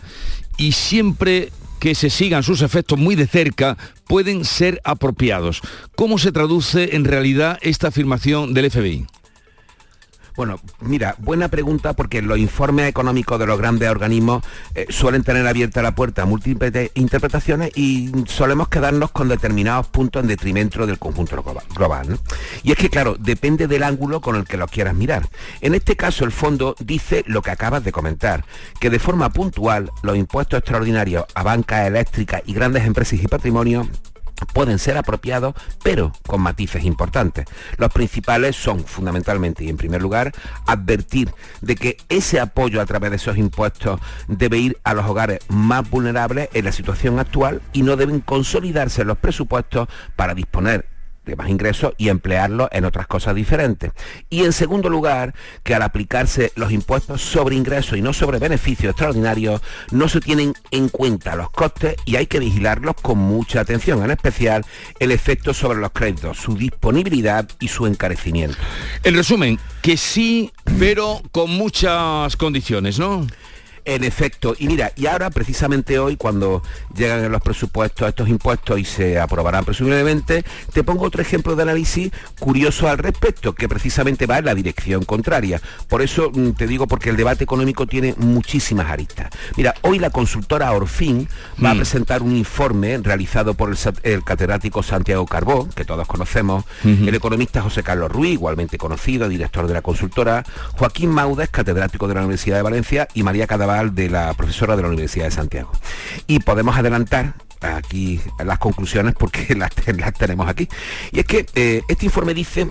y 0.56 0.72
siempre 0.72 1.50
que 1.80 1.96
se 1.96 2.10
sigan 2.10 2.44
sus 2.44 2.62
efectos 2.62 2.96
muy 2.96 3.16
de 3.16 3.26
cerca, 3.26 3.76
pueden 4.06 4.44
ser 4.44 4.80
apropiados. 4.84 5.62
¿Cómo 5.96 6.16
se 6.16 6.30
traduce 6.30 6.94
en 6.94 7.04
realidad 7.04 7.58
esta 7.60 7.88
afirmación 7.88 8.54
del 8.54 8.70
FBI? 8.70 9.04
Bueno, 10.34 10.60
mira, 10.80 11.14
buena 11.18 11.48
pregunta 11.48 11.92
porque 11.92 12.22
los 12.22 12.38
informes 12.38 12.88
económicos 12.88 13.38
de 13.38 13.46
los 13.46 13.58
grandes 13.58 13.90
organismos 13.90 14.42
eh, 14.74 14.86
suelen 14.88 15.24
tener 15.24 15.46
abierta 15.46 15.82
la 15.82 15.94
puerta 15.94 16.22
a 16.22 16.26
múltiples 16.26 16.90
interpretaciones 16.94 17.70
y 17.76 18.10
solemos 18.26 18.68
quedarnos 18.68 19.10
con 19.10 19.28
determinados 19.28 19.88
puntos 19.88 20.22
en 20.22 20.28
detrimento 20.28 20.86
del 20.86 20.98
conjunto 20.98 21.42
global. 21.74 22.18
Y 22.62 22.72
es 22.72 22.78
que, 22.78 22.88
claro, 22.88 23.16
depende 23.18 23.66
del 23.66 23.82
ángulo 23.82 24.20
con 24.20 24.36
el 24.36 24.44
que 24.44 24.56
lo 24.56 24.66
quieras 24.68 24.94
mirar. 24.94 25.28
En 25.60 25.74
este 25.74 25.96
caso, 25.96 26.24
el 26.24 26.32
fondo 26.32 26.74
dice 26.80 27.24
lo 27.26 27.42
que 27.42 27.50
acabas 27.50 27.84
de 27.84 27.92
comentar, 27.92 28.44
que 28.80 28.90
de 28.90 28.98
forma 28.98 29.30
puntual 29.30 29.90
los 30.02 30.16
impuestos 30.16 30.58
extraordinarios 30.58 31.24
a 31.34 31.42
bancas 31.42 31.86
eléctricas 31.86 32.42
y 32.46 32.54
grandes 32.54 32.84
empresas 32.84 33.22
y 33.22 33.28
patrimonio 33.28 33.86
pueden 34.46 34.78
ser 34.78 34.96
apropiados, 34.96 35.54
pero 35.82 36.12
con 36.26 36.40
matices 36.40 36.84
importantes. 36.84 37.46
Los 37.76 37.92
principales 37.92 38.56
son 38.56 38.84
fundamentalmente 38.84 39.64
y 39.64 39.68
en 39.68 39.76
primer 39.76 40.02
lugar 40.02 40.32
advertir 40.66 41.32
de 41.60 41.76
que 41.76 41.96
ese 42.08 42.40
apoyo 42.40 42.80
a 42.80 42.86
través 42.86 43.10
de 43.10 43.16
esos 43.16 43.36
impuestos 43.36 44.00
debe 44.28 44.58
ir 44.58 44.78
a 44.84 44.94
los 44.94 45.06
hogares 45.06 45.40
más 45.48 45.88
vulnerables 45.88 46.48
en 46.52 46.64
la 46.64 46.72
situación 46.72 47.18
actual 47.18 47.62
y 47.72 47.82
no 47.82 47.96
deben 47.96 48.20
consolidarse 48.20 49.04
los 49.04 49.18
presupuestos 49.18 49.88
para 50.16 50.34
disponer 50.34 50.91
de 51.24 51.36
más 51.36 51.48
ingresos 51.48 51.94
y 51.98 52.08
emplearlos 52.08 52.68
en 52.72 52.84
otras 52.84 53.06
cosas 53.06 53.34
diferentes. 53.34 53.92
Y 54.30 54.44
en 54.44 54.52
segundo 54.52 54.88
lugar, 54.88 55.34
que 55.62 55.74
al 55.74 55.82
aplicarse 55.82 56.52
los 56.56 56.72
impuestos 56.72 57.22
sobre 57.22 57.56
ingresos 57.56 57.98
y 57.98 58.02
no 58.02 58.12
sobre 58.12 58.38
beneficios 58.38 58.90
extraordinarios, 58.90 59.60
no 59.90 60.08
se 60.08 60.20
tienen 60.20 60.54
en 60.70 60.88
cuenta 60.88 61.36
los 61.36 61.50
costes 61.50 61.96
y 62.04 62.16
hay 62.16 62.26
que 62.26 62.38
vigilarlos 62.38 62.96
con 63.00 63.18
mucha 63.18 63.60
atención, 63.60 64.02
en 64.02 64.10
especial 64.10 64.64
el 64.98 65.12
efecto 65.12 65.54
sobre 65.54 65.80
los 65.80 65.92
créditos, 65.92 66.38
su 66.38 66.56
disponibilidad 66.56 67.48
y 67.60 67.68
su 67.68 67.86
encarecimiento. 67.86 68.56
En 69.04 69.14
resumen, 69.14 69.58
que 69.82 69.96
sí, 69.96 70.52
pero 70.78 71.20
con 71.32 71.50
muchas 71.50 72.36
condiciones, 72.36 72.98
¿no? 72.98 73.26
En 73.84 74.04
efecto, 74.04 74.54
y 74.56 74.68
mira, 74.68 74.92
y 74.94 75.06
ahora 75.06 75.28
precisamente 75.30 75.98
hoy 75.98 76.16
cuando 76.16 76.62
llegan 76.94 77.32
los 77.32 77.42
presupuestos 77.42 78.08
estos 78.08 78.28
impuestos 78.28 78.78
y 78.78 78.84
se 78.84 79.18
aprobarán 79.18 79.64
presumiblemente, 79.64 80.44
te 80.72 80.84
pongo 80.84 81.04
otro 81.04 81.20
ejemplo 81.20 81.56
de 81.56 81.64
análisis 81.64 82.12
curioso 82.38 82.88
al 82.88 82.98
respecto, 82.98 83.54
que 83.54 83.68
precisamente 83.68 84.26
va 84.26 84.38
en 84.38 84.44
la 84.44 84.54
dirección 84.54 85.04
contraria. 85.04 85.60
Por 85.88 86.00
eso 86.00 86.30
mm, 86.32 86.52
te 86.52 86.68
digo, 86.68 86.86
porque 86.86 87.10
el 87.10 87.16
debate 87.16 87.42
económico 87.42 87.86
tiene 87.86 88.14
muchísimas 88.18 88.88
aristas. 88.88 89.30
Mira, 89.56 89.74
hoy 89.82 89.98
la 89.98 90.10
consultora 90.10 90.70
Orfin 90.70 91.28
va 91.62 91.70
a 91.70 91.74
mm. 91.74 91.78
presentar 91.78 92.22
un 92.22 92.36
informe 92.36 92.98
realizado 92.98 93.54
por 93.54 93.74
el, 94.04 94.22
catedrático 94.22 94.84
Santiago 94.84 95.26
Carbó, 95.26 95.68
que 95.74 95.84
todos 95.84 96.06
conocemos, 96.06 96.64
el 96.84 97.14
economista 97.14 97.62
José 97.62 97.82
Carlos 97.82 98.12
Ruiz, 98.12 98.34
igualmente 98.34 98.78
conocido, 98.78 99.28
director 99.28 99.66
de 99.66 99.74
la 99.74 99.82
consultora, 99.82 100.44
Joaquín 100.78 101.10
Maudes, 101.10 101.48
catedrático 101.48 102.06
de 102.06 102.14
la 102.14 102.20
Universidad 102.20 102.56
de 102.56 102.62
Valencia, 102.62 103.08
y 103.14 103.24
María 103.24 103.48
Cadaval 103.48 103.71
de 103.92 104.10
la 104.10 104.34
profesora 104.34 104.76
de 104.76 104.82
la 104.82 104.88
Universidad 104.88 105.26
de 105.26 105.30
Santiago. 105.30 105.72
Y 106.26 106.40
podemos 106.40 106.76
adelantar 106.76 107.34
aquí 107.60 108.20
las 108.44 108.58
conclusiones 108.58 109.14
porque 109.18 109.54
las, 109.56 109.72
tenemos 110.14 110.48
aquí. 110.48 110.68
Y 111.12 111.20
es 111.20 111.26
que 111.26 111.46
eh, 111.54 111.82
este 111.88 112.06
informe 112.06 112.34
dice 112.34 112.68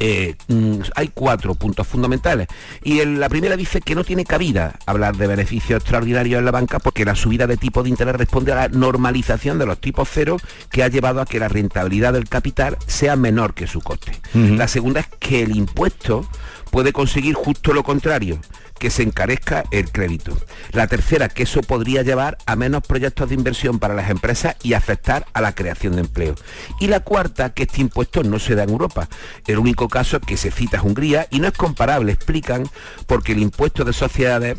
eh, 0.00 0.34
mm, 0.48 0.80
hay 0.96 1.08
cuatro 1.08 1.54
puntos 1.54 1.86
fundamentales 1.86 2.48
y 2.82 3.04
la 3.04 3.28
primera 3.28 3.56
dice 3.56 3.80
que 3.80 3.94
no 3.94 4.02
tiene 4.02 4.24
cabida 4.24 4.78
hablar 4.86 5.16
de 5.16 5.26
beneficios 5.26 5.80
extraordinarios 5.80 6.38
en 6.38 6.44
la 6.44 6.50
banca 6.50 6.78
porque 6.78 7.04
la 7.04 7.14
subida 7.14 7.46
de 7.46 7.56
tipo 7.56 7.82
de 7.82 7.90
interés 7.90 8.16
responde 8.16 8.52
a 8.52 8.56
la 8.56 8.68
normalización 8.68 9.58
de 9.58 9.66
los 9.66 9.80
tipos 9.80 10.08
cero 10.12 10.38
que 10.70 10.82
ha 10.82 10.88
llevado 10.88 11.20
a 11.20 11.26
que 11.26 11.38
la 11.38 11.48
rentabilidad 11.48 12.14
del 12.14 12.28
capital 12.28 12.76
sea 12.86 13.14
menor 13.16 13.54
que 13.54 13.66
su 13.66 13.80
coste. 13.80 14.12
La 14.32 14.68
segunda 14.68 15.00
es 15.00 15.06
que 15.20 15.42
el 15.42 15.54
impuesto 15.54 16.28
puede 16.74 16.92
conseguir 16.92 17.36
justo 17.36 17.72
lo 17.72 17.84
contrario, 17.84 18.40
que 18.80 18.90
se 18.90 19.04
encarezca 19.04 19.62
el 19.70 19.92
crédito. 19.92 20.36
La 20.72 20.88
tercera, 20.88 21.28
que 21.28 21.44
eso 21.44 21.60
podría 21.60 22.02
llevar 22.02 22.36
a 22.46 22.56
menos 22.56 22.82
proyectos 22.82 23.28
de 23.28 23.36
inversión 23.36 23.78
para 23.78 23.94
las 23.94 24.10
empresas 24.10 24.56
y 24.60 24.72
afectar 24.72 25.24
a 25.34 25.40
la 25.40 25.54
creación 25.54 25.94
de 25.94 26.00
empleo. 26.00 26.34
Y 26.80 26.88
la 26.88 26.98
cuarta, 26.98 27.54
que 27.54 27.62
este 27.62 27.80
impuesto 27.80 28.24
no 28.24 28.40
se 28.40 28.56
da 28.56 28.64
en 28.64 28.70
Europa. 28.70 29.08
El 29.46 29.60
único 29.60 29.88
caso 29.88 30.18
que 30.18 30.36
se 30.36 30.50
cita 30.50 30.78
es 30.78 30.82
Hungría 30.82 31.28
y 31.30 31.38
no 31.38 31.46
es 31.46 31.54
comparable, 31.54 32.10
explican, 32.10 32.68
porque 33.06 33.34
el 33.34 33.38
impuesto 33.38 33.84
de 33.84 33.92
sociedades 33.92 34.58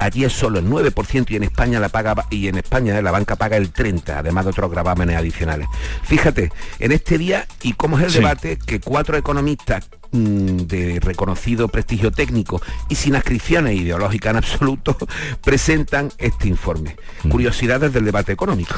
allí 0.00 0.24
es 0.24 0.32
solo 0.32 0.58
el 0.58 0.66
9% 0.66 1.30
y 1.30 1.36
en 1.36 1.44
España 1.44 1.80
la 1.80 1.88
paga 1.88 2.14
y 2.30 2.48
en 2.48 2.56
España 2.56 3.00
la 3.00 3.10
banca 3.10 3.36
paga 3.36 3.56
el 3.56 3.70
30, 3.70 4.18
además 4.18 4.44
de 4.44 4.50
otros 4.50 4.70
gravámenes 4.70 5.16
adicionales. 5.16 5.68
Fíjate, 6.02 6.52
en 6.78 6.92
este 6.92 7.18
día 7.18 7.46
y 7.62 7.72
cómo 7.74 7.98
es 7.98 8.06
el 8.06 8.12
debate 8.12 8.58
que 8.58 8.80
cuatro 8.80 9.16
economistas 9.16 9.88
mm, 10.12 10.56
de 10.58 11.00
reconocido 11.00 11.68
prestigio 11.68 12.10
técnico 12.10 12.60
y 12.88 12.94
sin 12.94 13.16
ascripciones 13.16 13.76
ideológicas 13.76 14.30
en 14.30 14.36
absoluto 14.36 14.96
presentan 15.44 16.10
este 16.18 16.48
informe. 16.48 16.96
Mm. 17.24 17.28
Curiosidades 17.30 17.92
del 17.92 18.04
debate 18.04 18.32
económico. 18.32 18.74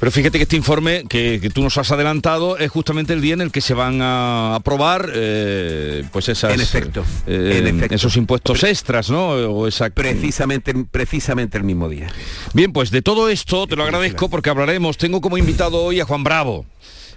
Pero 0.00 0.10
fíjate 0.10 0.38
que 0.38 0.44
este 0.44 0.56
informe 0.56 1.04
que, 1.06 1.50
tú 1.52 1.62
nos 1.62 1.76
has 1.76 1.92
adelantado 1.92 2.56
es 2.56 2.70
justamente 2.70 3.12
el 3.12 3.20
día 3.20 3.34
en 3.34 3.42
el 3.42 3.52
que 3.52 3.60
se 3.60 3.74
van 3.74 4.00
a 4.00 4.54
aprobar 4.54 5.10
eh, 5.14 6.04
pues 6.10 6.30
esas, 6.30 6.54
en 6.54 6.60
efecto, 6.62 7.04
eh, 7.26 7.88
esos 7.90 8.16
impuestos 8.16 8.64
extras, 8.64 9.10
¿no? 9.10 9.32
O 9.32 9.68
Precisamente, 9.94 10.74
precisamente 10.90 11.58
el 11.58 11.64
mismo 11.64 11.88
día. 11.88 12.08
Bien, 12.54 12.72
pues 12.72 12.90
de 12.90 13.02
todo 13.02 13.28
esto 13.28 13.66
te 13.66 13.76
lo 13.76 13.84
agradezco 13.84 14.30
porque 14.30 14.48
hablaremos. 14.48 14.96
Tengo 14.96 15.20
como 15.20 15.36
invitado 15.36 15.82
hoy 15.82 16.00
a 16.00 16.06
Juan 16.06 16.24
Bravo 16.24 16.64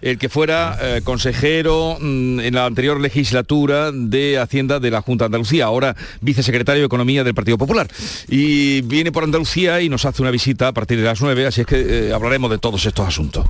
el 0.04 0.18
que 0.18 0.28
fuera 0.28 0.78
eh, 0.82 1.02
consejero 1.04 1.98
mm, 2.00 2.42
en 2.42 2.54
la 2.54 2.66
anterior 2.66 3.00
legislatura 3.00 3.92
de 3.94 4.38
Hacienda 4.38 4.80
de 4.80 4.92
la 4.92 5.02
Junta 5.02 5.24
de 5.24 5.28
Andalucía, 5.28 5.66
ahora 5.66 5.96
vicesecretario 6.20 6.82
de 6.82 6.86
Economía 6.88 7.24
del 7.24 7.34
Partido 7.34 7.58
Popular. 7.58 7.88
Y 8.28 8.82
viene 8.82 9.14
por 9.14 9.24
Andalucía 9.24 9.80
y 9.82 9.88
nos 9.88 10.06
hace 10.06 10.22
una 10.22 10.32
visita 10.32 10.68
a 10.68 10.74
partir 10.74 11.00
de 11.00 11.06
las 11.06 11.22
9, 11.22 11.48
así 11.48 11.62
es 11.62 11.68
que 11.68 12.10
eh, 12.10 12.14
hablaremos 12.14 12.52
de 12.52 12.58
todos 12.58 12.86
estos 12.86 13.08
asuntos 13.08 13.46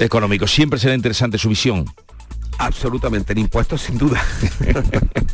económicos. 0.00 0.50
Siempre 0.50 0.80
será 0.80 0.94
interesante 0.94 1.38
su 1.38 1.48
visión. 1.48 1.86
Absolutamente, 2.58 3.32
en 3.32 3.38
impuestos 3.38 3.82
sin 3.82 3.96
duda. 3.96 4.24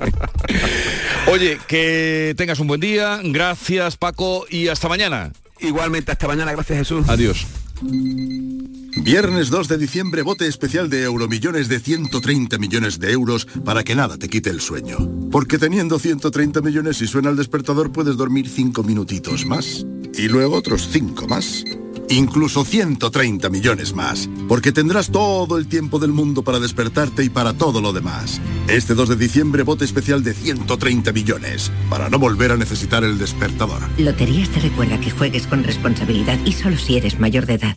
Oye, 1.29 1.59
que 1.67 2.35
tengas 2.37 2.61
un 2.61 2.67
buen 2.67 2.81
día, 2.81 3.21
gracias 3.25 3.97
Paco 3.97 4.45
y 4.51 4.69
hasta 4.69 4.89
mañana. 4.89 5.33
Igualmente, 5.61 6.13
hasta 6.13 6.29
mañana, 6.29 6.53
gracias 6.53 6.79
Jesús. 6.79 7.09
Adiós. 7.09 7.47
Viernes 7.81 9.51
2 9.51 9.69
de 9.69 9.79
diciembre, 9.79 10.23
bote 10.23 10.47
especial 10.47 10.91
de 10.91 11.05
Euromillones 11.05 11.69
de 11.69 11.79
130 11.79 12.59
millones 12.59 12.99
de 12.99 13.13
euros 13.13 13.47
para 13.65 13.85
que 13.85 13.95
nada 13.95 14.17
te 14.17 14.29
quite 14.29 14.51
el 14.51 14.61
sueño. 14.61 14.99
Porque 15.31 15.59
teniendo 15.59 15.99
130 15.99 16.61
millones 16.61 17.01
y 17.01 17.07
suena 17.07 17.31
el 17.31 17.37
despertador 17.37 17.93
puedes 17.93 18.17
dormir 18.17 18.49
5 18.49 18.83
minutitos 18.83 19.47
más. 19.47 19.87
Y 20.15 20.29
luego 20.29 20.57
otros 20.57 20.89
5 20.91 21.27
más. 21.29 21.65
Incluso 22.11 22.65
130 22.65 23.49
millones 23.51 23.95
más. 23.95 24.29
Porque 24.49 24.73
tendrás 24.73 25.11
todo 25.11 25.59
el 25.59 25.69
tiempo 25.69 25.99
del 25.99 26.13
mundo 26.13 26.43
para 26.43 26.59
despertarte 26.59 27.25
y 27.25 27.29
para 27.29 27.53
todo 27.53 27.81
lo 27.81 27.93
demás. 27.93 28.41
Este 28.69 28.95
2 28.95 29.11
de 29.11 29.17
diciembre, 29.17 29.63
bote 29.63 29.85
especial 29.85 30.23
de 30.23 30.35
130 30.35 31.13
millones. 31.13 31.71
Para 31.91 32.09
no 32.09 32.19
volver 32.19 32.53
a 32.53 32.57
necesitar 32.57 33.05
el 33.05 33.19
despertador. 33.19 33.83
Loterías 33.99 34.49
te 34.51 34.61
recuerda 34.61 35.01
que 35.01 35.11
juegues 35.11 35.47
con 35.47 35.65
responsabilidad 35.65 36.39
y 36.45 36.53
solo 36.53 36.77
si 36.79 36.97
eres 36.97 37.19
mayor 37.19 37.47
de 37.47 37.55
edad. 37.55 37.77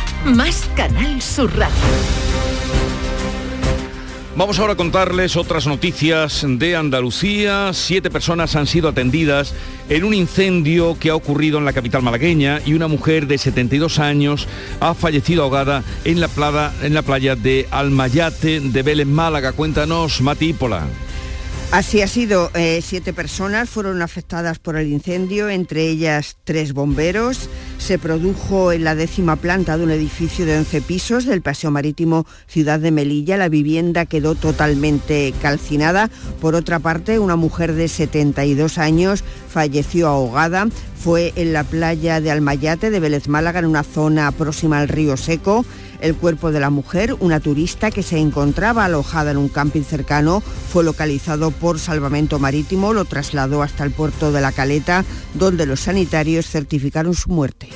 más 0.25 0.69
Canal 0.75 1.21
Sur 1.21 1.51
Radio. 1.57 1.75
Vamos 4.35 4.59
ahora 4.59 4.73
a 4.73 4.77
contarles 4.77 5.35
otras 5.35 5.67
noticias 5.67 6.45
de 6.47 6.75
Andalucía. 6.75 7.71
Siete 7.73 8.09
personas 8.09 8.55
han 8.55 8.65
sido 8.65 8.87
atendidas 8.87 9.53
en 9.89 10.05
un 10.05 10.13
incendio 10.13 10.97
que 10.97 11.09
ha 11.09 11.15
ocurrido 11.15 11.59
en 11.59 11.65
la 11.65 11.73
capital 11.73 12.01
malagueña 12.01 12.61
y 12.65 12.73
una 12.73 12.87
mujer 12.87 13.27
de 13.27 13.37
72 13.37 13.99
años 13.99 14.47
ha 14.79 14.93
fallecido 14.93 15.43
ahogada 15.43 15.83
en 16.05 16.21
la, 16.21 16.29
playa, 16.29 17.35
de 17.35 17.67
Almayate 17.71 18.61
de 18.61 18.83
Vélez, 18.83 19.05
Málaga. 19.05 19.51
Cuéntanos, 19.51 20.21
Matípola. 20.21 20.87
Así 21.71 22.01
ha 22.01 22.07
sido. 22.07 22.51
Eh, 22.53 22.81
siete 22.83 23.13
personas 23.13 23.69
fueron 23.69 24.01
afectadas 24.01 24.59
por 24.59 24.75
el 24.75 24.91
incendio, 24.91 25.47
entre 25.47 25.87
ellas 25.87 26.35
tres 26.43 26.73
bomberos. 26.73 27.49
Se 27.77 27.97
produjo 27.97 28.73
en 28.73 28.83
la 28.83 28.93
décima 28.93 29.37
planta 29.37 29.77
de 29.77 29.85
un 29.85 29.91
edificio 29.91 30.45
de 30.45 30.57
11 30.57 30.81
pisos 30.81 31.25
del 31.25 31.41
Paseo 31.41 31.71
Marítimo 31.71 32.25
Ciudad 32.45 32.77
de 32.77 32.91
Melilla. 32.91 33.37
La 33.37 33.47
vivienda 33.47 34.05
quedó 34.05 34.35
totalmente 34.35 35.33
calcinada. 35.41 36.09
Por 36.41 36.55
otra 36.55 36.79
parte, 36.79 37.19
una 37.19 37.37
mujer 37.37 37.71
de 37.73 37.87
72 37.87 38.77
años 38.77 39.23
falleció 39.47 40.09
ahogada. 40.09 40.67
Fue 41.01 41.31
en 41.37 41.53
la 41.53 41.63
playa 41.63 42.19
de 42.19 42.31
Almayate 42.31 42.91
de 42.91 42.99
Vélez 42.99 43.29
Málaga, 43.29 43.59
en 43.59 43.65
una 43.65 43.83
zona 43.83 44.29
próxima 44.33 44.79
al 44.79 44.89
río 44.89 45.15
Seco. 45.15 45.65
El 46.01 46.15
cuerpo 46.15 46.51
de 46.51 46.59
la 46.59 46.71
mujer, 46.71 47.15
una 47.19 47.39
turista 47.39 47.91
que 47.91 48.01
se 48.01 48.17
encontraba 48.17 48.85
alojada 48.85 49.31
en 49.31 49.37
un 49.37 49.49
camping 49.49 49.83
cercano, 49.83 50.41
fue 50.41 50.83
localizado 50.83 51.51
por 51.51 51.79
Salvamento 51.79 52.39
Marítimo, 52.39 52.93
lo 52.93 53.05
trasladó 53.05 53.61
hasta 53.61 53.83
el 53.83 53.91
puerto 53.91 54.31
de 54.31 54.41
La 54.41 54.51
Caleta, 54.51 55.05
donde 55.35 55.67
los 55.67 55.81
sanitarios 55.81 56.47
certificaron 56.47 57.13
su 57.13 57.29
muerte. 57.29 57.69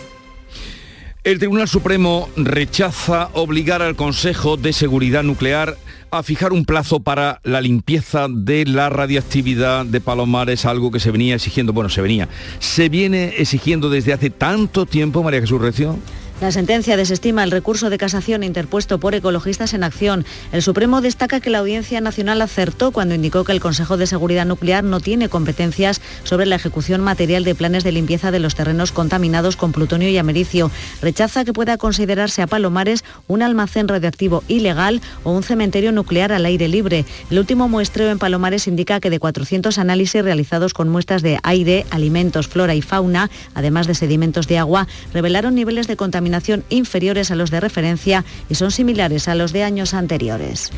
El 1.23 1.39
Tribunal 1.39 1.67
Supremo 1.67 2.29
rechaza 2.35 3.29
obligar 3.33 3.81
al 3.81 3.95
Consejo 3.95 4.57
de 4.57 4.73
Seguridad 4.73 5.23
Nuclear 5.23 5.75
a 6.11 6.23
fijar 6.23 6.53
un 6.53 6.65
plazo 6.65 6.99
para 6.99 7.39
la 7.43 7.61
limpieza 7.61 8.27
de 8.29 8.65
la 8.65 8.89
radiactividad 8.89 9.85
de 9.85 10.01
Palomares, 10.01 10.65
algo 10.65 10.91
que 10.91 10.99
se 10.99 11.11
venía 11.11 11.35
exigiendo, 11.35 11.73
bueno, 11.73 11.89
se 11.89 12.01
venía, 12.01 12.29
se 12.59 12.89
viene 12.89 13.33
exigiendo 13.37 13.89
desde 13.89 14.13
hace 14.13 14.29
tanto 14.29 14.85
tiempo, 14.85 15.23
María 15.23 15.41
Jesús 15.41 15.59
Recio. 15.59 15.97
La 16.41 16.51
sentencia 16.51 16.97
desestima 16.97 17.45
el 17.45 17.51
recurso 17.51 17.89
de 17.89 17.97
casación 17.97 18.43
interpuesto 18.43 18.99
por 18.99 19.15
Ecologistas 19.15 19.73
en 19.73 19.85
Acción. 19.85 20.25
El 20.51 20.61
Supremo 20.61 20.99
destaca 20.99 21.39
que 21.39 21.49
la 21.49 21.59
Audiencia 21.59 22.01
Nacional 22.01 22.41
acertó 22.41 22.91
cuando 22.91 23.15
indicó 23.15 23.45
que 23.45 23.53
el 23.53 23.61
Consejo 23.61 23.95
de 23.95 24.05
Seguridad 24.05 24.45
Nuclear 24.45 24.83
no 24.83 24.99
tiene 24.99 25.29
competencias 25.29 26.01
sobre 26.25 26.45
la 26.45 26.57
ejecución 26.57 26.99
material 26.99 27.45
de 27.45 27.55
planes 27.55 27.85
de 27.85 27.93
limpieza 27.93 28.31
de 28.31 28.39
los 28.39 28.53
terrenos 28.53 28.91
contaminados 28.91 29.55
con 29.55 29.71
plutonio 29.71 30.09
y 30.09 30.17
americio. 30.17 30.71
Rechaza 31.01 31.45
que 31.45 31.53
pueda 31.53 31.77
considerarse 31.77 32.41
a 32.41 32.47
Palomares 32.47 33.05
un 33.29 33.41
almacén 33.41 33.87
radioactivo 33.87 34.43
ilegal 34.49 35.01
o 35.23 35.31
un 35.31 35.41
cementerio 35.41 35.93
nuclear 35.93 36.33
al 36.33 36.45
aire 36.45 36.67
libre. 36.67 37.05
El 37.31 37.39
último 37.39 37.69
muestreo 37.69 38.11
en 38.11 38.19
Palomares 38.19 38.67
indica 38.67 38.99
que 38.99 39.09
de 39.09 39.19
400 39.19 39.77
análisis 39.77 40.21
realizados 40.21 40.73
con 40.73 40.89
muestras 40.89 41.21
de 41.21 41.39
aire, 41.43 41.85
alimentos, 41.91 42.49
flora 42.49 42.75
y 42.75 42.81
fauna, 42.81 43.31
además 43.53 43.87
de 43.87 43.95
sedimentos 43.95 44.49
de 44.49 44.57
agua, 44.57 44.85
revelaron 45.13 45.55
niveles 45.55 45.87
de 45.87 45.95
contaminación 45.95 46.24
inferiores 46.69 47.31
a 47.31 47.35
los 47.35 47.51
de 47.51 47.59
referencia 47.59 48.25
y 48.49 48.55
son 48.55 48.71
similares 48.71 49.27
a 49.27 49.35
los 49.35 49.53
de 49.53 49.63
años 49.63 49.93
anteriores. 49.93 50.71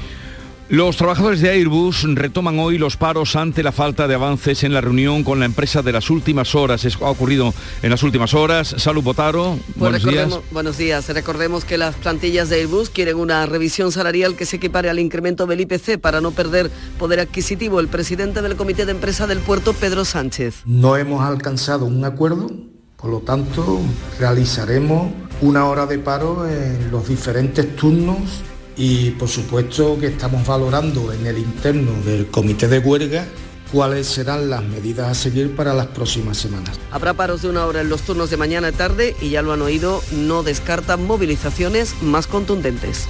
Los 0.70 0.98
trabajadores 0.98 1.40
de 1.40 1.50
Airbus 1.50 2.04
retoman 2.04 2.60
hoy 2.60 2.78
los 2.78 2.98
paros 2.98 3.38
ante 3.38 3.64
la 3.64 3.72
falta 3.72 4.06
de 4.06 4.16
avances 4.16 4.66
en 4.66 4.74
la 4.74 4.82
reunión 4.82 5.24
con 5.24 5.40
la 5.40 5.46
empresa 5.46 5.82
de 5.82 5.94
las 5.94 6.10
últimas 6.10 6.56
horas. 6.56 6.84
Eso 6.84 7.06
ha 7.06 7.10
ocurrido 7.10 7.54
en 7.82 7.90
las 7.90 8.04
últimas 8.04 8.34
horas. 8.34 8.76
Salud 8.78 9.02
Botaro. 9.02 9.58
Pues 9.78 9.78
buenos 9.78 10.04
días. 10.04 10.40
Buenos 10.52 10.78
días. 10.78 11.08
Recordemos 11.08 11.64
que 11.64 11.78
las 11.78 11.96
plantillas 11.96 12.50
de 12.50 12.58
Airbus 12.58 12.90
quieren 12.90 13.16
una 13.16 13.46
revisión 13.46 13.94
salarial 13.94 14.36
que 14.36 14.46
se 14.46 14.58
equipare 14.58 14.90
al 14.90 15.00
incremento 15.00 15.46
del 15.46 15.62
IPC 15.62 16.00
para 16.02 16.20
no 16.20 16.32
perder 16.32 16.70
poder 17.00 17.22
adquisitivo. 17.22 17.80
El 17.80 17.88
presidente 17.88 18.42
del 18.42 18.58
comité 18.58 18.86
de 18.86 18.92
empresa 18.92 19.26
del 19.26 19.40
puerto, 19.40 19.72
Pedro 19.72 20.04
Sánchez. 20.04 20.64
No 20.66 20.98
hemos 20.98 21.24
alcanzado 21.24 21.86
un 21.86 22.04
acuerdo, 22.04 22.52
por 22.98 23.12
lo 23.12 23.20
tanto 23.20 23.80
realizaremos 24.20 25.12
una 25.42 25.66
hora 25.68 25.86
de 25.86 26.00
paro 26.00 26.48
en 26.48 26.90
los 26.92 27.08
diferentes 27.08 27.76
turnos 27.76 28.42
y 28.76 29.12
por 29.12 29.30
supuesto 29.30 29.98
que 30.00 30.08
estamos 30.08 30.46
valorando 30.46 31.14
en 31.14 31.26
el 31.28 31.38
interno 31.38 31.92
del 32.04 32.28
comité 32.28 32.68
de 32.68 32.80
huelga 32.80 33.28
cuáles 33.72 34.08
serán 34.08 34.50
las 34.50 34.64
medidas 34.64 35.10
a 35.10 35.14
seguir 35.14 35.56
para 35.56 35.74
las 35.74 35.88
próximas 35.88 36.38
semanas. 36.38 36.80
Habrá 36.92 37.14
paros 37.14 37.42
de 37.42 37.50
una 37.50 37.66
hora 37.66 37.82
en 37.82 37.90
los 37.90 38.02
turnos 38.02 38.30
de 38.30 38.38
mañana 38.38 38.70
y 38.70 38.72
tarde 38.72 39.16
y 39.22 39.30
ya 39.30 39.42
lo 39.42 39.54
han 39.54 39.62
oído, 39.62 40.02
no 40.12 40.42
descartan 40.42 41.06
movilizaciones 41.06 42.02
más 42.02 42.28
contundentes. 42.28 43.08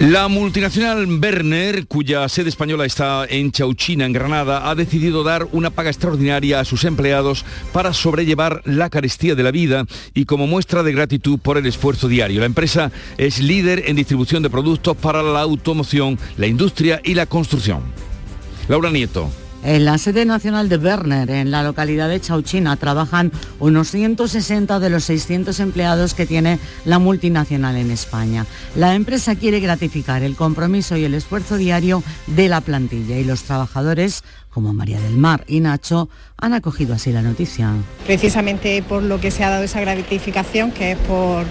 La 0.00 0.28
multinacional 0.28 1.08
Werner, 1.20 1.88
cuya 1.88 2.28
sede 2.28 2.50
española 2.50 2.86
está 2.86 3.26
en 3.28 3.50
Chauchina, 3.50 4.06
en 4.06 4.12
Granada, 4.12 4.70
ha 4.70 4.76
decidido 4.76 5.24
dar 5.24 5.48
una 5.50 5.70
paga 5.70 5.90
extraordinaria 5.90 6.60
a 6.60 6.64
sus 6.64 6.84
empleados 6.84 7.44
para 7.72 7.92
sobrellevar 7.92 8.62
la 8.64 8.90
carestía 8.90 9.34
de 9.34 9.42
la 9.42 9.50
vida 9.50 9.86
y 10.14 10.24
como 10.24 10.46
muestra 10.46 10.84
de 10.84 10.92
gratitud 10.92 11.40
por 11.40 11.58
el 11.58 11.66
esfuerzo 11.66 12.06
diario. 12.06 12.38
La 12.38 12.46
empresa 12.46 12.92
es 13.16 13.40
líder 13.40 13.82
en 13.86 13.96
distribución 13.96 14.44
de 14.44 14.50
productos 14.50 14.96
para 14.96 15.20
la 15.20 15.40
automoción, 15.40 16.16
la 16.36 16.46
industria 16.46 17.00
y 17.02 17.14
la 17.14 17.26
construcción. 17.26 17.82
Laura 18.68 18.90
Nieto. 18.90 19.28
En 19.64 19.84
la 19.84 19.98
sede 19.98 20.24
nacional 20.24 20.68
de 20.68 20.76
Werner, 20.76 21.28
en 21.30 21.50
la 21.50 21.64
localidad 21.64 22.08
de 22.08 22.20
Chauchina, 22.20 22.76
trabajan 22.76 23.32
unos 23.58 23.90
160 23.90 24.78
de 24.78 24.88
los 24.88 25.04
600 25.04 25.58
empleados 25.58 26.14
que 26.14 26.26
tiene 26.26 26.60
la 26.84 27.00
multinacional 27.00 27.76
en 27.76 27.90
España. 27.90 28.46
La 28.76 28.94
empresa 28.94 29.34
quiere 29.34 29.58
gratificar 29.58 30.22
el 30.22 30.36
compromiso 30.36 30.96
y 30.96 31.04
el 31.04 31.14
esfuerzo 31.14 31.56
diario 31.56 32.04
de 32.28 32.48
la 32.48 32.60
plantilla 32.60 33.18
y 33.18 33.24
los 33.24 33.42
trabajadores, 33.42 34.22
como 34.58 34.74
María 34.74 35.00
del 35.00 35.16
Mar 35.16 35.44
y 35.46 35.60
Nacho, 35.60 36.08
han 36.36 36.52
acogido 36.52 36.92
así 36.92 37.12
la 37.12 37.22
noticia. 37.22 37.74
Precisamente 38.08 38.82
por 38.82 39.04
lo 39.04 39.20
que 39.20 39.30
se 39.30 39.44
ha 39.44 39.50
dado 39.50 39.62
esa 39.62 39.80
gratificación, 39.80 40.72
que 40.72 40.92
es 40.92 40.98
por 40.98 41.44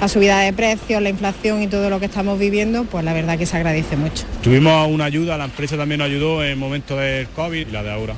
la 0.00 0.08
subida 0.08 0.40
de 0.40 0.54
precios, 0.54 1.02
la 1.02 1.10
inflación 1.10 1.62
y 1.62 1.66
todo 1.66 1.90
lo 1.90 2.00
que 2.00 2.06
estamos 2.06 2.38
viviendo, 2.38 2.84
pues 2.84 3.04
la 3.04 3.12
verdad 3.12 3.36
que 3.36 3.44
se 3.44 3.58
agradece 3.58 3.98
mucho. 3.98 4.24
Tuvimos 4.42 4.88
una 4.88 5.04
ayuda, 5.04 5.36
la 5.36 5.44
empresa 5.44 5.76
también 5.76 5.98
nos 5.98 6.06
ayudó 6.06 6.42
en 6.42 6.58
momentos 6.58 6.98
del 6.98 7.28
COVID 7.28 7.68
y 7.68 7.70
la 7.70 7.82
de 7.82 7.92
ahora. 7.92 8.14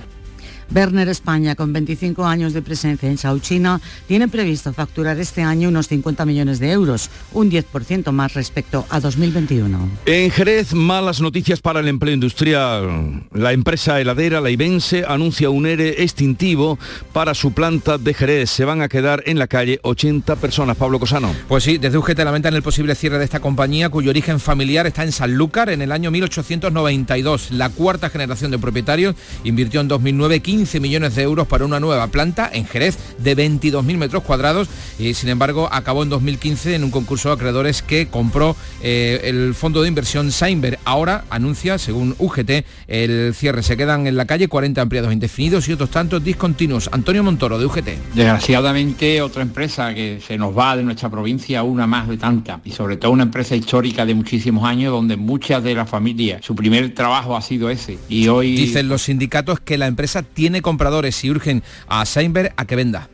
Werner 0.74 1.08
España, 1.08 1.54
con 1.54 1.72
25 1.72 2.24
años 2.26 2.52
de 2.52 2.62
presencia 2.62 3.08
en 3.08 3.16
Chauchina, 3.16 3.80
tiene 4.06 4.28
previsto 4.28 4.72
facturar 4.72 5.18
este 5.18 5.42
año 5.42 5.68
unos 5.68 5.88
50 5.88 6.24
millones 6.26 6.58
de 6.58 6.72
euros, 6.72 7.10
un 7.32 7.50
10% 7.50 8.12
más 8.12 8.34
respecto 8.34 8.86
a 8.90 9.00
2021. 9.00 9.88
En 10.06 10.30
Jerez, 10.30 10.74
malas 10.74 11.20
noticias 11.20 11.60
para 11.60 11.80
el 11.80 11.88
empleo 11.88 12.14
industrial. 12.14 13.24
La 13.32 13.52
empresa 13.52 14.00
heladera, 14.00 14.40
la 14.40 14.50
Ibense, 14.50 15.04
anuncia 15.08 15.50
un 15.50 15.66
ERE 15.66 16.02
extintivo 16.02 16.78
para 17.12 17.34
su 17.34 17.52
planta 17.52 17.96
de 17.98 18.12
Jerez. 18.12 18.50
Se 18.50 18.64
van 18.64 18.82
a 18.82 18.88
quedar 18.88 19.22
en 19.26 19.38
la 19.38 19.46
calle 19.46 19.80
80 19.82 20.36
personas. 20.36 20.76
Pablo 20.76 21.00
Cosano. 21.00 21.34
Pues 21.48 21.64
sí, 21.64 21.78
desde 21.78 21.98
UGT 21.98 22.18
lamentan 22.18 22.54
el 22.54 22.62
posible 22.62 22.94
cierre 22.94 23.18
de 23.18 23.24
esta 23.24 23.40
compañía, 23.40 23.88
cuyo 23.88 24.10
origen 24.10 24.38
familiar 24.38 24.86
está 24.86 25.02
en 25.02 25.12
Sanlúcar 25.12 25.70
en 25.70 25.82
el 25.82 25.92
año 25.92 26.10
1892. 26.10 27.52
La 27.52 27.70
cuarta 27.70 28.10
generación 28.10 28.50
de 28.50 28.58
propietarios 28.58 29.14
invirtió 29.44 29.80
en 29.80 29.88
2009 29.88 30.40
15 30.40 30.57
15 30.58 30.80
millones 30.80 31.14
de 31.14 31.22
euros 31.22 31.46
para 31.46 31.64
una 31.64 31.78
nueva 31.78 32.08
planta 32.08 32.50
en 32.52 32.66
Jerez 32.66 32.98
de 33.18 33.36
22.000 33.36 33.96
metros 33.96 34.24
cuadrados 34.24 34.68
y 34.98 35.14
sin 35.14 35.28
embargo 35.28 35.68
acabó 35.70 36.02
en 36.02 36.08
2015 36.08 36.74
en 36.74 36.82
un 36.82 36.90
concurso 36.90 37.28
de 37.28 37.36
acreedores 37.36 37.80
que 37.80 38.08
compró 38.08 38.56
eh, 38.82 39.20
el 39.22 39.54
fondo 39.54 39.82
de 39.82 39.86
inversión 39.86 40.32
Seinberg. 40.32 40.80
Ahora 40.84 41.22
anuncia, 41.30 41.78
según 41.78 42.16
UGT, 42.18 42.64
el 42.88 43.34
cierre. 43.36 43.62
Se 43.62 43.76
quedan 43.76 44.08
en 44.08 44.16
la 44.16 44.24
calle 44.24 44.48
40 44.48 44.82
empleados 44.82 45.12
indefinidos 45.12 45.68
y 45.68 45.74
otros 45.74 45.90
tantos 45.90 46.24
discontinuos. 46.24 46.90
Antonio 46.90 47.22
Montoro, 47.22 47.56
de 47.56 47.66
UGT. 47.66 48.14
Desgraciadamente, 48.16 49.22
otra 49.22 49.42
empresa 49.42 49.94
que 49.94 50.20
se 50.26 50.36
nos 50.38 50.58
va 50.58 50.76
de 50.76 50.82
nuestra 50.82 51.08
provincia, 51.08 51.62
una 51.62 51.86
más 51.86 52.08
de 52.08 52.16
tantas, 52.16 52.58
y 52.64 52.72
sobre 52.72 52.96
todo 52.96 53.12
una 53.12 53.22
empresa 53.22 53.54
histórica 53.54 54.04
de 54.04 54.14
muchísimos 54.14 54.64
años 54.64 54.90
donde 54.90 55.16
muchas 55.16 55.62
de 55.62 55.76
las 55.76 55.88
familias, 55.88 56.44
su 56.44 56.56
primer 56.56 56.92
trabajo 56.94 57.36
ha 57.36 57.42
sido 57.42 57.70
ese. 57.70 57.96
Y 58.08 58.26
hoy... 58.26 58.56
Dicen 58.56 58.88
los 58.88 59.02
sindicatos 59.02 59.60
que 59.60 59.78
la 59.78 59.86
empresa 59.86 60.24
tiene 60.24 60.47
tiene 60.48 60.62
compradores 60.62 61.22
y 61.24 61.30
urgen 61.30 61.62
a 61.88 62.06
Seinberg 62.06 62.54
a 62.56 62.64
que 62.64 62.74
venda. 62.74 63.10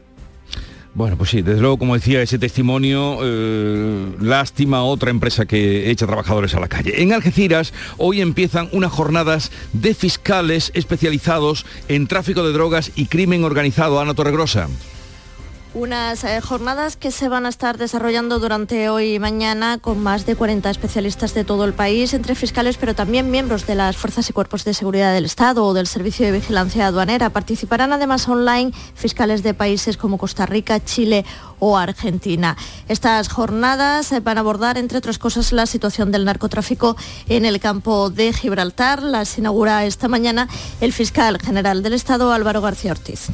Bueno, 0.94 1.16
pues 1.18 1.30
sí, 1.30 1.42
desde 1.42 1.60
luego, 1.60 1.78
como 1.78 1.94
decía 1.94 2.22
ese 2.22 2.38
testimonio, 2.38 3.18
eh, 3.24 4.06
lástima 4.20 4.84
otra 4.84 5.10
empresa 5.10 5.44
que 5.44 5.90
echa 5.90 6.06
trabajadores 6.06 6.54
a 6.54 6.60
la 6.60 6.68
calle. 6.68 7.02
En 7.02 7.12
Algeciras 7.12 7.72
hoy 7.96 8.20
empiezan 8.20 8.68
unas 8.70 8.92
jornadas 8.92 9.50
de 9.72 9.94
fiscales 9.94 10.70
especializados 10.74 11.66
en 11.88 12.06
tráfico 12.06 12.46
de 12.46 12.52
drogas 12.52 12.92
y 12.94 13.06
crimen 13.06 13.42
organizado. 13.42 13.98
Ana 13.98 14.14
Torregrosa. 14.14 14.68
Unas 15.74 16.22
eh, 16.22 16.40
jornadas 16.40 16.96
que 16.96 17.10
se 17.10 17.28
van 17.28 17.46
a 17.46 17.48
estar 17.48 17.78
desarrollando 17.78 18.38
durante 18.38 18.88
hoy 18.88 19.14
y 19.14 19.18
mañana 19.18 19.78
con 19.78 20.00
más 20.00 20.24
de 20.24 20.36
40 20.36 20.70
especialistas 20.70 21.34
de 21.34 21.42
todo 21.42 21.64
el 21.64 21.72
país, 21.72 22.14
entre 22.14 22.36
fiscales, 22.36 22.76
pero 22.76 22.94
también 22.94 23.32
miembros 23.32 23.66
de 23.66 23.74
las 23.74 23.96
fuerzas 23.96 24.30
y 24.30 24.32
cuerpos 24.32 24.64
de 24.64 24.72
seguridad 24.72 25.12
del 25.12 25.24
Estado 25.24 25.64
o 25.64 25.74
del 25.74 25.88
Servicio 25.88 26.26
de 26.26 26.30
Vigilancia 26.30 26.86
Aduanera. 26.86 27.30
Participarán 27.30 27.92
además 27.92 28.28
online 28.28 28.70
fiscales 28.94 29.42
de 29.42 29.52
países 29.52 29.96
como 29.96 30.16
Costa 30.16 30.46
Rica, 30.46 30.78
Chile 30.78 31.24
o 31.58 31.76
Argentina. 31.76 32.56
Estas 32.88 33.28
jornadas 33.28 34.12
eh, 34.12 34.20
van 34.20 34.38
a 34.38 34.42
abordar, 34.42 34.78
entre 34.78 34.98
otras 34.98 35.18
cosas, 35.18 35.50
la 35.50 35.66
situación 35.66 36.12
del 36.12 36.24
narcotráfico 36.24 36.96
en 37.28 37.44
el 37.44 37.58
campo 37.58 38.10
de 38.10 38.32
Gibraltar. 38.32 39.02
Las 39.02 39.38
inaugura 39.38 39.84
esta 39.84 40.06
mañana 40.06 40.48
el 40.80 40.92
fiscal 40.92 41.40
general 41.40 41.82
del 41.82 41.94
Estado, 41.94 42.32
Álvaro 42.32 42.60
García 42.60 42.92
Ortiz. 42.92 43.30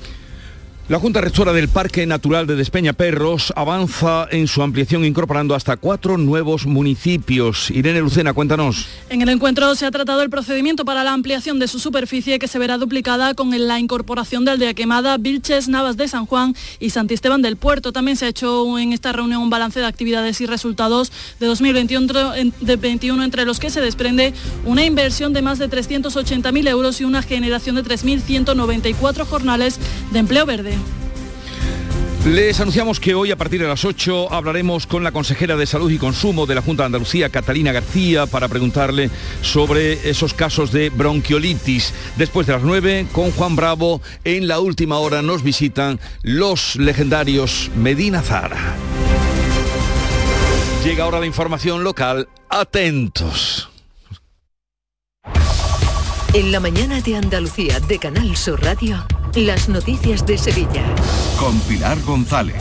La 0.91 0.99
Junta 0.99 1.21
Rectora 1.21 1.53
del 1.53 1.69
Parque 1.69 2.05
Natural 2.05 2.49
de 2.49 2.57
Despeñaperros 2.57 3.53
avanza 3.55 4.27
en 4.29 4.49
su 4.49 4.61
ampliación 4.61 5.05
incorporando 5.05 5.55
hasta 5.55 5.77
cuatro 5.77 6.19
nuevos 6.19 6.67
municipios. 6.67 7.71
Irene 7.71 8.01
Lucena, 8.01 8.33
cuéntanos. 8.33 8.89
En 9.09 9.23
el 9.23 9.29
encuentro 9.29 9.73
se 9.77 9.87
ha 9.87 9.93
tratado 9.93 10.21
el 10.23 10.31
procedimiento 10.31 10.85
para 10.85 11.05
la 11.05 11.13
ampliación 11.13 11.61
de 11.61 11.69
su 11.69 11.79
superficie 11.79 12.41
que 12.41 12.49
se 12.49 12.59
verá 12.59 12.77
duplicada 12.77 13.35
con 13.35 13.53
la 13.57 13.79
incorporación 13.79 14.45
de 14.45 14.51
Aldea 14.51 14.75
Quemada, 14.75 15.17
Vilches, 15.17 15.69
Navas 15.69 15.97
de 15.97 16.09
San 16.09 16.27
Juan 16.27 16.57
y 16.81 16.91
Santisteban 16.91 17.41
del 17.41 17.55
Puerto. 17.55 17.93
También 17.93 18.17
se 18.17 18.25
ha 18.25 18.29
hecho 18.31 18.77
en 18.77 18.93
esta 18.93 19.13
reunión 19.13 19.43
un 19.43 19.51
balance 19.51 19.79
de 19.79 19.87
actividades 19.87 20.41
y 20.41 20.47
resultados 20.47 21.13
de 21.39 21.47
2021 21.47 23.23
entre 23.23 23.45
los 23.45 23.61
que 23.61 23.71
se 23.71 23.81
desprende 23.81 24.35
una 24.65 24.85
inversión 24.85 25.33
de 25.35 25.43
más 25.43 25.61
de 25.61 25.71
380.000 25.71 26.69
euros 26.69 27.01
y 27.01 27.05
una 27.05 27.23
generación 27.23 27.77
de 27.77 27.85
3.194 27.85 29.25
jornales 29.25 29.79
de 30.11 30.19
empleo 30.19 30.47
verde. 30.47 30.80
Les 32.27 32.61
anunciamos 32.61 33.01
que 33.01 33.15
hoy 33.15 33.31
a 33.31 33.37
partir 33.37 33.63
de 33.63 33.67
las 33.67 33.85
8 33.85 34.33
hablaremos 34.33 34.87
con 34.87 35.03
la 35.03 35.11
consejera 35.11 35.57
de 35.57 35.67
Salud 35.67 35.91
y 35.91 35.97
Consumo 35.97 36.45
de 36.45 36.55
la 36.55 36.61
Junta 36.61 36.83
de 36.83 36.87
Andalucía, 36.87 37.31
Catalina 37.31 37.73
García, 37.73 38.27
para 38.27 38.47
preguntarle 38.47 39.11
sobre 39.41 40.09
esos 40.09 40.35
casos 40.35 40.71
de 40.71 40.91
bronquiolitis. 40.91 41.95
Después 42.17 42.47
de 42.47 42.53
las 42.53 42.63
9, 42.63 43.07
con 43.13 43.31
Juan 43.33 43.57
Bravo, 43.57 44.03
en 44.25 44.49
la 44.49 44.61
última 44.61 44.99
hora 44.99 45.23
nos 45.23 45.43
visitan 45.43 45.99
los 46.23 46.77
legendarios 46.77 47.71
Medina 47.75 48.21
Zara. 48.21 48.77
Llega 50.85 51.05
ahora 51.05 51.21
la 51.21 51.27
información 51.27 51.85
local. 51.85 52.29
Atentos. 52.51 53.71
En 56.35 56.53
la 56.53 56.61
mañana 56.61 57.01
de 57.01 57.17
Andalucía 57.17 57.81
de 57.81 57.99
Canal 57.99 58.37
Sur 58.37 58.63
Radio. 58.63 59.07
Las 59.37 59.69
noticias 59.69 60.27
de 60.27 60.37
Sevilla. 60.37 60.85
Con 61.39 61.57
Pilar 61.61 62.03
González. 62.03 62.57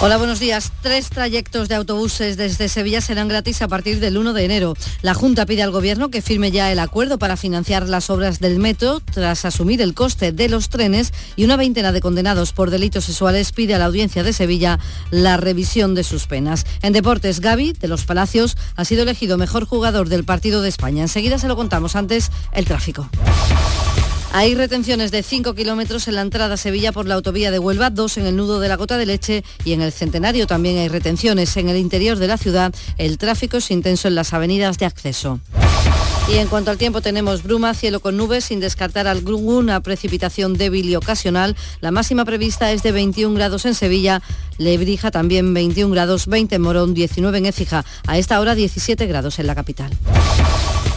Hola, 0.00 0.16
buenos 0.16 0.40
días. 0.40 0.72
Tres 0.80 1.10
trayectos 1.10 1.68
de 1.68 1.74
autobuses 1.74 2.38
desde 2.38 2.70
Sevilla 2.70 3.02
serán 3.02 3.28
gratis 3.28 3.60
a 3.60 3.68
partir 3.68 4.00
del 4.00 4.16
1 4.16 4.32
de 4.32 4.44
enero. 4.46 4.74
La 5.02 5.12
Junta 5.12 5.44
pide 5.44 5.62
al 5.62 5.72
Gobierno 5.72 6.08
que 6.10 6.22
firme 6.22 6.50
ya 6.50 6.72
el 6.72 6.78
acuerdo 6.78 7.18
para 7.18 7.36
financiar 7.36 7.86
las 7.86 8.08
obras 8.08 8.40
del 8.40 8.58
metro 8.58 9.00
tras 9.00 9.44
asumir 9.44 9.82
el 9.82 9.92
coste 9.92 10.32
de 10.32 10.48
los 10.48 10.70
trenes 10.70 11.12
y 11.36 11.44
una 11.44 11.58
veintena 11.58 11.92
de 11.92 12.00
condenados 12.00 12.54
por 12.54 12.70
delitos 12.70 13.04
sexuales 13.04 13.52
pide 13.52 13.74
a 13.74 13.78
la 13.78 13.84
audiencia 13.84 14.22
de 14.22 14.32
Sevilla 14.32 14.78
la 15.10 15.36
revisión 15.36 15.94
de 15.94 16.02
sus 16.02 16.26
penas. 16.26 16.64
En 16.80 16.94
deportes, 16.94 17.40
Gaby 17.40 17.74
de 17.74 17.88
los 17.88 18.06
Palacios 18.06 18.56
ha 18.74 18.86
sido 18.86 19.02
elegido 19.02 19.36
mejor 19.36 19.66
jugador 19.66 20.08
del 20.08 20.24
partido 20.24 20.62
de 20.62 20.70
España. 20.70 21.02
Enseguida 21.02 21.38
se 21.38 21.48
lo 21.48 21.56
contamos 21.56 21.94
antes 21.94 22.30
el 22.52 22.64
tráfico. 22.64 23.10
Hay 24.32 24.54
retenciones 24.54 25.10
de 25.10 25.22
5 25.22 25.54
kilómetros 25.54 26.08
en 26.08 26.16
la 26.16 26.20
entrada 26.20 26.54
a 26.54 26.56
Sevilla 26.56 26.92
por 26.92 27.06
la 27.06 27.14
autovía 27.14 27.50
de 27.50 27.58
Huelva, 27.58 27.90
dos 27.90 28.18
en 28.18 28.26
el 28.26 28.36
nudo 28.36 28.60
de 28.60 28.68
la 28.68 28.76
Gota 28.76 28.98
de 28.98 29.06
Leche 29.06 29.44
y 29.64 29.72
en 29.72 29.80
el 29.82 29.92
Centenario 29.92 30.46
también 30.46 30.78
hay 30.78 30.88
retenciones. 30.88 31.56
En 31.56 31.68
el 31.68 31.76
interior 31.76 32.18
de 32.18 32.26
la 32.26 32.36
ciudad 32.36 32.74
el 32.98 33.18
tráfico 33.18 33.56
es 33.56 33.70
intenso 33.70 34.08
en 34.08 34.14
las 34.14 34.32
avenidas 34.32 34.78
de 34.78 34.86
acceso. 34.86 35.40
Y 36.28 36.38
en 36.38 36.48
cuanto 36.48 36.72
al 36.72 36.76
tiempo 36.76 37.00
tenemos 37.00 37.44
bruma, 37.44 37.72
cielo 37.72 38.00
con 38.00 38.16
nubes 38.16 38.46
sin 38.46 38.58
descartar 38.58 39.06
alguna 39.06 39.80
precipitación 39.80 40.54
débil 40.54 40.88
y 40.88 40.96
ocasional. 40.96 41.54
La 41.80 41.92
máxima 41.92 42.24
prevista 42.24 42.72
es 42.72 42.82
de 42.82 42.90
21 42.90 43.34
grados 43.36 43.64
en 43.64 43.74
Sevilla, 43.74 44.20
Lebrija 44.58 45.12
también 45.12 45.54
21 45.54 45.92
grados, 45.92 46.26
20 46.26 46.56
en 46.56 46.62
Morón, 46.62 46.94
19 46.94 47.38
en 47.38 47.46
Écija. 47.46 47.84
A 48.08 48.18
esta 48.18 48.40
hora 48.40 48.56
17 48.56 49.06
grados 49.06 49.38
en 49.38 49.46
la 49.46 49.54
capital. 49.54 49.92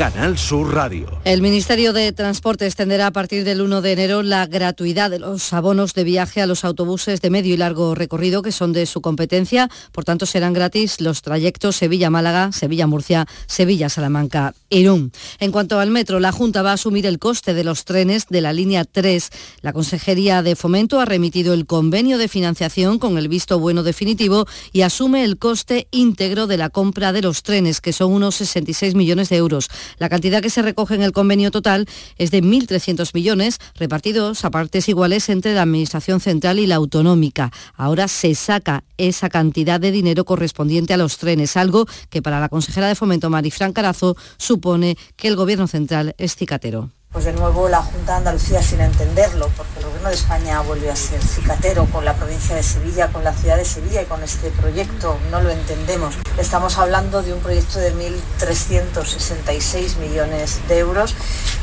Canal 0.00 0.38
Sur 0.38 0.72
Radio. 0.72 1.20
El 1.26 1.42
Ministerio 1.42 1.92
de 1.92 2.10
Transporte 2.12 2.64
extenderá 2.64 3.08
a 3.08 3.10
partir 3.10 3.44
del 3.44 3.60
1 3.60 3.82
de 3.82 3.92
enero 3.92 4.22
la 4.22 4.46
gratuidad 4.46 5.10
de 5.10 5.18
los 5.18 5.52
abonos 5.52 5.92
de 5.92 6.04
viaje 6.04 6.40
a 6.40 6.46
los 6.46 6.64
autobuses 6.64 7.20
de 7.20 7.28
medio 7.28 7.52
y 7.52 7.58
largo 7.58 7.94
recorrido 7.94 8.40
que 8.40 8.50
son 8.50 8.72
de 8.72 8.86
su 8.86 9.02
competencia. 9.02 9.68
Por 9.92 10.06
tanto, 10.06 10.24
serán 10.24 10.54
gratis 10.54 11.02
los 11.02 11.20
trayectos 11.20 11.76
Sevilla-Málaga, 11.76 12.50
Sevilla-Murcia, 12.50 13.26
Sevilla-Salamanca, 13.46 14.54
Irún. 14.70 15.12
En 15.38 15.52
cuanto 15.52 15.78
al 15.78 15.90
metro, 15.90 16.18
la 16.18 16.32
Junta 16.32 16.62
va 16.62 16.70
a 16.70 16.74
asumir 16.74 17.04
el 17.04 17.18
coste 17.18 17.52
de 17.52 17.64
los 17.64 17.84
trenes 17.84 18.26
de 18.28 18.40
la 18.40 18.54
línea 18.54 18.86
3. 18.86 19.28
La 19.60 19.74
Consejería 19.74 20.42
de 20.42 20.56
Fomento 20.56 20.98
ha 21.00 21.04
remitido 21.04 21.52
el 21.52 21.66
convenio 21.66 22.16
de 22.16 22.28
financiación 22.28 22.98
con 22.98 23.18
el 23.18 23.28
visto 23.28 23.58
bueno 23.58 23.82
definitivo 23.82 24.46
y 24.72 24.80
asume 24.80 25.24
el 25.24 25.36
coste 25.36 25.88
íntegro 25.90 26.46
de 26.46 26.56
la 26.56 26.70
compra 26.70 27.12
de 27.12 27.20
los 27.20 27.42
trenes, 27.42 27.82
que 27.82 27.92
son 27.92 28.14
unos 28.14 28.36
66 28.36 28.94
millones 28.94 29.28
de 29.28 29.36
euros. 29.36 29.68
La 29.98 30.08
cantidad 30.08 30.42
que 30.42 30.50
se 30.50 30.62
recoge 30.62 30.94
en 30.94 31.02
el 31.02 31.12
convenio 31.12 31.50
total 31.50 31.86
es 32.16 32.30
de 32.30 32.42
1.300 32.42 33.10
millones, 33.14 33.58
repartidos 33.74 34.44
a 34.44 34.50
partes 34.50 34.88
iguales 34.88 35.28
entre 35.28 35.54
la 35.54 35.62
Administración 35.62 36.20
Central 36.20 36.58
y 36.58 36.66
la 36.66 36.76
Autonómica. 36.76 37.50
Ahora 37.74 38.08
se 38.08 38.34
saca 38.34 38.84
esa 38.98 39.28
cantidad 39.28 39.80
de 39.80 39.92
dinero 39.92 40.24
correspondiente 40.24 40.94
a 40.94 40.96
los 40.96 41.18
trenes, 41.18 41.56
algo 41.56 41.86
que 42.08 42.22
para 42.22 42.40
la 42.40 42.48
consejera 42.48 42.88
de 42.88 42.94
Fomento, 42.94 43.30
Marifran 43.30 43.72
Carazo, 43.72 44.16
supone 44.36 44.96
que 45.16 45.28
el 45.28 45.36
Gobierno 45.36 45.66
Central 45.66 46.14
es 46.18 46.36
cicatero 46.36 46.90
pues 47.12 47.24
de 47.24 47.32
nuevo 47.32 47.68
la 47.68 47.82
Junta 47.82 48.12
de 48.12 48.18
Andalucía 48.18 48.62
sin 48.62 48.80
entenderlo, 48.80 49.50
porque 49.56 49.78
el 49.78 49.86
Gobierno 49.86 50.10
de 50.10 50.14
España 50.14 50.60
vuelve 50.60 50.88
a 50.90 50.96
ser 50.96 51.20
cicatero 51.20 51.86
con 51.86 52.04
la 52.04 52.14
provincia 52.14 52.54
de 52.54 52.62
Sevilla, 52.62 53.08
con 53.08 53.24
la 53.24 53.32
ciudad 53.32 53.56
de 53.56 53.64
Sevilla 53.64 54.02
y 54.02 54.06
con 54.06 54.22
este 54.22 54.50
proyecto, 54.50 55.18
no 55.30 55.40
lo 55.40 55.50
entendemos. 55.50 56.14
Estamos 56.38 56.78
hablando 56.78 57.22
de 57.22 57.32
un 57.32 57.40
proyecto 57.40 57.80
de 57.80 57.92
1.366 57.94 59.96
millones 59.96 60.60
de 60.68 60.78
euros 60.78 61.16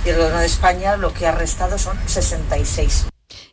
y 0.03 0.09
el 0.09 0.17
Gobierno 0.17 0.39
de 0.39 0.47
España 0.47 0.97
lo 0.97 1.13
que 1.13 1.27
ha 1.27 1.31
restado 1.31 1.77
son 1.77 1.97
66 2.07 3.07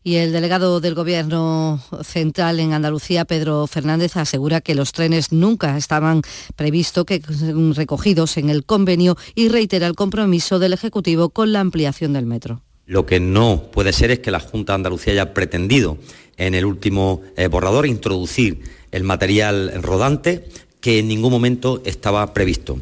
y 0.04 0.16
el 0.16 0.32
delegado 0.32 0.80
del 0.80 0.94
Gobierno 0.94 1.82
central 2.02 2.60
en 2.60 2.74
Andalucía, 2.74 3.24
Pedro 3.24 3.66
Fernández, 3.66 4.18
asegura 4.18 4.60
que 4.60 4.74
los 4.74 4.92
trenes 4.92 5.32
nunca 5.32 5.78
estaban 5.78 6.20
previstos 6.56 7.06
que 7.06 7.22
recogidos 7.74 8.36
en 8.36 8.50
el 8.50 8.64
convenio 8.64 9.16
y 9.34 9.48
reitera 9.48 9.86
el 9.86 9.94
compromiso 9.94 10.58
del 10.58 10.74
Ejecutivo 10.74 11.30
con 11.30 11.52
la 11.52 11.60
ampliación 11.60 12.12
del 12.12 12.26
metro. 12.26 12.60
Lo 12.84 13.06
que 13.06 13.18
no 13.18 13.70
puede 13.72 13.94
ser 13.94 14.10
es 14.10 14.18
que 14.18 14.30
la 14.30 14.40
Junta 14.40 14.74
de 14.74 14.76
Andalucía 14.76 15.14
haya 15.14 15.32
pretendido 15.32 15.96
en 16.36 16.54
el 16.54 16.66
último 16.66 17.22
eh, 17.36 17.46
borrador 17.46 17.86
introducir 17.86 18.60
el 18.90 19.04
material 19.04 19.72
rodante 19.82 20.46
que 20.82 20.98
en 20.98 21.08
ningún 21.08 21.32
momento 21.32 21.80
estaba 21.86 22.34
previsto. 22.34 22.78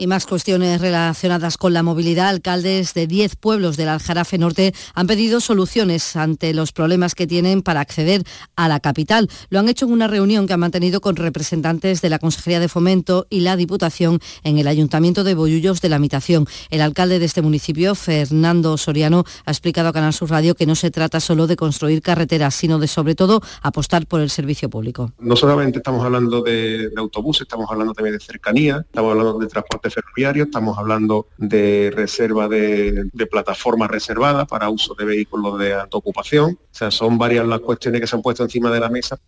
Y 0.00 0.06
más 0.06 0.26
cuestiones 0.26 0.80
relacionadas 0.80 1.56
con 1.56 1.72
la 1.72 1.82
movilidad. 1.82 2.28
Alcaldes 2.28 2.94
de 2.94 3.08
10 3.08 3.34
pueblos 3.34 3.76
del 3.76 3.88
Aljarafe 3.88 4.38
Norte 4.38 4.72
han 4.94 5.08
pedido 5.08 5.40
soluciones 5.40 6.14
ante 6.14 6.54
los 6.54 6.70
problemas 6.70 7.16
que 7.16 7.26
tienen 7.26 7.62
para 7.62 7.80
acceder 7.80 8.22
a 8.54 8.68
la 8.68 8.78
capital. 8.78 9.28
Lo 9.50 9.58
han 9.58 9.68
hecho 9.68 9.86
en 9.86 9.92
una 9.92 10.06
reunión 10.06 10.46
que 10.46 10.52
han 10.52 10.60
mantenido 10.60 11.00
con 11.00 11.16
representantes 11.16 12.00
de 12.00 12.10
la 12.10 12.20
Consejería 12.20 12.60
de 12.60 12.68
Fomento 12.68 13.26
y 13.28 13.40
la 13.40 13.56
Diputación 13.56 14.20
en 14.44 14.58
el 14.58 14.68
Ayuntamiento 14.68 15.24
de 15.24 15.34
Boyullos 15.34 15.80
de 15.80 15.88
la 15.88 15.98
Mitación. 15.98 16.46
El 16.70 16.80
alcalde 16.80 17.18
de 17.18 17.24
este 17.24 17.42
municipio, 17.42 17.96
Fernando 17.96 18.76
Soriano, 18.76 19.24
ha 19.46 19.50
explicado 19.50 19.88
a 19.88 19.92
Canal 19.92 20.12
Sur 20.12 20.30
Radio 20.30 20.54
que 20.54 20.66
no 20.66 20.76
se 20.76 20.92
trata 20.92 21.18
solo 21.18 21.48
de 21.48 21.56
construir 21.56 22.02
carreteras, 22.02 22.54
sino 22.54 22.78
de 22.78 22.86
sobre 22.86 23.16
todo 23.16 23.40
apostar 23.62 24.06
por 24.06 24.20
el 24.20 24.30
servicio 24.30 24.70
público. 24.70 25.12
No 25.18 25.34
solamente 25.34 25.78
estamos 25.78 26.04
hablando 26.04 26.42
de, 26.42 26.88
de 26.90 26.94
autobuses, 26.96 27.42
estamos 27.42 27.66
hablando 27.68 27.94
también 27.94 28.16
de 28.16 28.24
cercanía, 28.24 28.84
estamos 28.86 29.10
hablando 29.10 29.38
de 29.38 29.46
transporte 29.48 29.87
ferroviario, 29.90 30.44
estamos 30.44 30.78
hablando 30.78 31.28
de 31.36 31.92
reserva 31.94 32.48
de, 32.48 33.10
plataformas 33.30 33.90
reservadas 33.90 34.46
para 34.46 34.68
uso 34.68 34.94
de 34.94 35.04
vehículos 35.04 35.58
de 35.58 35.74
alta 35.74 35.96
ocupación. 35.96 36.58
O 36.60 36.74
sea, 36.74 36.90
son 36.90 37.18
varias 37.18 37.46
las 37.46 37.60
cuestiones 37.60 38.00
que 38.00 38.06
se 38.06 38.16
han 38.16 38.22
puesto 38.22 38.42
encima 38.42 38.70
de 38.70 38.80
la 38.80 38.88
mesa 38.88 39.18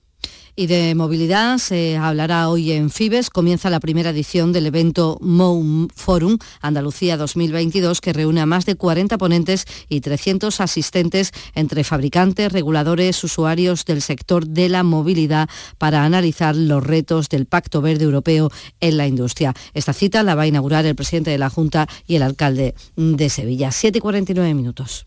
y 0.56 0.66
de 0.66 0.94
movilidad 0.94 1.58
se 1.58 1.96
hablará 1.96 2.48
hoy 2.48 2.72
en 2.72 2.90
Fibes. 2.90 3.30
Comienza 3.30 3.70
la 3.70 3.80
primera 3.80 4.10
edición 4.10 4.52
del 4.52 4.66
evento 4.66 5.18
MOU 5.20 5.88
Forum 5.94 6.38
Andalucía 6.60 7.16
2022 7.16 8.00
que 8.00 8.12
reúne 8.12 8.40
a 8.40 8.46
más 8.46 8.66
de 8.66 8.74
40 8.74 9.16
ponentes 9.16 9.64
y 9.88 10.00
300 10.00 10.60
asistentes 10.60 11.32
entre 11.54 11.84
fabricantes, 11.84 12.52
reguladores, 12.52 13.22
usuarios 13.24 13.84
del 13.84 14.02
sector 14.02 14.46
de 14.46 14.68
la 14.68 14.82
movilidad 14.82 15.48
para 15.78 16.04
analizar 16.04 16.54
los 16.54 16.84
retos 16.84 17.28
del 17.28 17.46
Pacto 17.46 17.80
Verde 17.80 18.04
Europeo 18.04 18.50
en 18.80 18.96
la 18.96 19.06
industria. 19.06 19.54
Esta 19.74 19.92
cita 19.92 20.22
la 20.22 20.34
va 20.34 20.42
a 20.42 20.46
inaugurar 20.46 20.84
el 20.84 20.94
presidente 20.94 21.30
de 21.30 21.38
la 21.38 21.50
Junta 21.50 21.88
y 22.06 22.16
el 22.16 22.22
alcalde 22.22 22.74
de 22.96 23.30
Sevilla. 23.30 23.70
7.49 23.70 24.54
minutos. 24.54 25.06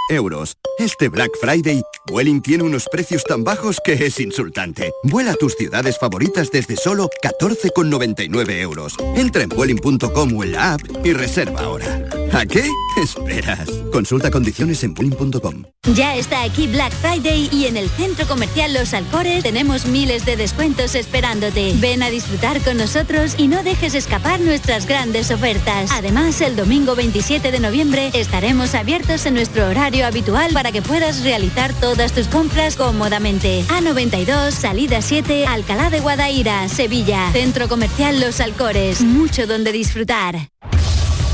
Este 0.77 1.07
Black 1.07 1.31
Friday, 1.39 1.83
Vueling 2.07 2.41
tiene 2.41 2.63
unos 2.63 2.85
precios 2.91 3.23
tan 3.23 3.45
bajos 3.45 3.79
que 3.83 3.93
es 3.93 4.19
insultante. 4.19 4.91
Vuela 5.03 5.31
a 5.31 5.35
tus 5.35 5.55
ciudades 5.55 5.97
favoritas 5.97 6.51
desde 6.51 6.75
solo 6.75 7.09
14,99 7.23 8.59
euros. 8.59 8.97
Entra 9.15 9.43
en 9.43 9.49
Vueling.com 9.49 10.37
o 10.37 10.43
en 10.43 10.51
la 10.51 10.73
app 10.73 10.81
y 11.05 11.13
reserva 11.13 11.61
ahora. 11.61 12.20
¿A 12.33 12.45
qué 12.45 12.63
esperas? 12.95 13.69
Consulta 13.91 14.31
condiciones 14.31 14.83
en 14.83 14.93
Vueling.com. 14.93 15.63
Ya 15.93 16.15
está 16.15 16.43
aquí 16.43 16.67
Black 16.67 16.93
Friday 16.93 17.49
y 17.51 17.65
en 17.65 17.75
el 17.75 17.89
Centro 17.89 18.25
Comercial 18.25 18.73
Los 18.73 18.93
Alcores 18.93 19.43
tenemos 19.43 19.85
miles 19.85 20.23
de 20.23 20.37
descuentos 20.37 20.95
esperándote. 20.95 21.73
Ven 21.77 22.03
a 22.03 22.09
disfrutar 22.09 22.61
con 22.61 22.77
nosotros 22.77 23.35
y 23.37 23.49
no 23.49 23.63
dejes 23.63 23.95
escapar 23.95 24.39
nuestras 24.39 24.85
grandes 24.85 25.29
ofertas. 25.29 25.91
Además, 25.91 26.39
el 26.39 26.55
domingo 26.55 26.95
27 26.95 27.51
de 27.51 27.59
noviembre 27.59 28.11
estaremos 28.13 28.75
abiertos 28.75 29.25
en 29.25 29.33
nuestro 29.33 29.67
horario 29.67 30.05
habitual 30.05 30.53
para 30.53 30.71
que 30.71 30.81
puedas 30.81 31.23
realizar 31.23 31.73
todas 31.73 32.13
tus 32.13 32.27
compras 32.29 32.77
cómodamente. 32.77 33.65
A92, 33.67 34.51
salida 34.51 35.01
7, 35.01 35.47
Alcalá 35.47 35.89
de 35.89 35.99
Guadaira, 35.99 36.69
Sevilla. 36.69 37.29
Centro 37.33 37.67
Comercial 37.67 38.21
Los 38.21 38.39
Alcores. 38.39 39.01
Mucho 39.01 39.47
donde 39.47 39.73
disfrutar. 39.73 40.49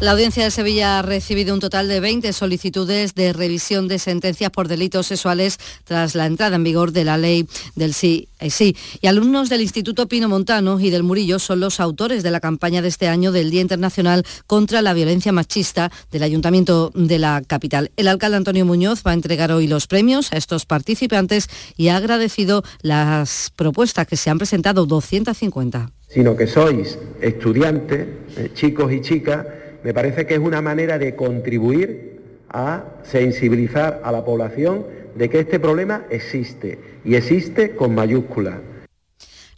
La 0.00 0.12
Audiencia 0.12 0.44
de 0.44 0.50
Sevilla 0.50 0.98
ha 0.98 1.02
recibido 1.02 1.52
un 1.52 1.60
total 1.60 1.86
de 1.86 2.00
20 2.00 2.32
solicitudes 2.32 3.14
de 3.14 3.34
revisión 3.34 3.86
de 3.86 3.98
sentencias 3.98 4.50
por 4.50 4.66
delitos 4.66 5.08
sexuales 5.08 5.58
tras 5.84 6.14
la 6.14 6.24
entrada 6.24 6.56
en 6.56 6.64
vigor 6.64 6.92
de 6.92 7.04
la 7.04 7.18
ley 7.18 7.46
del 7.74 7.92
sí 7.92 8.28
es 8.38 8.54
sí. 8.54 8.74
Y 9.02 9.08
alumnos 9.08 9.50
del 9.50 9.60
Instituto 9.60 10.08
Pino 10.08 10.26
Montano 10.26 10.80
y 10.80 10.88
del 10.88 11.02
Murillo 11.02 11.38
son 11.38 11.60
los 11.60 11.80
autores 11.80 12.22
de 12.22 12.30
la 12.30 12.40
campaña 12.40 12.80
de 12.80 12.88
este 12.88 13.08
año 13.08 13.30
del 13.30 13.50
Día 13.50 13.60
Internacional 13.60 14.24
contra 14.46 14.80
la 14.80 14.94
Violencia 14.94 15.32
Machista 15.32 15.92
del 16.10 16.22
Ayuntamiento 16.22 16.90
de 16.94 17.18
la 17.18 17.42
capital. 17.46 17.90
El 17.98 18.08
alcalde 18.08 18.38
Antonio 18.38 18.64
Muñoz 18.64 19.02
va 19.06 19.10
a 19.10 19.14
entregar 19.14 19.52
hoy 19.52 19.66
los 19.66 19.86
premios 19.86 20.32
a 20.32 20.38
estos 20.38 20.64
participantes 20.64 21.48
y 21.76 21.88
ha 21.88 21.96
agradecido 21.96 22.62
las 22.80 23.52
propuestas 23.54 24.06
que 24.06 24.16
se 24.16 24.30
han 24.30 24.38
presentado, 24.38 24.86
250. 24.86 25.90
Sino 26.08 26.34
que 26.34 26.46
sois 26.46 26.98
estudiantes, 27.20 28.08
eh, 28.36 28.50
chicos 28.54 28.90
y 28.92 29.02
chicas, 29.02 29.46
me 29.82 29.94
parece 29.94 30.26
que 30.26 30.34
es 30.34 30.40
una 30.40 30.60
manera 30.60 30.98
de 30.98 31.16
contribuir 31.16 32.20
a 32.48 32.84
sensibilizar 33.04 34.00
a 34.04 34.12
la 34.12 34.24
población 34.24 34.84
de 35.14 35.30
que 35.30 35.40
este 35.40 35.58
problema 35.58 36.04
existe 36.10 36.78
y 37.04 37.14
existe 37.14 37.74
con 37.74 37.94
mayúsculas. 37.94 38.56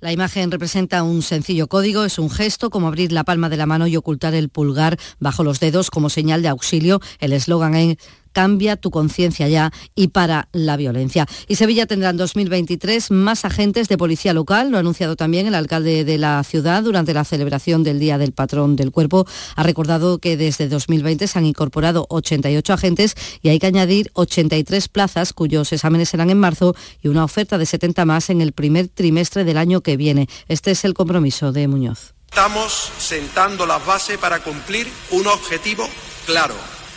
La 0.00 0.10
imagen 0.10 0.50
representa 0.50 1.04
un 1.04 1.22
sencillo 1.22 1.68
código, 1.68 2.04
es 2.04 2.18
un 2.18 2.28
gesto 2.28 2.70
como 2.70 2.88
abrir 2.88 3.12
la 3.12 3.22
palma 3.22 3.48
de 3.48 3.56
la 3.56 3.66
mano 3.66 3.86
y 3.86 3.96
ocultar 3.96 4.34
el 4.34 4.48
pulgar 4.48 4.98
bajo 5.20 5.44
los 5.44 5.60
dedos 5.60 5.90
como 5.90 6.10
señal 6.10 6.42
de 6.42 6.48
auxilio. 6.48 7.00
El 7.20 7.32
eslogan 7.32 7.76
es 7.76 7.98
Cambia 8.32 8.76
tu 8.76 8.90
conciencia 8.90 9.48
ya 9.48 9.72
y 9.94 10.08
para 10.08 10.48
la 10.52 10.76
violencia. 10.76 11.26
Y 11.48 11.56
Sevilla 11.56 11.86
tendrá 11.86 12.10
en 12.10 12.16
2023 12.16 13.10
más 13.10 13.44
agentes 13.44 13.88
de 13.88 13.98
policía 13.98 14.32
local, 14.32 14.70
lo 14.70 14.76
ha 14.76 14.80
anunciado 14.80 15.16
también 15.16 15.46
el 15.46 15.54
alcalde 15.54 16.04
de 16.04 16.18
la 16.18 16.42
ciudad 16.44 16.82
durante 16.82 17.14
la 17.14 17.24
celebración 17.24 17.82
del 17.82 17.98
Día 17.98 18.18
del 18.18 18.32
Patrón 18.32 18.76
del 18.76 18.90
Cuerpo. 18.90 19.26
Ha 19.56 19.62
recordado 19.62 20.18
que 20.18 20.36
desde 20.36 20.68
2020 20.68 21.26
se 21.26 21.38
han 21.38 21.46
incorporado 21.46 22.06
88 22.08 22.72
agentes 22.72 23.14
y 23.42 23.48
hay 23.48 23.58
que 23.58 23.66
añadir 23.66 24.10
83 24.14 24.88
plazas 24.88 25.32
cuyos 25.32 25.72
exámenes 25.72 26.08
serán 26.08 26.30
en 26.30 26.38
marzo 26.38 26.74
y 27.02 27.08
una 27.08 27.24
oferta 27.24 27.58
de 27.58 27.66
70 27.66 28.04
más 28.04 28.30
en 28.30 28.40
el 28.40 28.52
primer 28.52 28.88
trimestre 28.88 29.44
del 29.44 29.58
año 29.58 29.80
que 29.80 29.96
viene. 29.96 30.28
Este 30.48 30.70
es 30.70 30.84
el 30.84 30.94
compromiso 30.94 31.52
de 31.52 31.68
Muñoz. 31.68 32.14
Estamos 32.28 32.90
sentando 32.98 33.66
las 33.66 33.84
bases 33.84 34.16
para 34.16 34.40
cumplir 34.40 34.88
un 35.10 35.26
objetivo 35.26 35.86
claro 36.24 36.54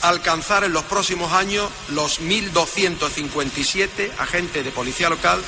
alcanzar 0.09 0.63
en 0.63 0.73
los 0.73 0.83
próximos 0.83 1.33
años 1.33 1.69
los 1.89 2.21
1.257 2.21 4.11
agentes 4.17 4.63
de 4.63 4.71
policía 4.71 5.09
local 5.09 5.39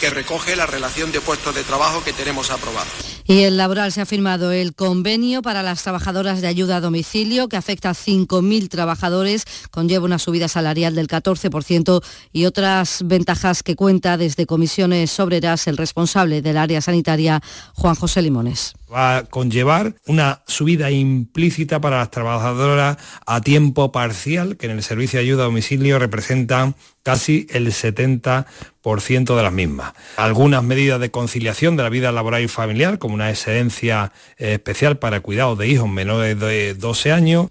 que 0.00 0.10
recoge 0.10 0.56
la 0.56 0.66
relación 0.66 1.12
de 1.12 1.20
puestos 1.20 1.54
de 1.54 1.62
trabajo 1.62 2.02
que 2.04 2.12
tenemos 2.12 2.50
aprobada. 2.50 2.86
Y 3.26 3.42
el 3.42 3.56
laboral 3.56 3.90
se 3.90 4.02
ha 4.02 4.06
firmado 4.06 4.52
el 4.52 4.74
convenio 4.74 5.40
para 5.40 5.62
las 5.62 5.82
trabajadoras 5.82 6.42
de 6.42 6.46
ayuda 6.46 6.76
a 6.76 6.80
domicilio 6.80 7.48
que 7.48 7.56
afecta 7.56 7.90
a 7.90 7.94
5.000 7.94 8.68
trabajadores, 8.68 9.44
conlleva 9.70 10.04
una 10.04 10.18
subida 10.18 10.48
salarial 10.48 10.94
del 10.94 11.08
14% 11.08 12.04
y 12.32 12.44
otras 12.44 13.00
ventajas 13.06 13.62
que 13.62 13.76
cuenta 13.76 14.18
desde 14.18 14.46
comisiones 14.46 15.18
obreras 15.20 15.66
el 15.68 15.78
responsable 15.78 16.42
del 16.42 16.58
área 16.58 16.82
sanitaria, 16.82 17.40
Juan 17.74 17.94
José 17.94 18.20
Limones 18.20 18.74
va 18.94 19.18
a 19.18 19.24
conllevar 19.24 19.94
una 20.06 20.42
subida 20.46 20.90
implícita 20.90 21.80
para 21.80 21.98
las 21.98 22.10
trabajadoras 22.10 22.96
a 23.26 23.40
tiempo 23.40 23.90
parcial, 23.90 24.56
que 24.56 24.66
en 24.66 24.72
el 24.72 24.82
servicio 24.82 25.18
de 25.18 25.24
ayuda 25.24 25.42
a 25.42 25.46
domicilio 25.46 25.98
representan 25.98 26.76
casi 27.02 27.46
el 27.50 27.66
70% 27.66 29.36
de 29.36 29.42
las 29.42 29.52
mismas. 29.52 29.92
Algunas 30.16 30.62
medidas 30.62 31.00
de 31.00 31.10
conciliación 31.10 31.76
de 31.76 31.82
la 31.82 31.88
vida 31.88 32.12
laboral 32.12 32.42
y 32.42 32.48
familiar, 32.48 32.98
como 32.98 33.14
una 33.14 33.30
excedencia 33.30 34.12
especial 34.38 34.98
para 34.98 35.16
el 35.16 35.22
cuidado 35.22 35.56
de 35.56 35.68
hijos 35.68 35.88
menores 35.88 36.38
de 36.38 36.74
12 36.74 37.12
años, 37.12 37.48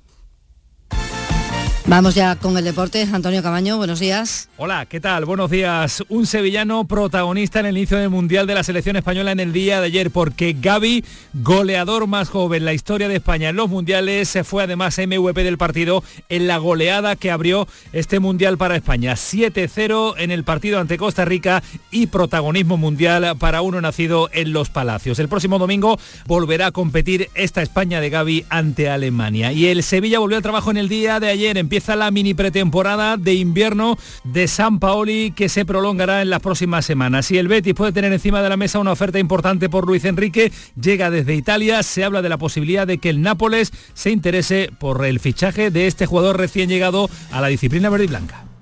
Vamos 1.86 2.16
ya 2.16 2.38
con 2.38 2.58
el 2.58 2.64
deporte. 2.64 3.06
Antonio 3.12 3.44
Camaño, 3.44 3.76
buenos 3.76 4.00
días. 4.00 4.48
Hola, 4.56 4.86
¿qué 4.86 5.02
tal? 5.02 5.26
Buenos 5.26 5.52
días. 5.52 6.02
Un 6.08 6.26
sevillano 6.26 6.86
protagonista 6.86 7.60
en 7.60 7.66
el 7.66 7.78
inicio 7.78 7.98
del 7.98 8.10
Mundial 8.10 8.48
de 8.48 8.56
la 8.56 8.64
Selección 8.64 8.96
Española 8.96 9.34
en 9.34 9.42
el 9.42 9.52
día 9.52 9.82
de 9.82 9.88
ayer, 9.88 10.10
porque 10.10 10.56
Gaby, 10.58 11.04
goleador 11.34 12.08
más 12.08 12.30
joven 12.30 12.60
en 12.60 12.66
la 12.66 12.74
historia 12.74 13.10
de 13.10 13.18
España 13.18 13.50
en 13.50 13.58
los 13.58 13.70
Mundiales, 13.70 14.30
se 14.30 14.46
fue 14.46 14.64
además 14.64 14.98
MVP 14.98 15.44
del 15.44 15.58
partido 15.58 16.06
en 16.30 16.48
la 16.48 16.58
goleada 16.58 17.18
que 17.18 17.32
abrió 17.32 17.68
este 17.92 18.22
Mundial 18.22 18.58
para 18.58 18.78
España. 18.78 19.16
7-0 19.16 20.16
en 20.18 20.32
el 20.32 20.46
partido 20.46 20.80
ante 20.80 20.98
Costa 20.98 21.26
Rica 21.26 21.64
y 21.92 22.08
protagonismo 22.08 22.78
mundial 22.78 23.36
para 23.38 23.62
uno 23.62 23.82
nacido 23.82 24.30
en 24.32 24.54
Los 24.54 24.70
Palacios. 24.70 25.20
El 25.20 25.28
próximo 25.28 25.60
domingo 25.60 26.00
volverá 26.28 26.68
a 26.68 26.72
competir 26.72 27.30
esta 27.36 27.62
España 27.62 28.00
de 28.00 28.10
Gaby 28.10 28.46
ante 28.48 28.90
Alemania. 28.90 29.52
Y 29.52 29.68
el 29.68 29.84
Sevilla 29.84 30.20
volvió 30.20 30.38
al 30.38 30.44
trabajo 30.44 30.72
en 30.72 30.78
el 30.78 30.88
día 30.88 31.20
de 31.20 31.28
ayer. 31.28 31.58
En 31.58 31.73
empieza 31.74 31.96
la 31.96 32.12
mini 32.12 32.36
pretemporada 32.36 33.18
de 33.18 33.34
invierno 33.34 33.98
de 34.24 34.48
San 34.48 34.78
Paoli 34.78 35.34
que 35.36 35.50
se 35.50 35.66
prolongará 35.66 36.22
en 36.22 36.30
las 36.30 36.40
próximas 36.40 36.86
semanas. 36.86 37.26
Si 37.26 37.40
el 37.40 37.48
Betis 37.48 37.74
puede 37.74 37.92
tener 37.92 38.14
encima 38.14 38.44
de 38.44 38.50
la 38.50 38.58
mesa 38.58 38.78
una 38.78 38.92
oferta 38.92 39.18
importante 39.18 39.70
por 39.70 39.88
Luis 39.88 40.06
Enrique, 40.06 40.52
llega 40.80 41.10
desde 41.10 41.34
Italia, 41.34 41.82
se 41.82 42.04
habla 42.04 42.22
de 42.22 42.30
la 42.30 42.38
posibilidad 42.38 42.86
de 42.86 43.00
que 43.00 43.10
el 43.10 43.24
Nápoles 43.24 43.74
se 43.96 44.12
interese 44.12 44.70
por 44.78 45.04
el 45.04 45.20
fichaje 45.20 45.72
de 45.72 45.88
este 45.88 46.06
jugador 46.06 46.38
recién 46.38 46.70
llegado 46.70 47.10
a 47.32 47.42
la 47.42 47.48
disciplina 47.48 47.90
verde 47.90 48.04
y 48.04 48.10
blanca. 48.10 48.53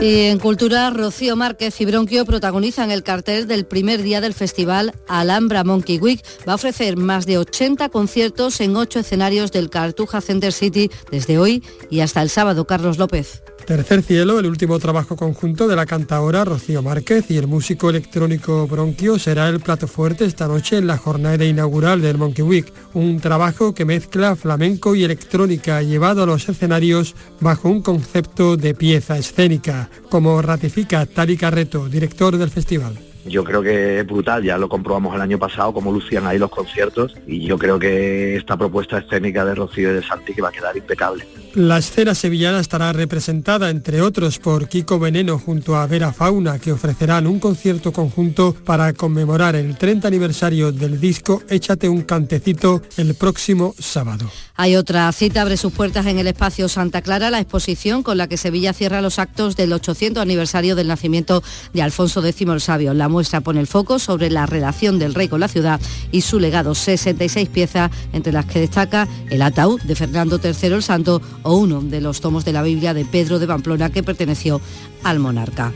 Y 0.00 0.28
en 0.28 0.38
Cultura, 0.38 0.88
Rocío 0.88 1.36
Márquez 1.36 1.78
y 1.78 1.84
Bronquio 1.84 2.24
protagonizan 2.24 2.90
el 2.90 3.02
cartel 3.02 3.46
del 3.46 3.66
primer 3.66 4.02
día 4.02 4.22
del 4.22 4.32
festival 4.32 4.94
Alhambra 5.06 5.62
Monkey 5.62 5.98
Week. 5.98 6.24
Va 6.48 6.52
a 6.52 6.54
ofrecer 6.54 6.96
más 6.96 7.26
de 7.26 7.36
80 7.36 7.90
conciertos 7.90 8.62
en 8.62 8.76
ocho 8.76 9.00
escenarios 9.00 9.52
del 9.52 9.68
Cartuja 9.68 10.22
Center 10.22 10.54
City 10.54 10.90
desde 11.10 11.38
hoy 11.38 11.62
y 11.90 12.00
hasta 12.00 12.22
el 12.22 12.30
sábado. 12.30 12.66
Carlos 12.66 12.96
López. 12.96 13.42
Tercer 13.66 14.02
Cielo, 14.02 14.40
el 14.40 14.46
último 14.46 14.78
trabajo 14.78 15.16
conjunto 15.16 15.68
de 15.68 15.76
la 15.76 15.86
cantadora 15.86 16.44
Rocío 16.44 16.82
Márquez 16.82 17.30
y 17.30 17.36
el 17.36 17.46
músico 17.46 17.90
electrónico 17.90 18.66
Bronquio 18.66 19.18
será 19.18 19.48
el 19.48 19.60
plato 19.60 19.86
fuerte 19.86 20.24
esta 20.24 20.48
noche 20.48 20.78
en 20.78 20.86
la 20.86 20.96
jornada 20.96 21.44
inaugural 21.44 22.00
del 22.00 22.18
Monkey 22.18 22.44
Week, 22.44 22.72
un 22.94 23.20
trabajo 23.20 23.74
que 23.74 23.84
mezcla 23.84 24.34
flamenco 24.34 24.94
y 24.94 25.04
electrónica 25.04 25.82
llevado 25.82 26.22
a 26.22 26.26
los 26.26 26.48
escenarios 26.48 27.14
bajo 27.40 27.68
un 27.68 27.82
concepto 27.82 28.56
de 28.56 28.74
pieza 28.74 29.18
escénica, 29.18 29.89
como 30.08 30.40
ratifica 30.42 31.06
Tali 31.06 31.36
Carreto, 31.36 31.88
director 31.88 32.36
del 32.36 32.50
festival 32.50 33.09
yo 33.24 33.44
creo 33.44 33.62
que 33.62 34.00
es 34.00 34.06
brutal, 34.06 34.42
ya 34.42 34.58
lo 34.58 34.68
comprobamos 34.68 35.14
el 35.14 35.20
año 35.20 35.38
pasado, 35.38 35.72
cómo 35.72 35.92
lucían 35.92 36.26
ahí 36.26 36.38
los 36.38 36.50
conciertos 36.50 37.14
y 37.26 37.46
yo 37.46 37.58
creo 37.58 37.78
que 37.78 38.36
esta 38.36 38.56
propuesta 38.56 38.98
escénica 38.98 39.44
de 39.44 39.54
Rocío 39.54 39.90
y 39.90 39.94
de 39.94 40.02
Santi 40.02 40.34
que 40.34 40.42
va 40.42 40.48
a 40.48 40.52
quedar 40.52 40.76
impecable. 40.76 41.26
La 41.54 41.78
escena 41.78 42.14
sevillana 42.14 42.60
estará 42.60 42.92
representada, 42.92 43.70
entre 43.70 44.00
otros, 44.02 44.38
por 44.38 44.68
Kiko 44.68 44.98
Veneno 45.00 45.38
junto 45.38 45.76
a 45.76 45.86
Vera 45.86 46.12
Fauna, 46.12 46.58
que 46.60 46.70
ofrecerán 46.70 47.26
un 47.26 47.40
concierto 47.40 47.92
conjunto 47.92 48.54
para 48.64 48.92
conmemorar 48.92 49.56
el 49.56 49.76
30 49.76 50.06
aniversario 50.06 50.70
del 50.70 51.00
disco 51.00 51.42
Échate 51.48 51.88
un 51.88 52.02
cantecito 52.02 52.82
el 52.96 53.14
próximo 53.14 53.74
sábado. 53.78 54.30
Hay 54.54 54.76
otra 54.76 55.10
cita, 55.12 55.42
abre 55.42 55.56
sus 55.56 55.72
puertas 55.72 56.06
en 56.06 56.18
el 56.18 56.26
espacio 56.26 56.68
Santa 56.68 57.02
Clara, 57.02 57.30
la 57.30 57.40
exposición 57.40 58.02
con 58.02 58.18
la 58.18 58.28
que 58.28 58.36
Sevilla 58.36 58.72
cierra 58.72 59.00
los 59.00 59.18
actos 59.18 59.56
del 59.56 59.72
800 59.72 60.22
aniversario 60.22 60.76
del 60.76 60.86
nacimiento 60.86 61.42
de 61.72 61.82
Alfonso 61.82 62.24
X 62.24 62.40
el 62.48 62.60
Sabio. 62.60 62.94
La 62.94 63.08
muestra 63.10 63.40
pone 63.40 63.60
el 63.60 63.66
foco 63.66 63.98
sobre 63.98 64.30
la 64.30 64.46
relación 64.46 64.98
del 64.98 65.14
rey 65.14 65.28
con 65.28 65.40
la 65.40 65.48
ciudad 65.48 65.80
y 66.10 66.22
su 66.22 66.40
legado, 66.40 66.74
66 66.74 67.48
piezas, 67.48 67.90
entre 68.12 68.32
las 68.32 68.46
que 68.46 68.60
destaca 68.60 69.06
el 69.28 69.42
ataúd 69.42 69.80
de 69.82 69.94
Fernando 69.94 70.40
III 70.42 70.74
el 70.74 70.82
Santo 70.82 71.20
o 71.42 71.56
uno 71.56 71.82
de 71.82 72.00
los 72.00 72.20
tomos 72.20 72.44
de 72.44 72.52
la 72.52 72.62
Biblia 72.62 72.94
de 72.94 73.04
Pedro 73.04 73.38
de 73.38 73.46
Pamplona 73.46 73.90
que 73.90 74.02
perteneció 74.02 74.60
al 75.02 75.18
monarca. 75.18 75.72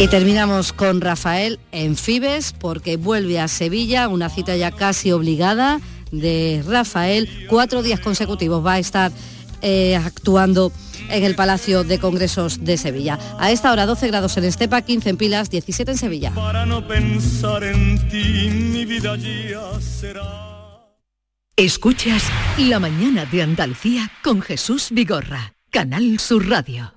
Y 0.00 0.06
terminamos 0.06 0.72
con 0.72 1.00
Rafael 1.00 1.58
en 1.72 1.96
Fibes 1.96 2.52
porque 2.52 2.96
vuelve 2.96 3.40
a 3.40 3.48
Sevilla, 3.48 4.06
una 4.06 4.28
cita 4.28 4.56
ya 4.56 4.70
casi 4.70 5.10
obligada 5.10 5.80
de 6.12 6.62
Rafael. 6.66 7.28
Cuatro 7.48 7.82
días 7.82 7.98
consecutivos 7.98 8.64
va 8.64 8.74
a 8.74 8.78
estar 8.78 9.10
eh, 9.60 9.96
actuando 9.96 10.70
en 11.10 11.24
el 11.24 11.34
Palacio 11.34 11.84
de 11.84 11.98
Congresos 11.98 12.64
de 12.64 12.76
Sevilla. 12.76 13.18
A 13.38 13.50
esta 13.50 13.72
hora 13.72 13.86
12 13.86 14.08
grados 14.08 14.36
en 14.36 14.44
Estepa, 14.44 14.82
15 14.82 15.10
en 15.10 15.16
Pilas, 15.16 15.50
17 15.50 15.92
en 15.92 15.98
Sevilla. 15.98 16.30
Para 16.34 16.66
no 16.66 16.86
pensar 16.86 17.64
en 17.64 18.08
ti, 18.08 18.50
mi 18.50 18.84
vida 18.84 19.16
ya 19.16 19.80
será. 19.80 20.48
Escuchas 21.56 22.22
La 22.56 22.78
mañana 22.78 23.24
de 23.24 23.42
Andalucía 23.42 24.12
con 24.22 24.42
Jesús 24.42 24.88
Vigorra, 24.92 25.54
Canal 25.70 26.20
Sur 26.20 26.48
Radio. 26.48 26.94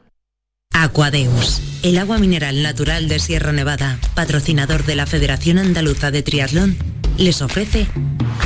Aquadeus, 0.72 1.62
el 1.84 1.98
agua 1.98 2.18
mineral 2.18 2.62
natural 2.62 3.08
de 3.08 3.20
Sierra 3.20 3.52
Nevada, 3.52 4.00
patrocinador 4.14 4.86
de 4.86 4.96
la 4.96 5.06
Federación 5.06 5.58
Andaluza 5.58 6.12
de 6.12 6.24
Triatlón, 6.24 6.78
les 7.18 7.42
ofrece 7.42 7.88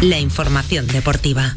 la 0.01 0.20
información 0.20 0.88
deportiva. 0.88 1.55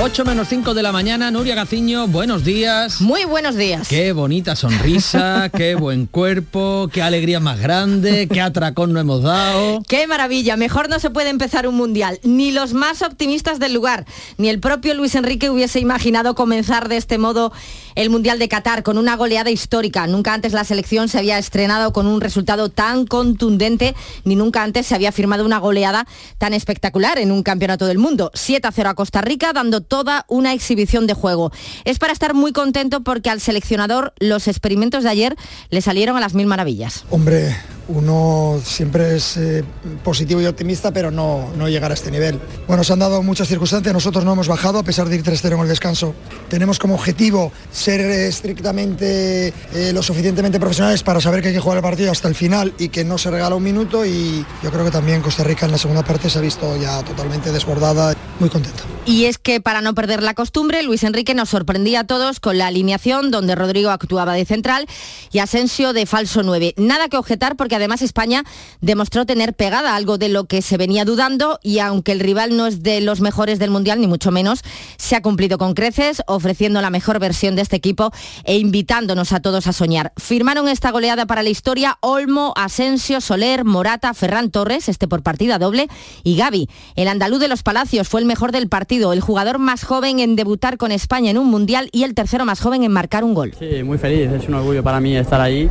8 0.00 0.24
menos 0.24 0.46
5 0.48 0.74
de 0.74 0.82
la 0.84 0.92
mañana, 0.92 1.28
Nuria 1.32 1.56
Gaciño, 1.56 2.06
buenos 2.06 2.44
días. 2.44 3.00
Muy 3.00 3.24
buenos 3.24 3.56
días. 3.56 3.88
Qué 3.88 4.12
bonita 4.12 4.54
sonrisa, 4.54 5.50
qué 5.56 5.74
buen 5.74 6.06
cuerpo, 6.06 6.88
qué 6.92 7.02
alegría 7.02 7.40
más 7.40 7.58
grande, 7.58 8.28
qué 8.28 8.40
atracón 8.40 8.92
no 8.92 9.00
hemos 9.00 9.24
dado. 9.24 9.82
Qué 9.88 10.06
maravilla, 10.06 10.56
mejor 10.56 10.88
no 10.88 11.00
se 11.00 11.10
puede 11.10 11.30
empezar 11.30 11.66
un 11.66 11.74
mundial. 11.74 12.20
Ni 12.22 12.52
los 12.52 12.74
más 12.74 13.02
optimistas 13.02 13.58
del 13.58 13.74
lugar, 13.74 14.06
ni 14.36 14.48
el 14.48 14.60
propio 14.60 14.94
Luis 14.94 15.16
Enrique 15.16 15.50
hubiese 15.50 15.80
imaginado 15.80 16.36
comenzar 16.36 16.88
de 16.88 16.96
este 16.96 17.18
modo 17.18 17.52
el 17.96 18.10
Mundial 18.10 18.38
de 18.38 18.48
Qatar 18.48 18.84
con 18.84 18.98
una 18.98 19.16
goleada 19.16 19.50
histórica. 19.50 20.06
Nunca 20.06 20.32
antes 20.32 20.52
la 20.52 20.62
selección 20.62 21.08
se 21.08 21.18
había 21.18 21.36
estrenado 21.36 21.92
con 21.92 22.06
un 22.06 22.20
resultado 22.20 22.68
tan 22.68 23.04
contundente, 23.04 23.96
ni 24.22 24.36
nunca 24.36 24.62
antes 24.62 24.86
se 24.86 24.94
había 24.94 25.10
firmado 25.10 25.44
una 25.44 25.58
goleada 25.58 26.06
tan 26.38 26.54
espectacular 26.54 27.18
en 27.18 27.32
un 27.32 27.42
campeonato 27.42 27.86
del 27.86 27.98
mundo. 27.98 28.30
7 28.34 28.68
a 28.68 28.70
0 28.70 28.90
a 28.90 28.94
Costa 28.94 29.20
Rica, 29.20 29.52
dando 29.52 29.80
toda 29.88 30.24
una 30.28 30.52
exhibición 30.52 31.06
de 31.06 31.14
juego. 31.14 31.50
Es 31.84 31.98
para 31.98 32.12
estar 32.12 32.34
muy 32.34 32.52
contento 32.52 33.00
porque 33.02 33.30
al 33.30 33.40
seleccionador 33.40 34.12
los 34.18 34.46
experimentos 34.48 35.04
de 35.04 35.10
ayer 35.10 35.36
le 35.70 35.80
salieron 35.80 36.16
a 36.16 36.20
las 36.20 36.34
mil 36.34 36.46
maravillas. 36.46 37.04
Hombre, 37.10 37.56
uno 37.88 38.60
siempre 38.62 39.16
es 39.16 39.36
eh, 39.36 39.64
positivo 40.04 40.40
y 40.40 40.46
optimista, 40.46 40.92
pero 40.92 41.10
no, 41.10 41.50
no 41.56 41.68
llegar 41.68 41.90
a 41.90 41.94
este 41.94 42.10
nivel. 42.10 42.38
Bueno, 42.66 42.84
se 42.84 42.92
han 42.92 42.98
dado 42.98 43.22
muchas 43.22 43.48
circunstancias, 43.48 43.92
nosotros 43.92 44.24
no 44.24 44.32
hemos 44.32 44.48
bajado 44.48 44.78
a 44.78 44.82
pesar 44.82 45.08
de 45.08 45.16
ir 45.16 45.22
3-0 45.22 45.54
en 45.54 45.60
el 45.60 45.68
descanso. 45.68 46.14
Tenemos 46.48 46.78
como 46.78 46.94
objetivo 46.94 47.52
ser 47.72 48.00
estrictamente 48.00 49.48
eh, 49.74 49.92
lo 49.92 50.02
suficientemente 50.02 50.60
profesionales 50.60 51.02
para 51.02 51.20
saber 51.20 51.42
que 51.42 51.48
hay 51.48 51.54
que 51.54 51.60
jugar 51.60 51.78
el 51.78 51.82
partido 51.82 52.12
hasta 52.12 52.28
el 52.28 52.34
final 52.34 52.74
y 52.78 52.88
que 52.88 53.04
no 53.04 53.18
se 53.18 53.30
regala 53.30 53.56
un 53.56 53.62
minuto 53.62 54.04
y 54.04 54.44
yo 54.62 54.70
creo 54.70 54.84
que 54.84 54.90
también 54.90 55.22
Costa 55.22 55.44
Rica 55.44 55.66
en 55.66 55.72
la 55.72 55.78
segunda 55.78 56.02
parte 56.02 56.30
se 56.30 56.38
ha 56.38 56.42
visto 56.42 56.76
ya 56.76 57.02
totalmente 57.02 57.52
desbordada, 57.52 58.14
muy 58.38 58.50
contento. 58.50 58.82
Y 59.06 59.24
es 59.24 59.38
que 59.38 59.62
para 59.62 59.80
no 59.80 59.94
perder 59.94 60.22
la 60.22 60.34
costumbre, 60.34 60.82
Luis 60.82 61.02
Enrique 61.02 61.34
nos 61.34 61.48
sorprendía 61.48 62.00
a 62.00 62.04
todos 62.04 62.40
con 62.40 62.58
la 62.58 62.66
alineación 62.66 63.30
donde 63.30 63.54
Rodrigo 63.54 63.88
actuaba 63.88 64.34
de 64.34 64.44
central 64.44 64.86
y 65.32 65.38
Asensio 65.38 65.94
de 65.94 66.04
falso 66.04 66.42
9. 66.42 66.74
Nada 66.76 67.08
que 67.08 67.16
objetar 67.16 67.56
porque 67.56 67.77
además 67.78 68.02
España 68.02 68.44
demostró 68.80 69.26
tener 69.26 69.54
pegada 69.54 69.96
algo 69.96 70.18
de 70.18 70.28
lo 70.28 70.44
que 70.44 70.62
se 70.62 70.76
venía 70.76 71.04
dudando 71.04 71.58
y 71.62 71.78
aunque 71.78 72.12
el 72.12 72.20
rival 72.20 72.56
no 72.56 72.66
es 72.66 72.82
de 72.82 73.00
los 73.00 73.20
mejores 73.20 73.58
del 73.58 73.70
Mundial, 73.70 74.00
ni 74.00 74.06
mucho 74.06 74.30
menos, 74.30 74.62
se 74.96 75.16
ha 75.16 75.22
cumplido 75.22 75.58
con 75.58 75.74
creces, 75.74 76.22
ofreciendo 76.26 76.80
la 76.80 76.90
mejor 76.90 77.18
versión 77.18 77.56
de 77.56 77.62
este 77.62 77.76
equipo 77.76 78.12
e 78.44 78.58
invitándonos 78.58 79.32
a 79.32 79.40
todos 79.40 79.66
a 79.66 79.72
soñar. 79.72 80.12
Firmaron 80.16 80.68
esta 80.68 80.90
goleada 80.90 81.26
para 81.26 81.42
la 81.42 81.48
historia 81.48 81.98
Olmo, 82.00 82.52
Asensio, 82.56 83.20
Soler, 83.20 83.64
Morata, 83.64 84.14
Ferran 84.14 84.50
Torres, 84.50 84.88
este 84.88 85.08
por 85.08 85.22
partida 85.22 85.58
doble, 85.58 85.88
y 86.22 86.36
Gaby. 86.36 86.68
El 86.96 87.08
andaluz 87.08 87.40
de 87.40 87.48
los 87.48 87.62
Palacios 87.62 88.08
fue 88.08 88.20
el 88.20 88.26
mejor 88.26 88.52
del 88.52 88.68
partido, 88.68 89.12
el 89.12 89.20
jugador 89.20 89.58
más 89.58 89.84
joven 89.84 90.18
en 90.20 90.36
debutar 90.36 90.76
con 90.76 90.92
España 90.92 91.30
en 91.30 91.38
un 91.38 91.46
Mundial 91.46 91.88
y 91.92 92.04
el 92.04 92.14
tercero 92.14 92.44
más 92.44 92.60
joven 92.60 92.82
en 92.82 92.92
marcar 92.92 93.24
un 93.24 93.34
gol. 93.34 93.54
Sí, 93.58 93.82
muy 93.82 93.98
feliz, 93.98 94.30
es 94.30 94.48
un 94.48 94.54
orgullo 94.54 94.82
para 94.82 95.00
mí 95.00 95.16
estar 95.16 95.40
ahí 95.40 95.68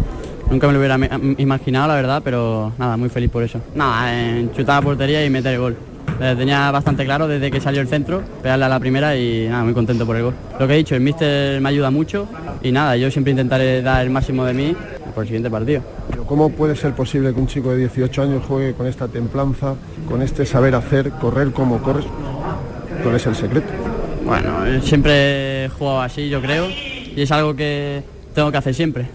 Nunca 0.50 0.68
me 0.68 0.74
lo 0.74 0.80
hubiera 0.80 0.98
imaginado, 1.38 1.88
la 1.90 1.96
verdad, 1.96 2.22
pero 2.24 2.72
nada, 2.78 2.98
muy 2.98 3.10
feliz 3.10 3.30
por 3.30 3.44
eso. 3.44 3.60
Nada, 3.76 4.18
en 4.18 4.52
chutar 4.54 4.78
a 4.78 4.82
portería 4.82 5.26
y 5.26 5.30
meter 5.30 5.54
el 5.54 5.60
gol. 5.60 5.78
Tenía 6.20 6.72
bastante 6.72 7.06
claro 7.06 7.28
desde 7.28 7.52
que 7.52 7.60
salió 7.62 7.82
el 7.82 7.88
centro, 7.88 8.24
pegarle 8.42 8.66
a 8.66 8.70
la 8.70 8.80
primera 8.80 9.16
y 9.16 9.48
nada, 9.50 9.64
muy 9.64 9.74
contento 9.74 10.06
por 10.06 10.16
el 10.16 10.24
gol. 10.24 10.34
Lo 10.60 10.68
que 10.68 10.74
he 10.74 10.78
dicho, 10.78 10.96
el 10.96 11.02
míster 11.02 11.62
me 11.62 11.70
ayuda 11.70 11.92
mucho 11.92 12.28
y 12.64 12.72
nada, 12.72 12.96
yo 12.96 13.12
siempre 13.12 13.32
intentaré 13.32 13.82
dar 13.82 14.04
el 14.04 14.10
máximo 14.10 14.46
de 14.46 14.54
mí 14.54 14.76
por 15.14 15.24
el 15.24 15.28
siguiente 15.28 15.50
partido. 15.50 15.82
¿Cómo 16.26 16.50
puede 16.50 16.76
ser 16.76 16.94
posible 16.94 17.34
que 17.34 17.40
un 17.40 17.48
chico 17.48 17.72
de 17.72 17.78
18 17.78 18.22
años 18.22 18.44
juegue 18.48 18.74
con 18.74 18.88
esta 18.88 19.08
templanza, 19.08 19.76
con 20.10 20.22
este 20.22 20.46
saber 20.46 20.76
hacer, 20.76 21.12
correr 21.12 21.52
como 21.52 21.80
corres? 21.82 22.06
¿Cuál 23.04 23.16
es 23.16 23.26
el 23.28 23.36
secreto? 23.36 23.68
Bueno, 24.26 24.82
siempre 24.82 25.66
he 25.66 25.70
jugado 25.70 26.02
así, 26.02 26.30
yo 26.30 26.42
creo, 26.42 26.68
y 26.68 27.22
es 27.22 27.32
algo 27.32 27.56
que 27.56 28.02
tengo 28.34 28.52
que 28.52 28.58
hacer 28.58 28.74
siempre. 28.74 29.06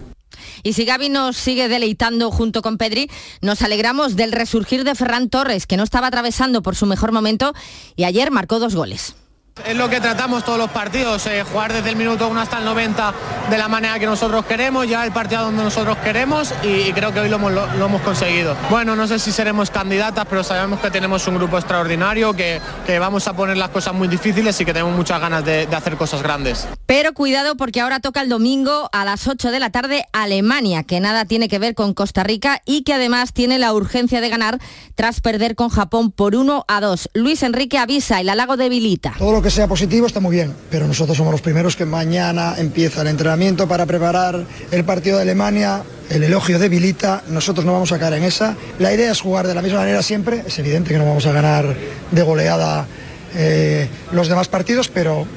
Y 0.63 0.73
si 0.73 0.85
Gaby 0.85 1.09
nos 1.09 1.35
sigue 1.35 1.67
deleitando 1.67 2.31
junto 2.31 2.61
con 2.61 2.77
Pedri, 2.77 3.09
nos 3.41 3.61
alegramos 3.61 4.15
del 4.15 4.31
resurgir 4.31 4.85
de 4.85 4.95
Ferran 4.95 5.29
Torres, 5.29 5.67
que 5.67 5.77
no 5.77 5.83
estaba 5.83 6.07
atravesando 6.07 6.61
por 6.61 6.75
su 6.75 6.85
mejor 6.85 7.11
momento 7.11 7.53
y 7.97 8.05
ayer 8.05 8.31
marcó 8.31 8.59
dos 8.59 8.73
goles. 8.73 9.15
Es 9.67 9.75
lo 9.75 9.87
que 9.87 10.01
tratamos 10.01 10.43
todos 10.43 10.57
los 10.57 10.71
partidos, 10.71 11.27
eh, 11.27 11.43
jugar 11.43 11.71
desde 11.71 11.91
el 11.91 11.95
minuto 11.95 12.27
1 12.27 12.41
hasta 12.41 12.57
el 12.57 12.65
90 12.65 13.13
de 13.51 13.57
la 13.57 13.67
manera 13.67 13.99
que 13.99 14.07
nosotros 14.07 14.45
queremos, 14.45 14.87
ya 14.87 15.05
el 15.05 15.11
partido 15.11 15.43
donde 15.43 15.63
nosotros 15.63 15.95
queremos 15.97 16.51
y, 16.63 16.91
creo 16.91 17.13
que 17.13 17.19
hoy 17.19 17.29
lo 17.29 17.35
hemos, 17.35 18.01
conseguido. 18.01 18.57
Bueno, 18.71 18.95
no 18.95 19.07
sé 19.07 19.19
si 19.19 19.31
seremos 19.31 19.69
candidatas, 19.69 20.25
pero 20.27 20.43
sabemos 20.43 20.79
que 20.79 20.89
tenemos 20.89 21.27
un 21.27 21.35
grupo 21.35 21.59
extraordinario, 21.59 22.33
que, 22.33 22.59
vamos 22.99 23.27
a 23.27 23.33
poner 23.33 23.57
las 23.57 23.69
cosas 23.69 23.93
muy 23.93 24.07
difíciles 24.07 24.59
y 24.59 24.65
que 24.65 24.73
tenemos 24.73 24.95
muchas 24.95 25.21
ganas 25.21 25.45
de, 25.45 25.67
de 25.67 25.75
hacer 25.75 25.97
cosas 25.97 26.23
grandes. 26.23 26.67
Pero 26.87 27.13
cuidado 27.13 27.55
porque 27.55 27.79
ahora 27.79 27.99
toca 27.99 28.21
el 28.21 28.29
domingo 28.29 28.89
a 28.91 29.05
las 29.05 29.27
8 29.27 29.51
de 29.51 29.59
la 29.59 29.69
tarde 29.69 30.05
Alemania, 30.13 30.83
que 30.83 30.99
nada 30.99 31.25
tiene 31.25 31.47
que 31.47 31.59
ver 31.59 31.75
con 31.75 31.93
Costa 31.93 32.23
Rica 32.23 32.61
y 32.65 32.83
que 32.83 32.93
además 32.95 33.33
tiene 33.33 33.59
la 33.59 33.71
urgencia 33.73 34.19
de 34.19 34.29
ganar 34.29 34.59
tras 34.95 35.21
perder 35.21 35.55
con 35.55 35.69
Japón 35.69 36.11
por 36.11 36.35
1 36.35 36.65
a 36.67 36.81
2. 36.81 37.09
Luis 37.13 37.43
Enrique 37.43 37.77
avisa, 37.77 38.19
el 38.19 38.29
halago 38.29 38.57
debilita. 38.57 39.13
Todo 39.19 39.31
lo 39.31 39.42
que 39.43 39.51
sea 39.51 39.67
positivo 39.67 40.07
está 40.07 40.21
muy 40.21 40.37
bien, 40.37 40.55
pero 40.71 40.87
nosotros 40.87 41.17
somos 41.17 41.33
los 41.33 41.41
primeros 41.41 41.75
que 41.75 41.85
mañana 41.85 42.55
empieza 42.57 43.01
el 43.01 43.09
entrenamiento 43.09 43.67
para 43.67 43.85
preparar 43.85 44.45
el 44.71 44.85
partido 44.85 45.17
de 45.17 45.23
Alemania. 45.23 45.83
El 46.09 46.23
elogio 46.23 46.59
debilita, 46.59 47.23
nosotros 47.27 47.65
no 47.65 47.73
vamos 47.73 47.91
a 47.91 47.99
caer 47.99 48.13
en 48.13 48.23
esa. 48.23 48.55
La 48.79 48.93
idea 48.93 49.11
es 49.11 49.19
jugar 49.19 49.45
de 49.45 49.53
la 49.53 49.61
misma 49.61 49.79
manera 49.79 50.01
siempre. 50.01 50.43
Es 50.47 50.57
evidente 50.59 50.91
que 50.91 50.97
no 50.97 51.05
vamos 51.05 51.25
a 51.25 51.33
ganar 51.33 51.75
de 52.11 52.21
goleada 52.21 52.87
eh, 53.35 53.89
los 54.13 54.29
demás 54.29 54.47
partidos, 54.47 54.87
pero 54.87 55.27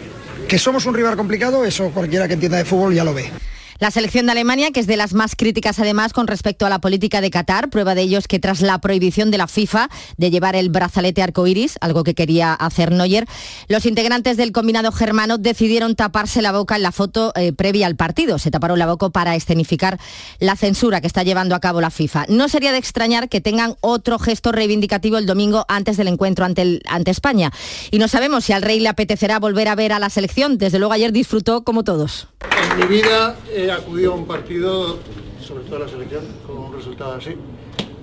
que 0.46 0.59
somos 0.61 0.86
un 0.86 0.94
rival 0.94 1.16
complicado, 1.16 1.64
eso 1.64 1.90
cualquiera 1.90 2.28
que 2.28 2.34
entienda 2.34 2.59
de 2.59 2.64
fútbol 2.64 2.94
ya 2.94 3.02
lo 3.02 3.12
ve. 3.12 3.32
La 3.79 3.91
selección 3.91 4.27
de 4.27 4.33
Alemania, 4.33 4.70
que 4.70 4.81
es 4.81 4.87
de 4.87 4.97
las 4.97 5.12
más 5.12 5.37
críticas 5.37 5.79
además 5.79 6.12
con 6.12 6.27
respecto 6.27 6.64
a 6.64 6.70
la 6.70 6.81
política 6.81 7.20
de 7.20 7.31
Qatar, 7.31 7.68
prueba 7.68 7.95
de 7.95 8.03
ello 8.03 8.18
es 8.18 8.27
que 8.27 8.39
tras 8.39 8.62
la 8.62 8.79
prohibición 8.81 9.31
de 9.31 9.39
la 9.39 9.49
FIFA 9.49 9.91
de 10.16 10.31
llevar 10.31 10.57
el 10.57 10.70
brazalete 10.70 11.22
arcoiris, 11.22 11.77
algo 11.81 12.03
que 12.03 12.14
quería 12.14 12.55
hacer 12.55 12.93
Neuer, 12.93 13.27
los 13.68 13.85
integrantes 13.85 14.37
del 14.37 14.53
combinado 14.53 14.93
germano 14.93 15.37
decidieron 15.37 15.95
taparse 15.95 16.41
la 16.41 16.53
boca 16.53 16.77
en 16.77 16.83
la 16.83 16.93
foto 16.93 17.33
eh, 17.37 17.53
previa 17.53 17.87
al 17.87 17.97
partido. 17.97 18.39
Se 18.39 18.51
taparon 18.51 18.79
la 18.79 18.87
boca 18.87 19.11
para 19.11 19.37
escenificar 19.37 19.99
la 20.39 20.57
censura 20.57 21.01
que 21.01 21.07
está 21.07 21.22
llevando 21.22 21.55
a 21.55 21.61
cabo 21.61 21.81
la 21.81 21.91
FIFA. 21.91 22.27
No 22.29 22.49
sería 22.49 22.72
de 22.72 22.79
extrañar 22.79 23.29
que 23.29 23.41
tengan 23.41 23.77
otro 23.83 24.18
gesto 24.18 24.53
reivindicativo 24.53 25.18
el 25.18 25.27
domingo 25.27 25.66
antes 25.68 25.97
del 25.97 26.09
encuentro 26.09 26.45
ante, 26.45 26.81
ante 26.89 27.11
España. 27.11 27.53
Y 27.91 27.99
no 27.99 28.09
sabemos 28.09 28.45
si 28.45 28.53
al 28.53 28.62
rey 28.62 28.81
le 28.81 28.89
apetecerá 28.89 29.39
volver 29.39 29.68
a 29.68 29.74
ver 29.74 29.93
a 29.93 29.99
la 29.99 30.11
selección. 30.11 30.59
Desde 30.59 30.79
luego 30.79 30.95
ayer 30.95 31.12
disfrutó 31.12 31.62
como 31.62 31.85
todos. 31.85 32.29
En 32.51 32.78
mi 32.78 32.86
vida 32.86 33.36
he 33.53 33.70
acudido 33.70 34.12
a 34.12 34.16
un 34.16 34.26
partido, 34.26 34.99
sobre 35.40 35.64
todo 35.64 35.76
a 35.76 35.78
la 35.80 35.88
selección, 35.88 36.24
con 36.47 36.59
un 36.59 36.72
resultado 36.72 37.14
así. 37.14 37.34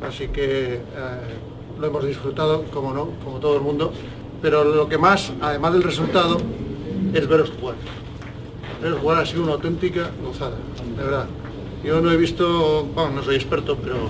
Así 0.01 0.27
que 0.27 0.75
eh, 0.75 0.79
lo 1.79 1.87
hemos 1.87 2.05
disfrutado, 2.05 2.63
como 2.65 2.93
no, 2.93 3.09
como 3.23 3.39
todo 3.39 3.55
el 3.55 3.61
mundo. 3.61 3.93
Pero 4.41 4.63
lo 4.63 4.89
que 4.89 4.97
más, 4.97 5.31
además 5.41 5.73
del 5.73 5.83
resultado, 5.83 6.37
es 7.13 7.27
veros 7.27 7.51
jugar. 7.59 7.75
Veros 8.81 8.99
jugar 8.99 9.19
ha 9.19 9.25
sido 9.25 9.43
una 9.43 9.53
auténtica 9.53 10.11
gozada, 10.23 10.57
de 10.97 11.03
verdad. 11.03 11.27
Yo 11.83 12.01
no 12.01 12.11
he 12.11 12.17
visto, 12.17 12.85
bueno, 12.93 13.11
no 13.11 13.23
soy 13.23 13.35
experto, 13.35 13.77
pero 13.77 14.09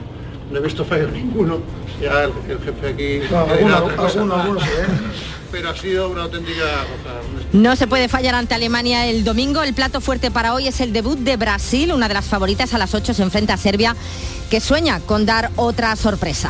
no 0.51 0.57
he 0.57 0.61
visto 0.61 0.85
fallo 0.85 1.07
ninguno. 1.09 1.59
Ya 2.01 2.23
el, 2.23 2.31
el 2.49 2.59
jefe 2.59 2.87
aquí... 2.89 3.31
No, 3.31 3.39
alguno, 3.39 3.75
alguno, 3.77 4.35
alguno 4.35 4.59
sí, 4.59 4.67
¿eh? 4.67 4.85
Pero 5.51 5.69
ha 5.69 5.75
sido 5.75 6.09
una 6.09 6.23
auténtica 6.23 6.63
gozada. 6.63 7.21
No 7.53 7.75
se 7.75 7.85
puede 7.85 8.09
fallar 8.09 8.33
ante 8.33 8.55
Alemania 8.55 9.05
el 9.05 9.23
domingo. 9.23 9.61
El 9.61 9.75
plato 9.75 10.01
fuerte 10.01 10.31
para 10.31 10.53
hoy 10.55 10.67
es 10.67 10.81
el 10.81 10.93
debut 10.93 11.19
de 11.19 11.37
Brasil. 11.37 11.91
Una 11.93 12.07
de 12.07 12.15
las 12.15 12.25
favoritas 12.25 12.73
a 12.73 12.79
las 12.79 12.95
8 12.95 13.13
se 13.13 13.21
enfrenta 13.21 13.53
a 13.53 13.57
Serbia, 13.57 13.95
que 14.49 14.59
sueña 14.59 14.99
con 14.99 15.27
dar 15.27 15.51
otra 15.55 15.95
sorpresa. 15.95 16.49